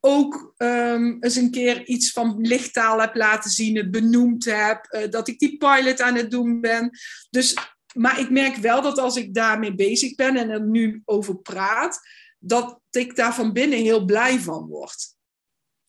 ook 0.00 0.54
um, 0.56 1.16
eens 1.20 1.36
een 1.36 1.50
keer 1.50 1.86
iets 1.86 2.12
van 2.12 2.40
lichttaal 2.40 3.00
heb 3.00 3.14
laten 3.14 3.50
zien, 3.50 3.76
het 3.76 3.90
benoemd 3.90 4.44
heb, 4.44 4.86
uh, 4.90 5.10
dat 5.10 5.28
ik 5.28 5.38
die 5.38 5.56
pilot 5.56 6.00
aan 6.00 6.14
het 6.14 6.30
doen 6.30 6.60
ben. 6.60 6.90
Dus, 7.30 7.56
maar 7.94 8.20
ik 8.20 8.30
merk 8.30 8.56
wel 8.56 8.82
dat 8.82 8.98
als 8.98 9.16
ik 9.16 9.34
daarmee 9.34 9.74
bezig 9.74 10.14
ben 10.14 10.36
en 10.36 10.50
er 10.50 10.62
nu 10.62 11.02
over 11.04 11.36
praat, 11.36 12.00
dat 12.38 12.80
ik 12.90 13.16
daar 13.16 13.34
van 13.34 13.52
binnen 13.52 13.78
heel 13.78 14.04
blij 14.04 14.38
van 14.38 14.66
word. 14.66 15.16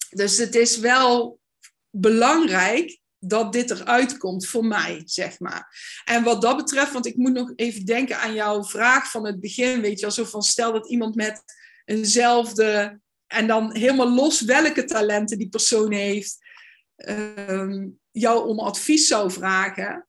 Dus 0.09 0.37
het 0.37 0.55
is 0.55 0.77
wel 0.77 1.39
belangrijk 1.89 2.99
dat 3.19 3.53
dit 3.53 3.71
eruit 3.71 4.17
komt 4.17 4.47
voor 4.47 4.65
mij, 4.65 5.01
zeg 5.05 5.39
maar. 5.39 5.75
En 6.05 6.23
wat 6.23 6.41
dat 6.41 6.57
betreft, 6.57 6.91
want 6.91 7.05
ik 7.05 7.15
moet 7.15 7.33
nog 7.33 7.53
even 7.55 7.85
denken 7.85 8.19
aan 8.19 8.33
jouw 8.33 8.63
vraag 8.63 9.11
van 9.11 9.25
het 9.25 9.39
begin, 9.39 9.81
weet 9.81 9.99
je, 9.99 10.05
alsof 10.05 10.29
van 10.29 10.41
stel 10.41 10.71
dat 10.71 10.89
iemand 10.89 11.15
met 11.15 11.43
eenzelfde 11.85 12.99
en 13.27 13.47
dan 13.47 13.75
helemaal 13.75 14.13
los 14.13 14.41
welke 14.41 14.83
talenten 14.85 15.37
die 15.37 15.49
persoon 15.49 15.91
heeft, 15.91 16.37
um, 16.95 17.99
jou 18.11 18.47
om 18.47 18.59
advies 18.59 19.07
zou 19.07 19.31
vragen. 19.31 20.07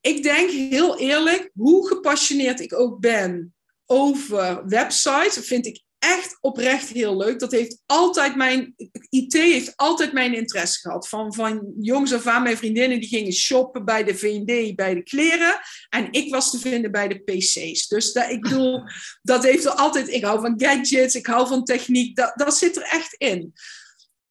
Ik 0.00 0.22
denk 0.22 0.50
heel 0.50 0.98
eerlijk, 0.98 1.50
hoe 1.54 1.88
gepassioneerd 1.88 2.60
ik 2.60 2.74
ook 2.74 3.00
ben 3.00 3.54
over 3.86 4.66
websites, 4.68 5.46
vind 5.46 5.66
ik 5.66 5.83
echt 6.04 6.38
oprecht 6.40 6.88
heel 6.88 7.16
leuk. 7.16 7.38
Dat 7.38 7.52
heeft 7.52 7.82
altijd 7.86 8.36
mijn, 8.36 8.74
IT 9.08 9.32
heeft 9.32 9.76
altijd 9.76 10.12
mijn 10.12 10.34
interesse 10.34 10.80
gehad. 10.80 11.08
Van, 11.08 11.34
van 11.34 11.72
jongs 11.80 12.12
af 12.12 12.26
aan, 12.26 12.42
mijn 12.42 12.56
vriendinnen 12.56 13.00
die 13.00 13.08
gingen 13.08 13.32
shoppen 13.32 13.84
bij 13.84 14.04
de 14.04 14.14
V&D, 14.14 14.76
bij 14.76 14.94
de 14.94 15.02
kleren. 15.02 15.60
En 15.88 16.12
ik 16.12 16.30
was 16.30 16.50
te 16.50 16.58
vinden 16.58 16.90
bij 16.90 17.08
de 17.08 17.18
PC's. 17.18 17.88
Dus 17.88 18.12
dat, 18.12 18.30
ik 18.30 18.40
bedoel, 18.40 18.82
dat 19.22 19.42
heeft 19.42 19.64
er 19.64 19.70
altijd, 19.70 20.08
ik 20.08 20.24
hou 20.24 20.40
van 20.40 20.60
gadgets, 20.60 21.14
ik 21.14 21.26
hou 21.26 21.46
van 21.46 21.64
techniek, 21.64 22.16
dat, 22.16 22.32
dat 22.34 22.56
zit 22.56 22.76
er 22.76 22.82
echt 22.82 23.14
in. 23.14 23.52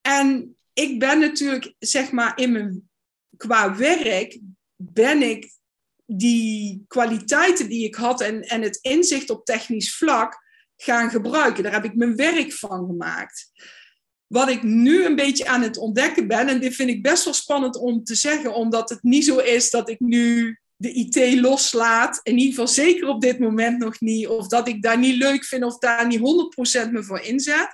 En 0.01 0.57
ik 0.73 0.99
ben 0.99 1.19
natuurlijk, 1.19 1.73
zeg 1.79 2.11
maar, 2.11 2.37
in 2.37 2.51
mijn, 2.51 2.89
qua 3.37 3.75
werk 3.75 4.39
ben 4.75 5.21
ik 5.21 5.51
die 6.05 6.83
kwaliteiten 6.87 7.69
die 7.69 7.85
ik 7.85 7.95
had 7.95 8.21
en, 8.21 8.41
en 8.41 8.61
het 8.61 8.79
inzicht 8.81 9.29
op 9.29 9.45
technisch 9.45 9.95
vlak, 9.95 10.42
gaan 10.77 11.09
gebruiken. 11.09 11.63
Daar 11.63 11.73
heb 11.73 11.85
ik 11.85 11.95
mijn 11.95 12.15
werk 12.15 12.53
van 12.53 12.85
gemaakt. 12.85 13.51
Wat 14.27 14.49
ik 14.49 14.63
nu 14.63 15.05
een 15.05 15.15
beetje 15.15 15.47
aan 15.47 15.61
het 15.61 15.77
ontdekken 15.77 16.27
ben, 16.27 16.47
en 16.47 16.59
dit 16.59 16.75
vind 16.75 16.89
ik 16.89 17.03
best 17.03 17.25
wel 17.25 17.33
spannend 17.33 17.77
om 17.77 18.03
te 18.03 18.15
zeggen, 18.15 18.53
omdat 18.53 18.89
het 18.89 19.03
niet 19.03 19.25
zo 19.25 19.37
is 19.37 19.69
dat 19.69 19.89
ik 19.89 19.99
nu 19.99 20.57
de 20.75 20.91
IT 20.91 21.39
loslaat. 21.39 22.19
In 22.23 22.37
ieder 22.37 22.49
geval 22.49 22.67
zeker 22.67 23.07
op 23.07 23.21
dit 23.21 23.39
moment 23.39 23.79
nog 23.79 23.99
niet. 23.99 24.27
Of 24.27 24.47
dat 24.47 24.67
ik 24.67 24.81
daar 24.81 24.99
niet 24.99 25.15
leuk 25.15 25.45
vind 25.45 25.63
of 25.63 25.77
daar 25.77 26.07
niet 26.07 26.19
100% 26.87 26.91
me 26.91 27.03
voor 27.03 27.19
inzet. 27.19 27.67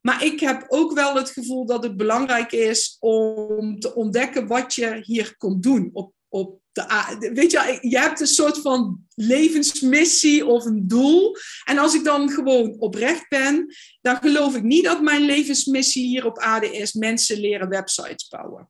Maar 0.00 0.24
ik 0.24 0.40
heb 0.40 0.64
ook 0.68 0.92
wel 0.92 1.16
het 1.16 1.30
gevoel 1.30 1.66
dat 1.66 1.82
het 1.82 1.96
belangrijk 1.96 2.52
is 2.52 2.96
om 3.00 3.78
te 3.78 3.94
ontdekken 3.94 4.46
wat 4.46 4.74
je 4.74 5.00
hier 5.02 5.36
komt 5.36 5.62
doen 5.62 5.90
op, 5.92 6.12
op 6.28 6.60
de, 6.74 7.30
weet 7.34 7.50
je, 7.50 7.78
je 7.80 7.98
hebt 7.98 8.20
een 8.20 8.26
soort 8.26 8.58
van 8.58 9.06
levensmissie 9.14 10.46
of 10.46 10.64
een 10.64 10.88
doel. 10.88 11.36
En 11.64 11.78
als 11.78 11.94
ik 11.94 12.04
dan 12.04 12.30
gewoon 12.30 12.76
oprecht 12.78 13.28
ben, 13.28 13.74
dan 14.00 14.16
geloof 14.16 14.56
ik 14.56 14.62
niet 14.62 14.84
dat 14.84 15.02
mijn 15.02 15.22
levensmissie 15.22 16.06
hier 16.06 16.26
op 16.26 16.38
aarde 16.38 16.76
is 16.76 16.92
mensen 16.92 17.40
leren 17.40 17.68
websites 17.68 18.28
bouwen. 18.28 18.68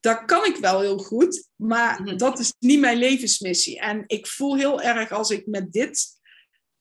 Dat 0.00 0.24
kan 0.24 0.44
ik 0.44 0.56
wel 0.56 0.80
heel 0.80 0.98
goed, 0.98 1.48
maar 1.56 2.02
mhm. 2.02 2.16
dat 2.16 2.38
is 2.38 2.54
niet 2.58 2.80
mijn 2.80 2.98
levensmissie. 2.98 3.80
En 3.80 4.04
ik 4.06 4.26
voel 4.26 4.56
heel 4.56 4.82
erg 4.82 5.10
als 5.10 5.30
ik 5.30 5.46
met 5.46 5.72
dit 5.72 6.06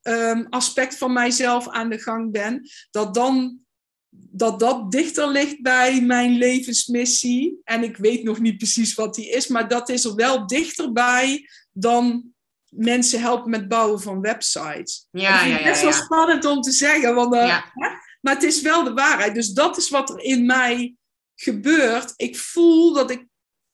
um, 0.01 0.47
aspect 0.49 0.97
van 0.97 1.13
mijzelf 1.13 1.69
aan 1.69 1.89
de 1.89 1.99
gang 1.99 2.31
ben, 2.31 2.69
dat 2.91 3.13
dan 3.13 3.59
dat 4.09 4.59
dat 4.59 4.91
dichter 4.91 5.27
ligt 5.27 5.61
bij 5.61 6.01
mijn 6.01 6.37
levensmissie. 6.37 7.59
En 7.63 7.83
ik 7.83 7.97
weet 7.97 8.23
nog 8.23 8.39
niet 8.39 8.57
precies 8.57 8.93
wat 8.93 9.15
die 9.15 9.29
is, 9.29 9.47
maar 9.47 9.67
dat 9.67 9.89
is 9.89 10.05
er 10.05 10.15
wel 10.15 10.47
dichterbij 10.47 11.49
dan 11.71 12.33
mensen 12.69 13.21
helpen 13.21 13.49
met 13.49 13.67
bouwen 13.67 14.01
van 14.01 14.21
websites. 14.21 15.07
Ja, 15.11 15.45
ja, 15.45 15.57
ja. 15.57 15.63
Best 15.63 15.81
wel 15.81 15.93
spannend 15.93 16.45
om 16.45 16.61
te 16.61 16.71
zeggen, 16.71 17.15
want, 17.15 17.35
uh, 17.35 17.61
maar 18.21 18.33
het 18.33 18.43
is 18.43 18.61
wel 18.61 18.83
de 18.83 18.93
waarheid. 18.93 19.35
Dus 19.35 19.49
dat 19.49 19.77
is 19.77 19.89
wat 19.89 20.09
er 20.09 20.19
in 20.19 20.45
mij 20.45 20.95
gebeurt. 21.35 22.13
Ik 22.15 22.37
voel 22.37 22.93
dat 22.93 23.11
ik, 23.11 23.25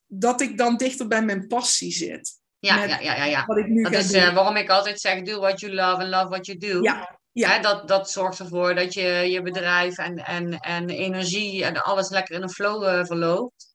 dat 0.06 0.40
ik 0.40 0.58
dan 0.58 0.76
dichter 0.76 1.06
bij 1.06 1.22
mijn 1.22 1.46
passie 1.46 1.92
zit. 1.92 2.42
Ja, 2.58 2.84
ja, 2.84 3.00
ja, 3.00 3.14
ja, 3.14 3.24
ja. 3.24 3.44
dat 3.90 3.92
is 3.92 4.12
uh, 4.12 4.34
waarom 4.34 4.56
ik 4.56 4.70
altijd 4.70 5.00
zeg: 5.00 5.22
do 5.22 5.40
what 5.40 5.60
you 5.60 5.72
love 5.72 6.02
and 6.02 6.08
love 6.08 6.28
what 6.28 6.46
you 6.46 6.58
do. 6.58 6.82
Ja. 6.82 7.20
Ja. 7.34 7.58
dat, 7.58 7.88
dat 7.88 8.10
zorgt 8.10 8.38
ervoor 8.38 8.74
dat 8.74 8.94
je 8.94 9.02
je 9.02 9.42
bedrijf 9.42 9.98
en, 9.98 10.16
en, 10.16 10.58
en 10.58 10.88
energie 10.88 11.64
en 11.64 11.82
alles 11.82 12.08
lekker 12.08 12.34
in 12.34 12.42
een 12.42 12.50
flow 12.50 12.84
uh, 12.84 13.04
verloopt. 13.04 13.74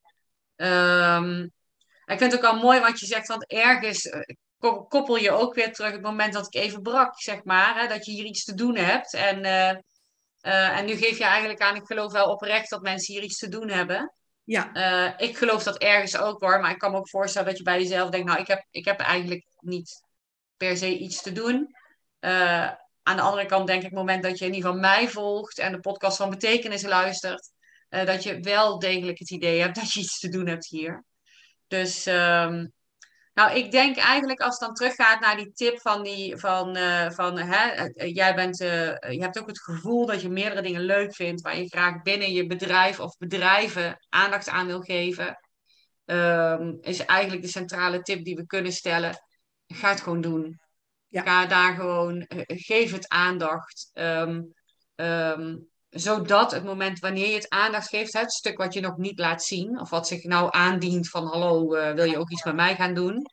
Um, 0.56 1.42
ik 2.06 2.18
vind 2.18 2.32
het 2.32 2.36
ook 2.36 2.52
al 2.52 2.60
mooi 2.60 2.80
wat 2.80 3.00
je 3.00 3.06
zegt, 3.06 3.28
want 3.28 3.48
ergens 3.48 4.06
uh, 4.06 4.22
koppel 4.88 5.16
je 5.16 5.32
ook 5.32 5.54
weer 5.54 5.74
terug 5.74 5.92
het 5.92 6.02
moment 6.02 6.34
dat 6.34 6.46
ik 6.46 6.62
even 6.62 6.82
brak, 6.82 7.22
zeg 7.22 7.44
maar. 7.44 7.80
Hè, 7.80 7.88
dat 7.88 8.06
je 8.06 8.12
hier 8.12 8.26
iets 8.26 8.44
te 8.44 8.54
doen 8.54 8.76
hebt. 8.76 9.14
En, 9.14 9.46
uh, 9.46 10.78
en 10.78 10.86
nu 10.86 10.96
geef 10.96 11.18
je 11.18 11.24
eigenlijk 11.24 11.62
aan, 11.62 11.76
ik 11.76 11.86
geloof 11.86 12.12
wel 12.12 12.32
oprecht 12.32 12.70
dat 12.70 12.82
mensen 12.82 13.14
hier 13.14 13.24
iets 13.24 13.38
te 13.38 13.50
doen 13.50 13.70
hebben. 13.70 14.14
Ja. 14.44 15.18
ik 15.18 15.38
geloof 15.38 15.64
dat 15.64 15.78
ergens 15.78 16.18
ook 16.18 16.42
hoor, 16.42 16.60
maar 16.60 16.72
ik 16.72 16.78
kan 16.78 16.92
me 16.92 16.98
ook 16.98 17.10
voorstellen 17.10 17.48
dat 17.48 17.58
je 17.58 17.64
bij 17.64 17.82
jezelf 17.82 18.10
denkt, 18.10 18.28
nou, 18.28 18.40
ik 18.40 18.48
heb, 18.48 18.66
ik 18.72 18.86
heb 18.86 19.00
eigenlijk 19.00 19.46
niet 19.60 20.04
per 20.58 20.78
se 20.78 20.98
iets 20.98 21.22
te 21.22 21.32
doen. 21.32 21.76
Aan 23.10 23.16
de 23.16 23.22
andere 23.22 23.46
kant 23.46 23.68
denk 23.68 23.80
ik, 23.80 23.86
het 23.86 23.98
moment 23.98 24.24
dat 24.24 24.40
je 24.40 24.46
in 24.46 24.54
ieder 24.54 24.70
geval 24.70 24.86
mij 24.86 25.08
volgt 25.10 25.60
en 25.60 25.72
de 25.72 25.80
podcast 25.80 26.18
van 26.18 26.30
betekenis 26.30 26.84
luistert, 26.84 27.52
uh, 27.90 28.06
dat 28.06 28.24
je 28.24 28.40
wel 28.40 28.80
degelijk 28.80 29.20
het 29.20 29.32
idee 29.32 29.62
hebt 29.62 29.76
dat 29.76 29.92
je 29.94 30.00
iets 30.00 30.20
te 30.20 30.30
doen 30.30 30.48
hebt 30.48 30.68
hier. 30.68 31.04
Dus 31.68 32.06
um, 32.06 32.72
Nou, 33.34 33.52
ik 33.56 33.72
denk 33.72 33.98
eigenlijk 33.98 34.40
als 34.40 34.60
het 34.60 34.68
dan 34.68 34.74
teruggaat 34.74 35.20
naar 35.20 35.36
die 35.36 35.52
tip 35.54 35.82
van 35.82 36.04
die 36.04 36.38
van, 36.38 36.78
uh, 36.78 37.10
van 37.10 37.38
hè, 37.38 37.90
uh, 37.90 38.16
jij 38.16 38.36
bent, 38.36 38.58
je 38.58 39.18
hebt 39.20 39.40
ook 39.40 39.48
het 39.48 39.62
gevoel 39.62 40.06
dat 40.06 40.22
je 40.22 40.30
meerdere 40.30 40.62
dingen 40.62 40.82
leuk 40.82 41.16
vindt, 41.16 41.42
waar 41.42 41.58
je 41.58 41.68
graag 41.68 42.02
binnen 42.02 42.32
je 42.32 42.46
bedrijf 42.46 43.00
of 43.00 43.18
bedrijven 43.18 44.06
aandacht 44.10 44.50
aan 44.50 44.68
wil 44.68 44.82
geven. 44.82 45.40
Um, 46.06 46.78
is 46.82 47.06
eigenlijk 47.06 47.42
de 47.42 47.48
centrale 47.48 48.02
tip 48.02 48.24
die 48.24 48.36
we 48.36 48.46
kunnen 48.46 48.72
stellen. 48.72 49.24
Ga 49.68 49.90
het 49.90 50.02
gewoon 50.02 50.22
doen. 50.22 50.60
Ja. 51.10 51.22
Ga 51.22 51.46
daar 51.46 51.76
gewoon, 51.76 52.26
geef 52.48 52.92
het 52.92 53.08
aandacht. 53.08 53.90
Um, 53.94 54.54
um, 54.96 55.70
zodat 55.90 56.52
het 56.52 56.64
moment 56.64 57.00
wanneer 57.00 57.28
je 57.28 57.34
het 57.34 57.50
aandacht 57.50 57.90
geeft, 57.90 58.14
het 58.14 58.32
stuk 58.32 58.58
wat 58.58 58.74
je 58.74 58.80
nog 58.80 58.98
niet 58.98 59.20
laat 59.20 59.44
zien, 59.44 59.80
of 59.80 59.90
wat 59.90 60.08
zich 60.08 60.24
nou 60.24 60.48
aandient 60.52 61.10
van 61.10 61.26
hallo, 61.26 61.76
uh, 61.76 61.92
wil 61.92 62.06
je 62.06 62.18
ook 62.18 62.30
iets 62.30 62.44
met 62.44 62.56
mij 62.56 62.76
gaan 62.76 62.94
doen? 62.94 63.16
Uh, 63.16 63.24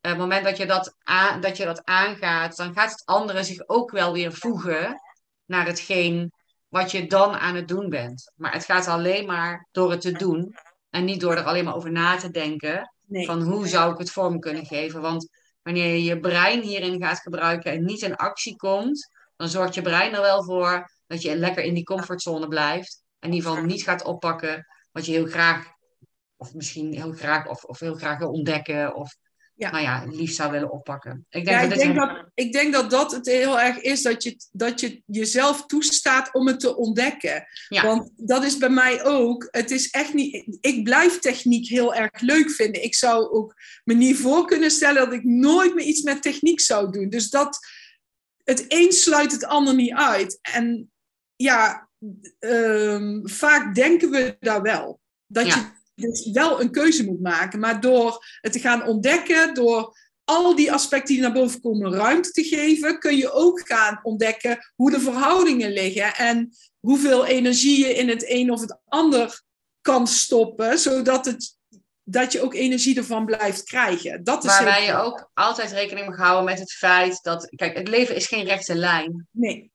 het 0.00 0.18
moment 0.18 0.44
dat 0.44 0.56
je 0.56 0.66
dat, 0.66 0.96
aan, 1.02 1.40
dat 1.40 1.56
je 1.56 1.64
dat 1.64 1.84
aangaat, 1.84 2.56
dan 2.56 2.74
gaat 2.74 2.90
het 2.90 3.02
andere 3.04 3.44
zich 3.44 3.68
ook 3.68 3.90
wel 3.90 4.12
weer 4.12 4.32
voegen 4.32 5.00
naar 5.44 5.66
hetgeen 5.66 6.32
wat 6.68 6.90
je 6.90 7.06
dan 7.06 7.34
aan 7.34 7.54
het 7.54 7.68
doen 7.68 7.88
bent. 7.88 8.32
Maar 8.34 8.52
het 8.52 8.64
gaat 8.64 8.86
alleen 8.86 9.26
maar 9.26 9.68
door 9.72 9.90
het 9.90 10.00
te 10.00 10.12
doen 10.12 10.54
en 10.90 11.04
niet 11.04 11.20
door 11.20 11.36
er 11.36 11.44
alleen 11.44 11.64
maar 11.64 11.74
over 11.74 11.92
na 11.92 12.16
te 12.16 12.30
denken 12.30 12.94
nee. 13.06 13.26
van 13.26 13.42
hoe 13.42 13.68
zou 13.68 13.92
ik 13.92 13.98
het 13.98 14.10
vorm 14.10 14.40
kunnen 14.40 14.66
geven. 14.66 15.00
Want 15.00 15.28
wanneer 15.66 15.92
je 15.92 16.04
je 16.04 16.20
brein 16.20 16.62
hierin 16.62 17.02
gaat 17.02 17.18
gebruiken 17.18 17.72
en 17.72 17.84
niet 17.84 18.02
in 18.02 18.16
actie 18.16 18.56
komt, 18.56 19.10
dan 19.36 19.48
zorgt 19.48 19.74
je 19.74 19.82
brein 19.82 20.14
er 20.14 20.20
wel 20.20 20.44
voor 20.44 20.90
dat 21.06 21.22
je 21.22 21.36
lekker 21.36 21.62
in 21.62 21.74
die 21.74 21.84
comfortzone 21.84 22.48
blijft. 22.48 23.02
En 23.18 23.28
in 23.28 23.34
ieder 23.34 23.50
geval 23.50 23.64
niet 23.64 23.82
gaat 23.82 24.04
oppakken 24.04 24.66
wat 24.92 25.06
je 25.06 25.12
heel 25.12 25.26
graag, 25.26 25.66
of 26.36 26.54
misschien 26.54 26.92
heel 26.92 27.12
graag, 27.12 27.46
of, 27.46 27.64
of 27.64 27.78
heel 27.80 27.94
graag 27.94 28.18
wil 28.18 28.30
ontdekken. 28.30 28.94
Of 28.94 29.16
ja. 29.56 29.70
nou 29.70 29.82
ja, 29.82 30.04
liefst 30.10 30.36
zou 30.36 30.50
willen 30.50 30.70
oppakken. 30.70 31.26
Ik 31.30 31.44
denk, 31.44 31.56
ja, 31.56 31.62
dat, 31.62 31.72
ik, 31.72 31.78
denk 31.78 31.96
dat, 31.96 32.24
ik 32.34 32.52
denk 32.52 32.72
dat 32.72 32.90
dat 32.90 33.12
het 33.12 33.26
heel 33.26 33.60
erg 33.60 33.80
is 33.80 34.02
dat 34.02 34.22
je, 34.22 34.36
dat 34.52 34.80
je 34.80 35.02
jezelf 35.06 35.66
toestaat 35.66 36.34
om 36.34 36.46
het 36.46 36.60
te 36.60 36.76
ontdekken. 36.76 37.46
Ja. 37.68 37.82
Want 37.82 38.10
dat 38.16 38.44
is 38.44 38.56
bij 38.56 38.68
mij 38.68 39.04
ook. 39.04 39.48
Het 39.50 39.70
is 39.70 39.90
echt 39.90 40.14
niet. 40.14 40.58
Ik 40.60 40.84
blijf 40.84 41.18
techniek 41.18 41.68
heel 41.68 41.94
erg 41.94 42.20
leuk 42.20 42.50
vinden. 42.50 42.84
Ik 42.84 42.94
zou 42.94 43.30
ook 43.30 43.54
me 43.84 43.94
niet 43.94 44.16
voor 44.16 44.46
kunnen 44.46 44.70
stellen 44.70 45.04
dat 45.04 45.12
ik 45.12 45.24
nooit 45.24 45.74
meer 45.74 45.86
iets 45.86 46.02
met 46.02 46.22
techniek 46.22 46.60
zou 46.60 46.92
doen. 46.92 47.08
Dus 47.08 47.30
dat. 47.30 47.58
Het 48.44 48.64
een 48.68 48.92
sluit 48.92 49.32
het 49.32 49.44
ander 49.44 49.74
niet 49.74 49.92
uit. 49.92 50.38
En 50.42 50.90
ja, 51.36 51.88
um, 52.38 53.28
vaak 53.28 53.74
denken 53.74 54.10
we 54.10 54.36
daar 54.40 54.62
wel. 54.62 55.00
Dat 55.26 55.46
je 55.46 55.75
dus 55.96 56.30
wel 56.30 56.60
een 56.60 56.70
keuze 56.70 57.04
moet 57.04 57.20
maken. 57.20 57.60
Maar 57.60 57.80
door 57.80 58.24
het 58.40 58.52
te 58.52 58.58
gaan 58.58 58.86
ontdekken, 58.86 59.54
door 59.54 59.96
al 60.24 60.56
die 60.56 60.72
aspecten 60.72 61.14
die 61.14 61.22
naar 61.22 61.32
boven 61.32 61.60
komen 61.60 61.92
ruimte 61.92 62.30
te 62.30 62.42
geven, 62.42 62.98
kun 62.98 63.16
je 63.16 63.32
ook 63.32 63.66
gaan 63.66 64.00
ontdekken 64.02 64.72
hoe 64.74 64.90
de 64.90 65.00
verhoudingen 65.00 65.72
liggen 65.72 66.14
en 66.14 66.56
hoeveel 66.80 67.26
energie 67.26 67.86
je 67.86 67.94
in 67.94 68.08
het 68.08 68.24
een 68.30 68.50
of 68.50 68.60
het 68.60 68.78
ander 68.84 69.42
kan 69.80 70.06
stoppen, 70.06 70.78
zodat 70.78 71.24
het, 71.24 71.56
dat 72.02 72.32
je 72.32 72.42
ook 72.42 72.54
energie 72.54 72.96
ervan 72.96 73.24
blijft 73.24 73.62
krijgen. 73.62 74.24
Dat 74.24 74.44
is 74.44 74.50
Waarbij 74.50 74.84
je 74.84 74.94
ook 74.94 75.30
altijd 75.34 75.70
rekening 75.72 76.06
moet 76.06 76.16
houden 76.16 76.44
met 76.44 76.58
het 76.58 76.72
feit 76.72 77.22
dat, 77.22 77.46
kijk, 77.56 77.76
het 77.76 77.88
leven 77.88 78.16
is 78.16 78.26
geen 78.26 78.44
rechte 78.44 78.74
lijn. 78.74 79.28
Nee. 79.30 79.70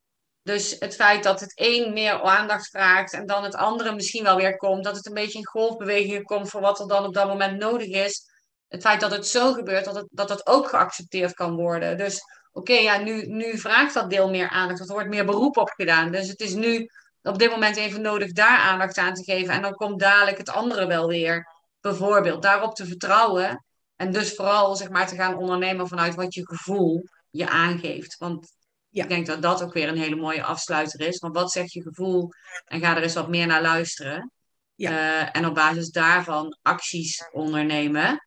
Dus 0.52 0.76
het 0.80 0.96
feit 0.96 1.24
dat 1.24 1.40
het 1.40 1.52
een 1.56 1.94
meer 1.94 2.22
aandacht 2.22 2.70
vraagt 2.70 3.14
en 3.14 3.26
dan 3.26 3.44
het 3.44 3.56
andere 3.56 3.94
misschien 3.94 4.24
wel 4.24 4.36
weer 4.36 4.58
komt, 4.58 4.84
dat 4.84 4.96
het 4.96 5.06
een 5.06 5.14
beetje 5.14 5.38
in 5.38 5.46
golfbewegingen 5.46 6.24
komt 6.24 6.50
voor 6.50 6.62
wat 6.62 6.80
er 6.80 6.88
dan 6.88 7.06
op 7.06 7.14
dat 7.14 7.28
moment 7.28 7.60
nodig 7.60 7.88
is. 7.88 8.22
Het 8.68 8.82
feit 8.82 9.00
dat 9.00 9.12
het 9.12 9.28
zo 9.28 9.54
gebeurt, 9.54 9.86
dat 9.86 9.96
het, 9.96 10.08
dat 10.10 10.30
het 10.30 10.48
ook 10.48 10.70
geaccepteerd 10.70 11.34
kan 11.34 11.56
worden. 11.56 11.98
Dus 11.98 12.20
oké, 12.52 12.74
ja, 12.74 12.98
nu, 12.98 13.26
nu 13.26 13.58
vraagt 13.58 13.94
dat 13.94 14.10
deel 14.10 14.30
meer 14.30 14.50
aandacht, 14.50 14.80
er 14.80 14.94
wordt 14.94 15.10
meer 15.10 15.26
beroep 15.26 15.58
op 15.58 15.70
gedaan. 15.70 16.12
Dus 16.12 16.28
het 16.28 16.40
is 16.40 16.54
nu 16.54 16.90
op 17.22 17.40
dit 17.40 17.50
moment 17.50 17.76
even 17.76 18.02
nodig 18.02 18.32
daar 18.32 18.58
aandacht 18.58 18.98
aan 18.98 19.14
te 19.14 19.24
geven 19.24 19.54
en 19.54 19.62
dan 19.62 19.74
komt 19.74 20.00
dadelijk 20.00 20.38
het 20.38 20.50
andere 20.50 20.88
wel 20.88 21.08
weer. 21.08 21.48
Bijvoorbeeld 21.82 22.42
daarop 22.42 22.76
te 22.76 22.86
vertrouwen 22.86 23.66
en 23.96 24.12
dus 24.12 24.36
vooral 24.36 24.76
zeg 24.76 24.90
maar 24.90 25.08
te 25.08 25.16
gaan 25.16 25.38
ondernemen 25.38 25.88
vanuit 25.88 26.16
wat 26.16 26.34
je 26.34 26.48
gevoel 26.48 27.04
je 27.30 27.50
aangeeft. 27.50 28.18
Want 28.18 28.60
ja. 28.92 29.04
Ik 29.04 29.10
denk 29.10 29.26
dat 29.26 29.42
dat 29.42 29.64
ook 29.64 29.74
weer 29.74 29.88
een 29.88 29.98
hele 29.98 30.16
mooie 30.16 30.44
afsluiter 30.44 31.08
is. 31.08 31.20
Want 31.20 31.36
wat 31.36 31.52
zegt 31.52 31.74
je 31.74 31.82
gevoel? 31.82 32.30
En 32.66 32.80
ga 32.80 32.96
er 32.96 33.04
eens 33.04 33.14
wat 33.14 33.30
meer 33.30 33.48
naar 33.48 33.62
luisteren. 33.62 34.32
Ja. 34.76 34.92
Uh, 34.92 35.30
en 35.36 35.46
op 35.46 35.56
basis 35.56 35.90
daarvan 35.90 36.58
acties 36.62 37.30
ondernemen. 37.32 38.26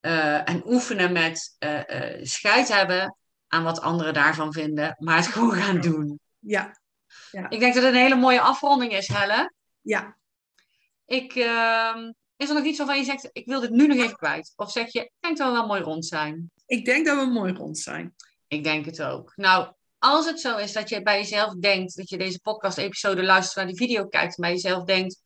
Uh, 0.00 0.48
en 0.48 0.62
oefenen 0.66 1.12
met 1.12 1.56
uh, 1.58 2.20
scheid 2.22 2.68
hebben 2.68 3.16
aan 3.48 3.64
wat 3.64 3.80
anderen 3.80 4.14
daarvan 4.14 4.52
vinden. 4.52 4.96
Maar 4.98 5.16
het 5.16 5.26
gewoon 5.26 5.52
gaan 5.52 5.80
doen. 5.80 6.20
Ja. 6.38 6.80
ja. 7.30 7.50
Ik 7.50 7.60
denk 7.60 7.74
dat 7.74 7.82
het 7.82 7.94
een 7.94 8.00
hele 8.00 8.14
mooie 8.14 8.40
afronding 8.40 8.92
is, 8.92 9.08
Helle. 9.08 9.52
Ja. 9.80 10.16
Ik, 11.06 11.34
ehm, 11.34 12.12
is 12.36 12.48
er 12.48 12.54
nog 12.54 12.64
iets 12.64 12.78
waarvan 12.78 12.98
je 12.98 13.04
zegt, 13.04 13.28
ik 13.32 13.46
wil 13.46 13.60
dit 13.60 13.70
nu 13.70 13.86
nog 13.86 13.96
even 13.96 14.16
kwijt? 14.16 14.52
Of 14.56 14.70
zeg 14.70 14.92
je, 14.92 15.00
ik 15.00 15.12
denk 15.20 15.36
dat 15.36 15.48
we 15.48 15.52
wel 15.52 15.66
mooi 15.66 15.82
rond 15.82 16.06
zijn? 16.06 16.50
Ik 16.66 16.84
denk 16.84 17.06
dat 17.06 17.18
we 17.18 17.32
mooi 17.32 17.52
rond 17.52 17.78
zijn. 17.78 18.14
Ik 18.48 18.64
denk 18.64 18.84
het 18.84 19.02
ook. 19.02 19.32
Nou, 19.36 19.72
als 20.04 20.26
het 20.26 20.40
zo 20.40 20.56
is 20.56 20.72
dat 20.72 20.88
je 20.88 21.02
bij 21.02 21.18
jezelf 21.18 21.54
denkt, 21.54 21.96
dat 21.96 22.08
je 22.08 22.18
deze 22.18 22.40
podcast-episode 22.40 23.22
luistert, 23.22 23.56
naar 23.56 23.66
die 23.66 23.76
video 23.76 24.06
kijkt 24.06 24.36
en 24.36 24.42
bij 24.42 24.50
jezelf 24.50 24.84
denkt, 24.84 25.22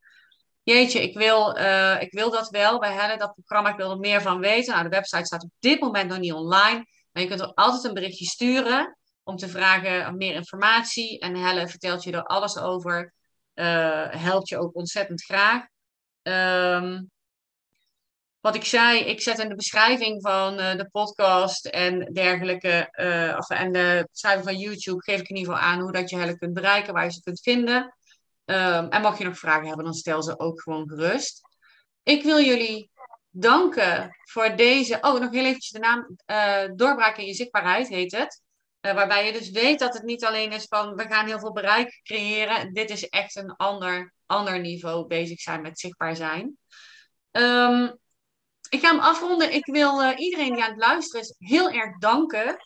jeetje, 0.63 1.03
ik 1.03 1.19
wil, 1.19 1.59
uh, 1.59 2.03
ik 2.03 2.13
wil 2.13 2.31
dat 2.31 2.49
wel 2.49 2.79
bij 2.79 2.93
Helle, 2.93 3.19
dat 3.19 3.35
programma, 3.35 3.71
ik 3.71 3.77
wil 3.77 3.91
er 3.91 3.99
meer 3.99 4.23
van 4.23 4.41
weten. 4.41 4.73
Nou, 4.73 4.83
de 4.83 4.97
website 4.97 5.25
staat 5.25 5.43
op 5.43 5.51
dit 5.59 5.81
moment 5.81 6.09
nog 6.09 6.19
niet 6.19 6.33
online, 6.33 6.87
maar 7.13 7.23
je 7.23 7.29
kunt 7.29 7.41
er 7.41 7.55
altijd 7.55 7.85
een 7.85 7.95
berichtje 7.95 8.25
sturen 8.25 8.99
om 9.23 9.37
te 9.37 9.49
vragen 9.49 10.09
om 10.09 10.17
meer 10.17 10.35
informatie. 10.35 11.19
En 11.19 11.37
Helle 11.37 11.69
vertelt 11.69 12.05
je 12.05 12.13
er 12.13 12.25
alles 12.25 12.59
over, 12.59 13.15
uh, 13.55 14.07
helpt 14.11 14.49
je 14.49 14.59
ook 14.59 14.77
ontzettend 14.77 15.23
graag. 15.23 15.63
Um, 16.23 17.11
wat 18.41 18.55
ik 18.55 18.65
zei, 18.65 19.01
ik 19.01 19.21
zet 19.21 19.39
in 19.39 19.49
de 19.49 19.55
beschrijving 19.55 20.23
van 20.23 20.61
uh, 20.61 20.77
de 20.77 20.89
podcast 20.91 21.67
en 21.67 22.13
dergelijke, 22.13 22.89
uh, 22.93 23.37
of, 23.39 23.51
en 23.51 23.73
de 23.73 24.09
beschrijving 24.11 24.45
van 24.45 24.59
YouTube, 24.59 25.03
geef 25.03 25.21
ik 25.21 25.29
in 25.29 25.37
ieder 25.37 25.53
geval 25.53 25.69
aan 25.69 25.81
hoe 25.81 25.93
dat 25.93 26.11
je 26.11 26.17
hen 26.17 26.39
kunt 26.39 26.55
bereiken, 26.55 26.95
waar 26.95 27.05
je 27.05 27.13
ze 27.13 27.23
kunt 27.23 27.41
vinden. 27.41 27.97
Um, 28.45 28.89
en 28.89 29.03
mocht 29.03 29.19
je 29.19 29.25
nog 29.25 29.39
vragen 29.39 29.67
hebben, 29.67 29.85
dan 29.85 29.95
stel 29.95 30.23
ze 30.23 30.39
ook 30.39 30.63
gewoon 30.63 30.89
gerust. 30.89 31.41
Ik 32.03 32.23
wil 32.23 32.41
jullie 32.41 32.91
danken 33.31 34.17
voor 34.25 34.57
deze, 34.57 34.99
oh, 35.01 35.21
nog 35.21 35.31
heel 35.31 35.45
eventjes 35.45 35.71
de 35.71 35.79
naam, 35.79 36.17
uh, 36.27 36.77
Doorbraak 36.77 37.17
in 37.17 37.27
je 37.27 37.35
zichtbaarheid 37.35 37.89
heet 37.89 38.13
het. 38.13 38.43
waarbij 38.81 39.27
je 39.27 39.33
dus 39.33 39.51
weet 39.51 39.79
dat 39.79 39.95
het 39.95 40.03
niet 40.03 40.25
alleen 40.25 40.53
is 40.53 40.65
van, 40.65 40.95
we 40.95 41.07
gaan 41.09 41.27
heel 41.27 41.39
veel 41.39 41.53
bereik 41.53 42.01
creëren. 42.03 42.73
Dit 42.73 42.91
is 42.91 43.09
echt 43.09 43.37
een 43.37 43.57
ander, 43.57 44.13
ander 44.27 44.61
niveau 44.61 45.07
bezig 45.07 45.41
zijn 45.41 45.61
met 45.61 45.79
zichtbaar 45.79 46.17
zijn. 46.17 46.59
Um, 47.31 47.99
ik 48.69 48.81
ga 48.81 48.91
hem 48.91 48.99
afronden. 48.99 49.53
Ik 49.53 49.67
wil 49.67 50.03
uh, 50.03 50.13
iedereen 50.17 50.53
die 50.53 50.63
aan 50.63 50.71
het 50.71 50.81
luisteren 50.81 51.21
is 51.21 51.35
heel 51.39 51.71
erg 51.71 51.99
danken. 51.99 52.57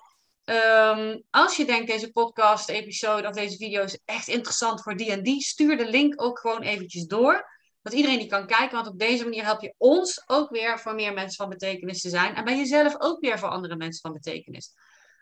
Um, 0.44 1.22
als 1.30 1.56
je 1.56 1.64
denkt 1.64 1.90
deze 1.90 2.10
podcast, 2.10 2.68
episode 2.68 3.28
of 3.28 3.34
deze 3.34 3.56
video 3.56 3.82
is 3.82 3.98
echt 4.04 4.28
interessant 4.28 4.82
voor 4.82 4.96
die 4.96 5.10
en 5.10 5.22
die, 5.22 5.40
stuur 5.40 5.76
de 5.76 5.88
link 5.88 6.22
ook 6.22 6.38
gewoon 6.38 6.62
eventjes 6.62 7.06
door. 7.06 7.50
Dat 7.82 7.92
iedereen 7.92 8.18
die 8.18 8.28
kan 8.28 8.46
kijken, 8.46 8.74
want 8.74 8.86
op 8.86 8.98
deze 8.98 9.24
manier 9.24 9.44
help 9.44 9.60
je 9.60 9.74
ons 9.78 10.22
ook 10.26 10.50
weer 10.50 10.78
voor 10.78 10.94
meer 10.94 11.12
mensen 11.12 11.36
van 11.36 11.48
betekenis 11.48 12.00
te 12.00 12.08
zijn. 12.08 12.34
En 12.34 12.44
bij 12.44 12.56
jezelf 12.56 12.94
ook 12.98 13.20
weer 13.20 13.38
voor 13.38 13.48
andere 13.48 13.76
mensen 13.76 14.00
van 14.00 14.12
betekenis. 14.12 14.70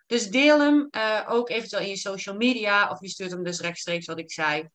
Dus 0.06 0.30
deel 0.30 0.60
hem 0.60 0.88
uh, 0.90 1.26
ook 1.28 1.48
eventueel 1.48 1.82
in 1.82 1.88
je 1.88 1.96
social 1.96 2.36
media 2.36 2.90
of 2.90 3.00
je 3.00 3.08
stuurt 3.08 3.30
hem 3.30 3.44
dus 3.44 3.60
rechtstreeks 3.60 4.06
wat 4.06 4.18
ik 4.18 4.32
zei. 4.32 4.68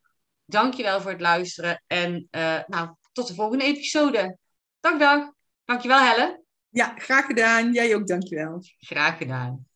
Dankjewel 0.46 1.02
voor 1.02 1.12
het 1.12 1.22
luisteren 1.22 1.84
en 1.88 2.28
uh, 2.32 2.60
nou, 2.68 2.96
tot 3.12 3.28
de 3.28 3.34
volgende 3.34 3.64
episode. 3.64 4.38
Dag 4.80 4.98
dag! 4.98 5.34
Dankjewel 5.66 6.00
Helle. 6.00 6.44
Ja, 6.70 6.94
graag 6.98 7.26
gedaan. 7.26 7.74
Jij 7.74 7.96
ook, 7.96 8.08
dankjewel. 8.08 8.64
Graag 8.78 9.18
gedaan. 9.18 9.68